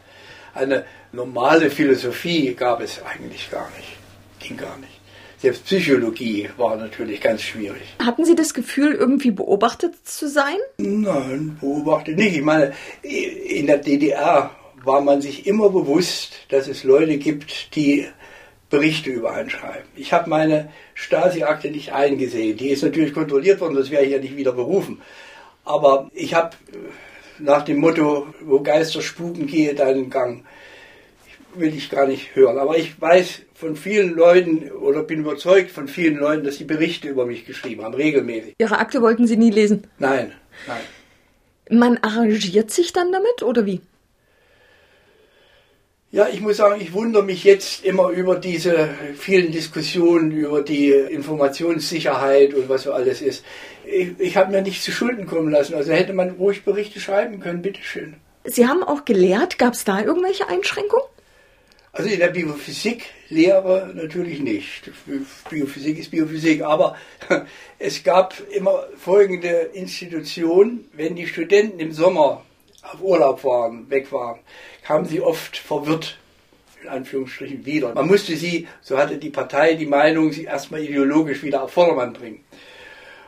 Eine 0.53 0.85
normale 1.11 1.69
Philosophie 1.69 2.53
gab 2.53 2.81
es 2.81 3.01
eigentlich 3.03 3.49
gar 3.49 3.69
nicht. 3.77 3.97
Ging 4.39 4.57
gar 4.57 4.77
nicht. 4.77 4.99
Selbst 5.37 5.63
Psychologie 5.65 6.49
war 6.57 6.75
natürlich 6.75 7.21
ganz 7.21 7.41
schwierig. 7.41 7.81
Hatten 8.03 8.25
Sie 8.25 8.35
das 8.35 8.53
Gefühl, 8.53 8.93
irgendwie 8.93 9.31
beobachtet 9.31 9.95
zu 10.05 10.27
sein? 10.27 10.57
Nein, 10.77 11.57
beobachtet 11.61 12.17
nicht. 12.17 12.35
Ich 12.35 12.41
meine, 12.41 12.73
in 13.03 13.67
der 13.67 13.77
DDR 13.77 14.51
war 14.83 14.99
man 15.01 15.21
sich 15.21 15.47
immer 15.47 15.69
bewusst, 15.69 16.33
dass 16.49 16.67
es 16.67 16.83
Leute 16.83 17.17
gibt, 17.17 17.73
die 17.75 18.05
Berichte 18.69 19.09
über 19.09 19.33
einen 19.33 19.49
schreiben. 19.49 19.87
Ich 19.95 20.13
habe 20.13 20.29
meine 20.29 20.71
Stasi-Akte 20.93 21.71
nicht 21.71 21.91
eingesehen. 21.91 22.57
Die 22.57 22.69
ist 22.69 22.83
natürlich 22.83 23.13
kontrolliert 23.13 23.59
worden, 23.61 23.75
das 23.75 23.89
wäre 23.89 24.03
ich 24.03 24.11
ja 24.11 24.19
nicht 24.19 24.37
wieder 24.37 24.51
berufen. 24.51 25.01
Aber 25.65 26.09
ich 26.13 26.33
habe 26.33 26.55
nach 27.39 27.63
dem 27.63 27.79
Motto, 27.79 28.27
wo 28.41 28.61
Geister 28.61 29.01
spuken, 29.01 29.47
gehe 29.47 29.73
deinen 29.73 30.09
Gang, 30.09 30.45
will 31.55 31.75
ich 31.75 31.89
gar 31.89 32.05
nicht 32.05 32.35
hören. 32.35 32.59
Aber 32.59 32.77
ich 32.77 32.99
weiß 32.99 33.41
von 33.55 33.75
vielen 33.75 34.15
Leuten 34.15 34.71
oder 34.71 35.03
bin 35.03 35.21
überzeugt 35.21 35.71
von 35.71 35.87
vielen 35.87 36.17
Leuten, 36.17 36.43
dass 36.43 36.57
sie 36.57 36.65
Berichte 36.65 37.07
über 37.07 37.25
mich 37.25 37.45
geschrieben 37.45 37.83
haben, 37.83 37.93
regelmäßig. 37.93 38.55
Ihre 38.59 38.77
Akte 38.77 39.01
wollten 39.01 39.27
Sie 39.27 39.37
nie 39.37 39.51
lesen? 39.51 39.87
Nein, 39.97 40.33
nein. 40.67 40.81
Man 41.71 41.97
arrangiert 41.97 42.71
sich 42.71 42.93
dann 42.93 43.11
damit 43.11 43.43
oder 43.43 43.65
wie? 43.65 43.81
Ja, 46.11 46.27
ich 46.27 46.41
muss 46.41 46.57
sagen, 46.57 46.81
ich 46.81 46.93
wundere 46.93 47.23
mich 47.23 47.43
jetzt 47.43 47.85
immer 47.85 48.09
über 48.09 48.35
diese 48.35 48.89
vielen 49.15 49.51
Diskussionen 49.51 50.31
über 50.31 50.63
die 50.63 50.89
Informationssicherheit 50.89 52.55
und 52.55 52.67
was 52.67 52.83
so 52.83 52.93
alles 52.93 53.21
ist. 53.21 53.45
Ich, 53.85 54.19
ich 54.19 54.35
habe 54.35 54.51
mir 54.51 54.63
nicht 54.63 54.81
zu 54.81 54.91
Schulden 54.91 55.27
kommen 55.27 55.51
lassen. 55.51 55.75
Also 55.75 55.91
hätte 55.91 56.13
man 56.13 56.31
ruhig 56.31 56.63
Berichte 56.63 56.99
schreiben 56.99 57.39
können, 57.39 57.61
bitteschön. 57.61 58.15
Sie 58.43 58.67
haben 58.67 58.83
auch 58.83 59.05
gelehrt. 59.05 59.59
Gab 59.59 59.73
es 59.73 59.83
da 59.83 60.01
irgendwelche 60.01 60.47
Einschränkungen? 60.47 61.05
Also 61.91 62.09
in 62.09 62.19
der 62.19 62.29
Biophysiklehre 62.29 63.91
natürlich 63.93 64.39
nicht. 64.39 64.89
Biophysik 65.49 65.99
ist 65.99 66.09
Biophysik, 66.09 66.63
aber 66.63 66.95
es 67.79 68.03
gab 68.03 68.35
immer 68.49 68.85
folgende 68.97 69.69
Institution, 69.73 70.85
wenn 70.93 71.15
die 71.15 71.27
Studenten 71.27 71.79
im 71.79 71.91
Sommer 71.91 72.45
auf 72.83 73.01
Urlaub 73.01 73.43
waren, 73.43 73.89
weg 73.89 74.11
waren, 74.11 74.39
kamen 74.83 75.05
sie 75.05 75.21
oft 75.21 75.57
verwirrt, 75.57 76.17
in 76.81 76.89
Anführungsstrichen, 76.89 77.65
wieder. 77.65 77.93
Man 77.93 78.07
musste 78.07 78.35
sie, 78.35 78.67
so 78.81 78.97
hatte 78.97 79.17
die 79.17 79.29
Partei 79.29 79.73
die 79.73 79.85
Meinung, 79.85 80.31
sie 80.31 80.45
erstmal 80.45 80.81
ideologisch 80.81 81.43
wieder 81.43 81.63
auf 81.63 81.71
Vordermann 81.71 82.13
bringen. 82.13 82.43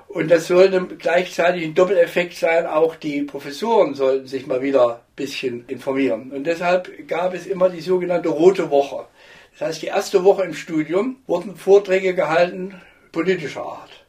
Und 0.07 0.29
das 0.29 0.47
sollte 0.47 0.87
gleichzeitig 0.97 1.63
ein 1.63 1.73
Doppeleffekt 1.73 2.35
sein, 2.35 2.65
auch 2.65 2.95
die 2.95 3.21
Professoren 3.21 3.93
sollten 3.93 4.27
sich 4.27 4.45
mal 4.45 4.61
wieder 4.61 4.95
ein 4.95 5.15
bisschen 5.15 5.65
informieren. 5.67 6.31
Und 6.31 6.43
deshalb 6.45 7.07
gab 7.07 7.33
es 7.33 7.45
immer 7.45 7.69
die 7.69 7.79
sogenannte 7.79 8.29
Rote 8.29 8.69
Woche. 8.69 9.05
Das 9.53 9.67
heißt, 9.67 9.81
die 9.81 9.87
erste 9.87 10.23
Woche 10.25 10.43
im 10.43 10.53
Studium 10.53 11.17
wurden 11.27 11.55
Vorträge 11.55 12.13
gehalten 12.13 12.81
politischer 13.11 13.63
Art. 13.63 14.05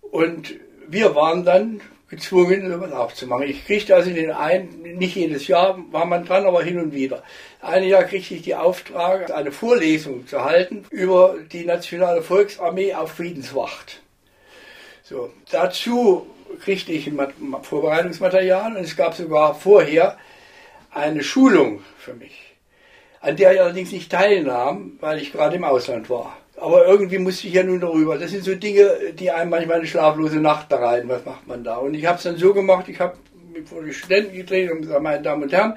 Und 0.00 0.54
wir 0.86 1.14
waren 1.14 1.44
dann 1.44 1.80
gezwungen, 2.08 2.70
sowas 2.70 2.92
aufzumachen. 2.92 3.48
Ich 3.48 3.64
kriegte 3.64 3.94
also 3.94 4.10
den 4.10 4.30
einen, 4.30 4.82
nicht 4.98 5.16
jedes 5.16 5.48
Jahr 5.48 5.78
war 5.90 6.04
man 6.04 6.24
dran, 6.24 6.46
aber 6.46 6.62
hin 6.62 6.78
und 6.78 6.92
wieder. 6.92 7.22
Ein 7.60 7.84
Jahr 7.84 8.04
kriegte 8.04 8.34
ich 8.34 8.42
die 8.42 8.54
Auftrag, 8.54 9.30
eine 9.30 9.52
Vorlesung 9.52 10.26
zu 10.26 10.44
halten 10.44 10.84
über 10.90 11.36
die 11.52 11.64
Nationale 11.64 12.22
Volksarmee 12.22 12.94
auf 12.94 13.12
Friedenswacht. 13.12 14.02
So, 15.02 15.30
dazu 15.50 16.26
kriegte 16.62 16.92
ich 16.92 17.10
Vorbereitungsmaterial 17.62 18.76
und 18.76 18.84
es 18.84 18.96
gab 18.96 19.14
sogar 19.14 19.54
vorher 19.54 20.18
eine 20.90 21.24
Schulung 21.24 21.82
für 21.98 22.14
mich, 22.14 22.54
an 23.20 23.36
der 23.36 23.52
ich 23.52 23.60
allerdings 23.60 23.92
nicht 23.92 24.10
teilnahm, 24.10 24.98
weil 25.00 25.20
ich 25.20 25.32
gerade 25.32 25.56
im 25.56 25.64
Ausland 25.64 26.08
war. 26.08 26.36
Aber 26.56 26.86
irgendwie 26.86 27.18
musste 27.18 27.48
ich 27.48 27.54
ja 27.54 27.62
nun 27.62 27.80
darüber. 27.80 28.16
Das 28.16 28.30
sind 28.30 28.44
so 28.44 28.54
Dinge, 28.54 29.12
die 29.18 29.30
einem 29.30 29.50
manchmal 29.50 29.78
eine 29.78 29.86
schlaflose 29.86 30.38
Nacht 30.38 30.68
bereiten. 30.68 31.08
Was 31.08 31.24
macht 31.24 31.46
man 31.46 31.64
da? 31.64 31.76
Und 31.76 31.94
ich 31.94 32.06
habe 32.06 32.18
es 32.18 32.24
dann 32.24 32.36
so 32.36 32.54
gemacht, 32.54 32.88
ich 32.88 33.00
habe 33.00 33.16
mich 33.52 33.68
vor 33.68 33.82
die 33.82 33.92
Studenten 33.92 34.36
gedreht 34.36 34.70
und 34.70 34.82
gesagt, 34.82 35.02
meine 35.02 35.22
Damen 35.22 35.42
und 35.44 35.52
Herren, 35.52 35.74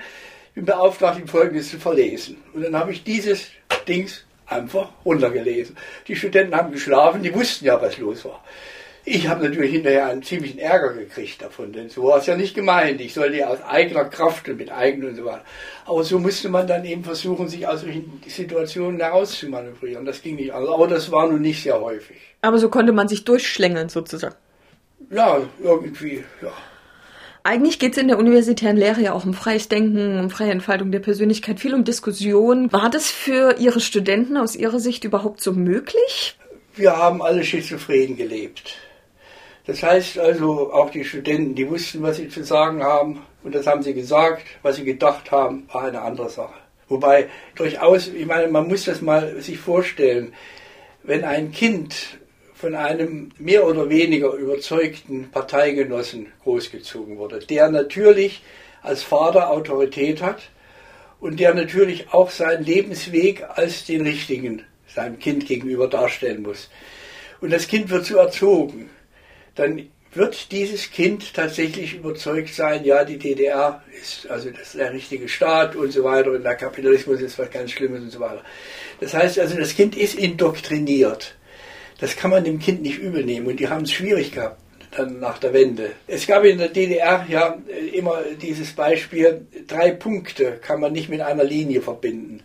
ich 0.49 0.55
bin 0.55 0.65
beauftragt, 0.65 1.19
ihm 1.19 1.27
Folgendes 1.27 1.69
zu 1.69 1.79
verlesen. 1.79 2.37
Und 2.53 2.63
dann 2.63 2.75
habe 2.75 2.91
ich 2.91 3.03
dieses 3.03 3.47
Dings 3.87 4.25
einfach 4.45 4.89
runtergelesen. 5.03 5.75
Die 6.07 6.15
Studenten 6.15 6.55
haben 6.55 6.71
geschlafen, 6.71 7.21
die 7.21 7.33
wussten 7.33 7.65
ja, 7.65 7.81
was 7.81 7.97
los 7.97 8.23
war. 8.25 8.43
Ich 9.09 9.29
habe 9.29 9.45
natürlich 9.45 9.71
hinterher 9.71 10.07
einen 10.07 10.21
ziemlichen 10.21 10.59
Ärger 10.59 10.91
gekriegt 10.91 11.41
davon, 11.41 11.71
denn 11.71 11.87
so 11.87 12.03
war 12.03 12.17
es 12.17 12.25
ja 12.25 12.35
nicht 12.35 12.53
gemeint. 12.53 12.99
Ich 12.99 13.13
sollte 13.13 13.37
ja 13.37 13.47
aus 13.47 13.61
eigener 13.61 14.03
Kraft 14.03 14.49
und 14.49 14.57
mit 14.57 14.69
eigenen 14.69 15.11
und 15.11 15.15
so 15.15 15.23
weiter. 15.23 15.45
Aber 15.85 16.03
so 16.03 16.19
musste 16.19 16.49
man 16.49 16.67
dann 16.67 16.83
eben 16.83 17.05
versuchen, 17.05 17.47
sich 17.47 17.65
aus 17.65 17.81
solchen 17.81 18.21
Situationen 18.27 18.99
herauszumanövrieren. 18.99 20.03
Das 20.03 20.21
ging 20.21 20.35
nicht 20.35 20.53
anders. 20.53 20.73
Aber 20.73 20.89
das 20.89 21.09
war 21.09 21.25
nun 21.29 21.41
nicht 21.41 21.63
sehr 21.63 21.79
häufig. 21.79 22.17
Aber 22.41 22.57
so 22.57 22.67
konnte 22.67 22.91
man 22.91 23.07
sich 23.07 23.23
durchschlängeln 23.23 23.87
sozusagen. 23.87 24.35
Ja, 25.09 25.39
irgendwie, 25.63 26.25
ja. 26.41 26.51
Eigentlich 27.43 27.79
geht 27.79 27.93
es 27.93 27.97
in 27.99 28.09
der 28.09 28.19
universitären 28.19 28.75
Lehre 28.75 28.99
ja 28.99 29.13
auch 29.13 29.23
um 29.23 29.33
freies 29.33 29.69
Denken, 29.69 30.19
um 30.19 30.29
freie 30.29 30.51
Entfaltung 30.51 30.91
der 30.91 30.99
Persönlichkeit, 30.99 31.61
viel 31.61 31.73
um 31.73 31.85
Diskussion. 31.85 32.73
War 32.73 32.89
das 32.89 33.09
für 33.09 33.55
Ihre 33.57 33.79
Studenten 33.79 34.35
aus 34.35 34.53
Ihrer 34.57 34.81
Sicht 34.81 35.05
überhaupt 35.05 35.39
so 35.39 35.53
möglich? 35.53 36.37
Wir 36.75 36.97
haben 36.97 37.21
alle 37.21 37.45
schizophren 37.45 38.17
gelebt. 38.17 38.75
Das 39.67 39.83
heißt 39.83 40.17
also, 40.17 40.71
auch 40.71 40.89
die 40.89 41.03
Studenten, 41.03 41.53
die 41.53 41.69
wussten, 41.69 42.01
was 42.01 42.17
sie 42.17 42.29
zu 42.29 42.43
sagen 42.43 42.81
haben, 42.81 43.21
und 43.43 43.53
das 43.53 43.67
haben 43.67 43.83
sie 43.83 43.93
gesagt. 43.93 44.43
Was 44.61 44.77
sie 44.77 44.85
gedacht 44.85 45.29
haben, 45.31 45.67
war 45.71 45.83
eine 45.83 46.01
andere 46.01 46.29
Sache. 46.29 46.55
Wobei 46.87 47.29
durchaus, 47.55 48.07
ich 48.07 48.25
meine, 48.25 48.47
man 48.47 48.67
muss 48.67 48.85
das 48.85 49.01
mal 49.01 49.41
sich 49.41 49.59
vorstellen, 49.59 50.33
wenn 51.03 51.25
ein 51.25 51.51
Kind 51.51 52.17
von 52.53 52.75
einem 52.75 53.29
mehr 53.37 53.67
oder 53.67 53.89
weniger 53.89 54.33
überzeugten 54.33 55.29
Parteigenossen 55.31 56.27
großgezogen 56.43 57.17
wurde, 57.17 57.39
der 57.39 57.69
natürlich 57.69 58.41
als 58.81 59.03
Vater 59.03 59.51
Autorität 59.51 60.21
hat 60.21 60.49
und 61.19 61.39
der 61.39 61.53
natürlich 61.53 62.13
auch 62.13 62.31
seinen 62.31 62.63
Lebensweg 62.63 63.43
als 63.47 63.85
den 63.85 64.01
richtigen 64.01 64.63
seinem 64.87 65.19
Kind 65.19 65.45
gegenüber 65.45 65.87
darstellen 65.87 66.41
muss. 66.41 66.69
Und 67.41 67.51
das 67.51 67.67
Kind 67.67 67.89
wird 67.89 68.05
so 68.05 68.17
erzogen 68.17 68.89
dann 69.57 69.89
wird 70.13 70.51
dieses 70.51 70.89
Kind 70.89 71.33
tatsächlich 71.33 71.95
überzeugt 71.95 72.53
sein, 72.53 72.85
ja, 72.85 73.03
die 73.03 73.17
DDR 73.17 73.83
ist 74.01 74.27
also 74.29 74.49
das 74.49 74.61
ist 74.61 74.75
der 74.75 74.93
richtige 74.93 75.27
Staat 75.27 75.75
und 75.75 75.91
so 75.91 76.03
weiter 76.03 76.31
und 76.31 76.43
der 76.43 76.55
Kapitalismus 76.55 77.21
ist 77.21 77.37
was 77.37 77.51
ganz 77.51 77.71
Schlimmes 77.71 78.01
und 78.01 78.11
so 78.11 78.19
weiter. 78.19 78.43
Das 78.99 79.13
heißt 79.13 79.37
also, 79.39 79.57
das 79.57 79.75
Kind 79.75 79.95
ist 79.95 80.15
indoktriniert. 80.15 81.35
Das 81.99 82.15
kann 82.15 82.31
man 82.31 82.43
dem 82.43 82.59
Kind 82.59 82.81
nicht 82.81 82.99
übel 82.99 83.23
nehmen 83.25 83.47
und 83.47 83.59
die 83.59 83.67
haben 83.67 83.83
es 83.83 83.91
schwierig 83.91 84.31
gehabt 84.31 84.61
dann 84.91 85.19
nach 85.19 85.37
der 85.37 85.53
Wende. 85.53 85.91
Es 86.07 86.27
gab 86.27 86.43
in 86.43 86.57
der 86.57 86.69
DDR 86.69 87.25
ja 87.29 87.57
immer 87.93 88.21
dieses 88.41 88.73
Beispiel, 88.73 89.45
drei 89.67 89.91
Punkte 89.91 90.59
kann 90.61 90.79
man 90.79 90.93
nicht 90.93 91.09
mit 91.09 91.21
einer 91.21 91.43
Linie 91.43 91.81
verbinden. 91.81 92.41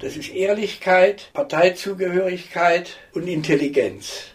Das 0.00 0.16
ist 0.16 0.34
Ehrlichkeit, 0.34 1.30
Parteizugehörigkeit 1.32 2.96
und 3.12 3.28
Intelligenz. 3.28 4.32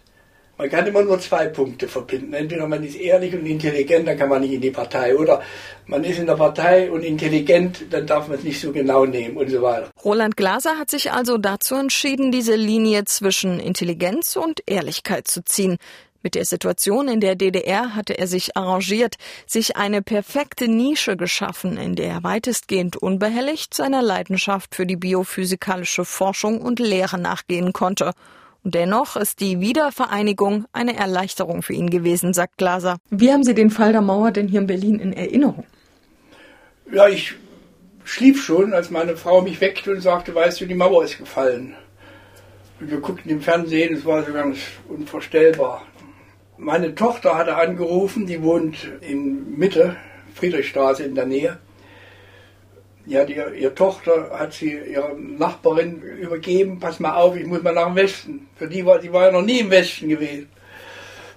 Man 0.59 0.71
kann 0.71 0.87
immer 0.87 1.03
nur 1.03 1.19
zwei 1.19 1.47
Punkte 1.47 1.87
verbinden. 1.87 2.33
Entweder 2.33 2.67
man 2.67 2.83
ist 2.83 2.95
ehrlich 2.95 3.33
und 3.35 3.45
intelligent, 3.45 4.07
dann 4.07 4.17
kann 4.17 4.29
man 4.29 4.41
nicht 4.41 4.53
in 4.53 4.61
die 4.61 4.71
Partei. 4.71 5.15
Oder 5.15 5.43
man 5.85 6.03
ist 6.03 6.17
in 6.17 6.25
der 6.25 6.35
Partei 6.35 6.89
und 6.89 7.03
intelligent, 7.03 7.85
dann 7.91 8.07
darf 8.07 8.27
man 8.27 8.39
es 8.39 8.43
nicht 8.43 8.59
so 8.59 8.71
genau 8.71 9.05
nehmen 9.05 9.37
und 9.37 9.49
so 9.49 9.61
weiter. 9.61 9.91
Roland 10.03 10.35
Glaser 10.35 10.79
hat 10.79 10.89
sich 10.89 11.11
also 11.11 11.37
dazu 11.37 11.75
entschieden, 11.75 12.31
diese 12.31 12.55
Linie 12.55 13.05
zwischen 13.05 13.59
Intelligenz 13.59 14.35
und 14.35 14.63
Ehrlichkeit 14.65 15.27
zu 15.27 15.43
ziehen. 15.43 15.77
Mit 16.23 16.33
der 16.33 16.45
Situation 16.45 17.07
in 17.07 17.19
der 17.19 17.35
DDR 17.35 17.93
hatte 17.95 18.17
er 18.17 18.25
sich 18.25 18.57
arrangiert, 18.57 19.15
sich 19.45 19.77
eine 19.77 20.01
perfekte 20.01 20.67
Nische 20.67 21.15
geschaffen, 21.15 21.77
in 21.77 21.95
der 21.95 22.07
er 22.07 22.23
weitestgehend 22.23 22.97
unbehelligt 22.97 23.75
seiner 23.75 24.01
Leidenschaft 24.01 24.73
für 24.73 24.87
die 24.87 24.95
biophysikalische 24.95 26.03
Forschung 26.03 26.59
und 26.59 26.79
Lehre 26.79 27.19
nachgehen 27.19 27.73
konnte. 27.73 28.13
Dennoch 28.69 29.15
ist 29.15 29.39
die 29.39 29.61
Wiedervereinigung 29.61 30.65
eine 30.73 30.97
Erleichterung 30.97 31.61
für 31.61 31.71
ihn 31.71 31.89
gewesen, 31.89 32.33
sagt 32.33 32.57
Glaser. 32.57 32.97
Wie 33.09 33.31
haben 33.31 33.45
Sie 33.45 33.53
den 33.53 33.69
Fall 33.69 33.93
der 33.93 34.01
Mauer 34.01 34.31
denn 34.31 34.49
hier 34.49 34.59
in 34.59 34.67
Berlin 34.67 34.99
in 34.99 35.13
Erinnerung? 35.13 35.63
Ja, 36.91 37.07
ich 37.07 37.35
schlief 38.03 38.43
schon, 38.43 38.73
als 38.73 38.89
meine 38.89 39.15
Frau 39.15 39.41
mich 39.41 39.61
weckte 39.61 39.91
und 39.91 40.01
sagte, 40.01 40.35
weißt 40.35 40.59
du, 40.59 40.65
die 40.65 40.73
Mauer 40.73 41.05
ist 41.05 41.17
gefallen. 41.17 41.75
Und 42.81 42.91
wir 42.91 42.99
guckten 42.99 43.31
im 43.31 43.41
Fernsehen, 43.41 43.95
es 43.95 44.03
war 44.03 44.25
so 44.25 44.33
ganz 44.33 44.57
unvorstellbar. 44.89 45.83
Meine 46.57 46.93
Tochter 46.93 47.37
hatte 47.37 47.55
angerufen, 47.55 48.25
die 48.25 48.43
wohnt 48.43 48.75
in 48.99 49.57
Mitte, 49.57 49.95
Friedrichstraße 50.35 51.03
in 51.03 51.15
der 51.15 51.25
Nähe. 51.25 51.57
Ja, 53.07 53.23
die, 53.23 53.35
ihre 53.35 53.73
Tochter 53.73 54.31
hat 54.37 54.51
sie 54.51 54.77
ihrer 54.77 55.13
Nachbarin 55.13 56.01
übergeben, 56.01 56.77
pass 56.77 56.99
mal 56.99 57.15
auf, 57.15 57.37
ich 57.37 57.45
muss 57.45 57.63
mal 57.63 57.73
nach 57.73 57.85
dem 57.85 57.95
Westen. 57.95 58.49
Für 58.57 58.67
die 58.67 58.85
war, 58.85 58.99
die 58.99 59.13
war 59.13 59.27
ja 59.27 59.31
noch 59.31 59.43
nie 59.43 59.59
im 59.59 59.69
Westen 59.69 60.09
gewesen. 60.09 60.49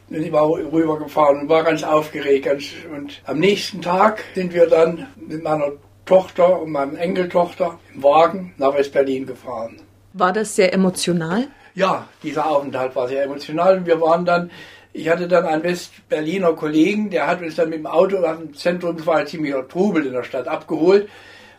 Und 0.08 0.20
sie 0.20 0.32
war 0.32 0.48
rübergefahren 0.48 1.42
und 1.42 1.48
war 1.48 1.62
ganz 1.62 1.84
aufgeregt. 1.84 2.46
Ganz, 2.46 2.64
und 2.92 3.22
am 3.24 3.38
nächsten 3.38 3.80
Tag 3.80 4.24
sind 4.34 4.52
wir 4.52 4.66
dann 4.66 5.06
mit 5.16 5.44
meiner 5.44 5.70
Tochter 6.04 6.60
und 6.60 6.72
meiner 6.72 6.98
Enkeltochter 6.98 7.78
im 7.94 8.02
Wagen 8.02 8.52
nach 8.58 8.74
West-Berlin 8.74 9.26
gefahren. 9.26 9.80
War 10.12 10.32
das 10.32 10.56
sehr 10.56 10.74
emotional? 10.74 11.46
Ja, 11.76 12.08
dieser 12.24 12.50
Aufenthalt 12.50 12.96
war 12.96 13.06
sehr 13.06 13.22
emotional. 13.22 13.76
Und 13.76 13.86
wir 13.86 14.00
waren 14.00 14.24
dann, 14.24 14.50
ich 14.92 15.08
hatte 15.08 15.28
dann 15.28 15.46
einen 15.46 15.62
West-Berliner 15.62 16.54
Kollegen, 16.54 17.10
der 17.10 17.28
hat 17.28 17.40
uns 17.40 17.54
dann 17.54 17.68
mit 17.68 17.78
dem 17.78 17.86
Auto 17.86 18.18
nach 18.18 18.38
dem 18.38 18.54
Zentrum, 18.54 18.96
es 18.96 19.06
war 19.06 19.18
ein 19.18 19.28
ziemlicher 19.28 19.68
Trubel 19.68 20.04
in 20.04 20.12
der 20.12 20.24
Stadt, 20.24 20.48
abgeholt. 20.48 21.08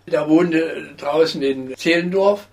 Der 0.08 0.28
wohnte 0.30 0.90
draußen 0.98 1.42
in 1.42 1.76
Zehlendorf. 1.76 2.48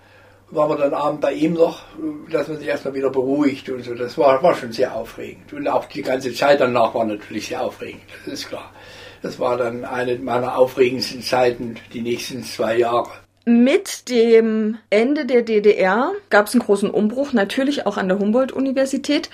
Waren 0.51 0.69
wir 0.71 0.77
dann 0.77 0.93
abend 0.95 1.21
bei 1.21 1.33
ihm 1.33 1.53
noch, 1.53 1.83
dass 2.31 2.47
man 2.47 2.57
sich 2.57 2.67
erstmal 2.67 2.95
wieder 2.95 3.11
beruhigt 3.11 3.69
und 3.69 3.83
so. 3.83 3.93
Das 3.93 4.17
war, 4.17 4.41
war 4.41 4.55
schon 4.55 4.71
sehr 4.71 4.95
aufregend. 4.95 5.53
Und 5.53 5.67
auch 5.67 5.85
die 5.85 6.01
ganze 6.01 6.33
Zeit 6.33 6.59
danach 6.59 6.95
war 6.95 7.05
natürlich 7.05 7.49
sehr 7.49 7.61
aufregend, 7.61 8.01
das 8.25 8.33
ist 8.33 8.49
klar. 8.49 8.73
Das 9.21 9.37
war 9.37 9.57
dann 9.57 9.85
eine 9.85 10.15
meiner 10.15 10.57
aufregendsten 10.57 11.21
Zeiten, 11.21 11.75
die 11.93 12.01
nächsten 12.01 12.43
zwei 12.43 12.77
Jahre. 12.77 13.11
Mit 13.45 14.09
dem 14.09 14.77
Ende 14.89 15.25
der 15.25 15.41
DDR 15.41 16.13
gab 16.29 16.47
es 16.47 16.53
einen 16.53 16.63
großen 16.63 16.89
Umbruch, 16.89 17.33
natürlich 17.33 17.85
auch 17.85 17.97
an 17.97 18.07
der 18.07 18.19
Humboldt-Universität. 18.19 19.29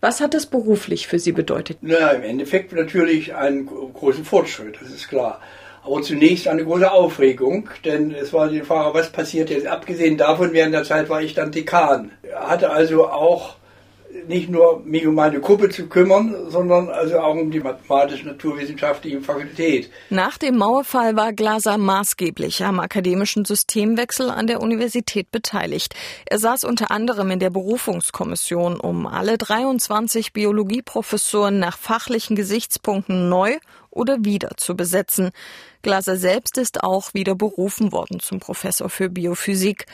Was 0.00 0.20
hat 0.20 0.34
das 0.34 0.46
beruflich 0.46 1.08
für 1.08 1.18
Sie 1.18 1.32
bedeutet? 1.32 1.78
Naja, 1.82 2.10
im 2.10 2.22
Endeffekt 2.22 2.72
natürlich 2.72 3.34
einen 3.34 3.66
großen 3.66 4.24
Fortschritt, 4.24 4.78
das 4.80 4.90
ist 4.90 5.08
klar. 5.08 5.40
Aber 5.90 6.02
zunächst 6.02 6.46
eine 6.48 6.64
große 6.64 6.92
Aufregung, 6.92 7.70
denn 7.82 8.14
es 8.14 8.34
war 8.34 8.48
die 8.48 8.60
Frage, 8.60 8.92
was 8.92 9.10
passiert 9.10 9.48
jetzt? 9.48 9.66
Abgesehen 9.66 10.18
davon, 10.18 10.52
während 10.52 10.74
der 10.74 10.84
Zeit 10.84 11.08
war 11.08 11.22
ich 11.22 11.32
dann 11.32 11.50
Dekan. 11.50 12.10
Hatte 12.34 12.70
also 12.70 13.08
auch 13.08 13.56
nicht 14.26 14.50
nur 14.50 14.80
mich 14.84 15.06
um 15.06 15.14
meine 15.14 15.40
Gruppe 15.40 15.68
zu 15.68 15.86
kümmern, 15.86 16.34
sondern 16.48 16.88
also 16.88 17.18
auch 17.18 17.34
um 17.34 17.50
die 17.50 17.60
mathematisch-naturwissenschaftliche 17.60 19.20
Fakultät. 19.20 19.90
Nach 20.10 20.38
dem 20.38 20.56
Mauerfall 20.56 21.16
war 21.16 21.32
Glaser 21.32 21.78
maßgeblich 21.78 22.64
am 22.64 22.80
akademischen 22.80 23.44
Systemwechsel 23.44 24.30
an 24.30 24.46
der 24.46 24.60
Universität 24.60 25.30
beteiligt. 25.30 25.94
Er 26.26 26.38
saß 26.38 26.64
unter 26.64 26.90
anderem 26.90 27.30
in 27.30 27.38
der 27.38 27.50
Berufungskommission, 27.50 28.80
um 28.80 29.06
alle 29.06 29.38
23 29.38 30.32
Biologieprofessuren 30.32 31.58
nach 31.58 31.78
fachlichen 31.78 32.36
Gesichtspunkten 32.36 33.28
neu 33.28 33.58
oder 33.90 34.24
wieder 34.24 34.50
zu 34.56 34.76
besetzen. 34.76 35.30
Glaser 35.82 36.16
selbst 36.16 36.58
ist 36.58 36.82
auch 36.82 37.14
wieder 37.14 37.34
berufen 37.34 37.92
worden 37.92 38.20
zum 38.20 38.40
Professor 38.40 38.88
für 38.88 39.08
Biophysik. 39.08 39.86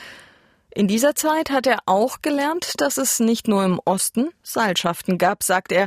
In 0.76 0.88
dieser 0.88 1.14
Zeit 1.14 1.50
hat 1.50 1.68
er 1.68 1.78
auch 1.86 2.20
gelernt, 2.20 2.72
dass 2.78 2.96
es 2.96 3.20
nicht 3.20 3.46
nur 3.46 3.64
im 3.64 3.80
Osten 3.84 4.30
Seilschaften 4.42 5.18
gab, 5.18 5.44
sagt 5.44 5.70
er. 5.70 5.86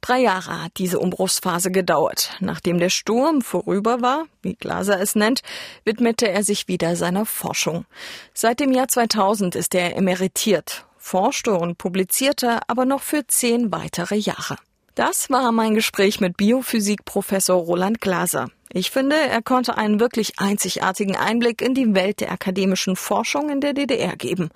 Drei 0.00 0.18
Jahre 0.18 0.64
hat 0.64 0.72
diese 0.76 0.98
Umbruchsphase 0.98 1.70
gedauert. 1.70 2.36
Nachdem 2.40 2.80
der 2.80 2.90
Sturm 2.90 3.42
vorüber 3.42 4.02
war, 4.02 4.24
wie 4.42 4.56
Glaser 4.56 5.00
es 5.00 5.14
nennt, 5.14 5.42
widmete 5.84 6.28
er 6.28 6.42
sich 6.42 6.66
wieder 6.66 6.96
seiner 6.96 7.26
Forschung. 7.26 7.86
Seit 8.34 8.58
dem 8.58 8.72
Jahr 8.72 8.88
2000 8.88 9.54
ist 9.54 9.72
er 9.72 9.96
emeritiert, 9.96 10.84
forschte 10.98 11.54
und 11.54 11.78
publizierte 11.78 12.58
aber 12.66 12.86
noch 12.86 13.02
für 13.02 13.26
zehn 13.28 13.70
weitere 13.70 14.16
Jahre. 14.16 14.56
Das 14.96 15.30
war 15.30 15.52
mein 15.52 15.74
Gespräch 15.74 16.20
mit 16.20 16.36
Biophysikprofessor 16.36 17.62
Roland 17.62 18.00
Glaser. 18.00 18.50
Ich 18.76 18.90
finde, 18.90 19.14
er 19.14 19.40
konnte 19.40 19.76
einen 19.76 20.00
wirklich 20.00 20.40
einzigartigen 20.40 21.14
Einblick 21.14 21.62
in 21.62 21.74
die 21.74 21.94
Welt 21.94 22.18
der 22.18 22.32
akademischen 22.32 22.96
Forschung 22.96 23.48
in 23.48 23.60
der 23.60 23.72
DDR 23.72 24.16
geben. 24.16 24.50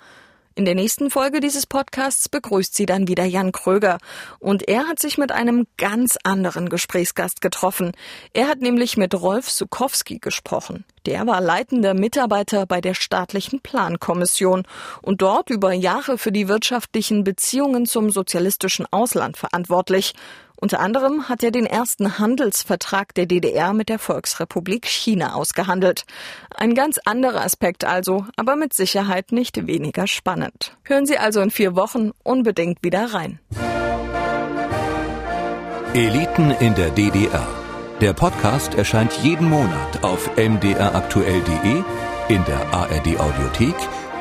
In 0.55 0.65
der 0.65 0.75
nächsten 0.75 1.09
Folge 1.09 1.39
dieses 1.39 1.65
Podcasts 1.65 2.27
begrüßt 2.27 2.75
sie 2.75 2.85
dann 2.85 3.07
wieder 3.07 3.23
Jan 3.23 3.53
Kröger. 3.53 3.97
Und 4.39 4.67
er 4.67 4.89
hat 4.89 4.99
sich 4.99 5.17
mit 5.17 5.31
einem 5.31 5.67
ganz 5.77 6.17
anderen 6.25 6.67
Gesprächsgast 6.67 7.39
getroffen. 7.39 7.93
Er 8.33 8.49
hat 8.49 8.59
nämlich 8.59 8.97
mit 8.97 9.15
Rolf 9.15 9.49
Sukowski 9.49 10.19
gesprochen. 10.19 10.83
Der 11.05 11.25
war 11.25 11.39
leitender 11.39 11.93
Mitarbeiter 11.93 12.65
bei 12.65 12.81
der 12.81 12.95
staatlichen 12.95 13.61
Plankommission 13.61 14.63
und 15.01 15.21
dort 15.21 15.49
über 15.49 15.71
Jahre 15.71 16.17
für 16.17 16.33
die 16.33 16.49
wirtschaftlichen 16.49 17.23
Beziehungen 17.23 17.85
zum 17.85 18.09
sozialistischen 18.09 18.85
Ausland 18.91 19.37
verantwortlich. 19.37 20.13
Unter 20.61 20.81
anderem 20.81 21.29
hat 21.29 21.41
er 21.41 21.51
den 21.51 21.65
ersten 21.65 22.19
Handelsvertrag 22.19 23.13
der 23.13 23.25
DDR 23.25 23.71
mit 23.71 23.87
der 23.87 23.97
Volksrepublik 23.97 24.85
China 24.85 25.33
ausgehandelt. 25.33 26.03
Ein 26.53 26.75
ganz 26.75 26.99
anderer 27.05 27.45
Aspekt 27.45 27.85
also, 27.85 28.25
aber 28.35 28.57
mit 28.57 28.73
Sicherheit 28.73 29.31
nicht 29.31 29.67
weniger 29.67 30.05
spannend. 30.05 30.75
Hören 30.83 31.05
Sie 31.05 31.17
also 31.17 31.39
in 31.39 31.49
vier 31.49 31.77
Wochen 31.77 32.11
unbedingt 32.23 32.83
wieder 32.83 33.13
rein. 33.13 33.39
Eliten 35.93 36.51
in 36.51 36.75
der 36.75 36.89
DDR. 36.89 37.47
Der 38.01 38.13
Podcast 38.13 38.75
erscheint 38.75 39.13
jeden 39.23 39.49
Monat 39.49 40.03
auf 40.03 40.29
mdraktuell.de, 40.35 41.83
in 42.27 42.45
der 42.45 42.73
ARD 42.73 43.19
Audiothek, 43.19 43.75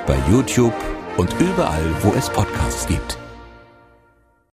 bei 0.07 0.17
YouTube 0.31 0.75
und 1.17 1.33
überall, 1.41 1.95
wo 2.03 2.13
es 2.17 2.31
Podcasts 2.31 2.87
gibt. 2.87 3.19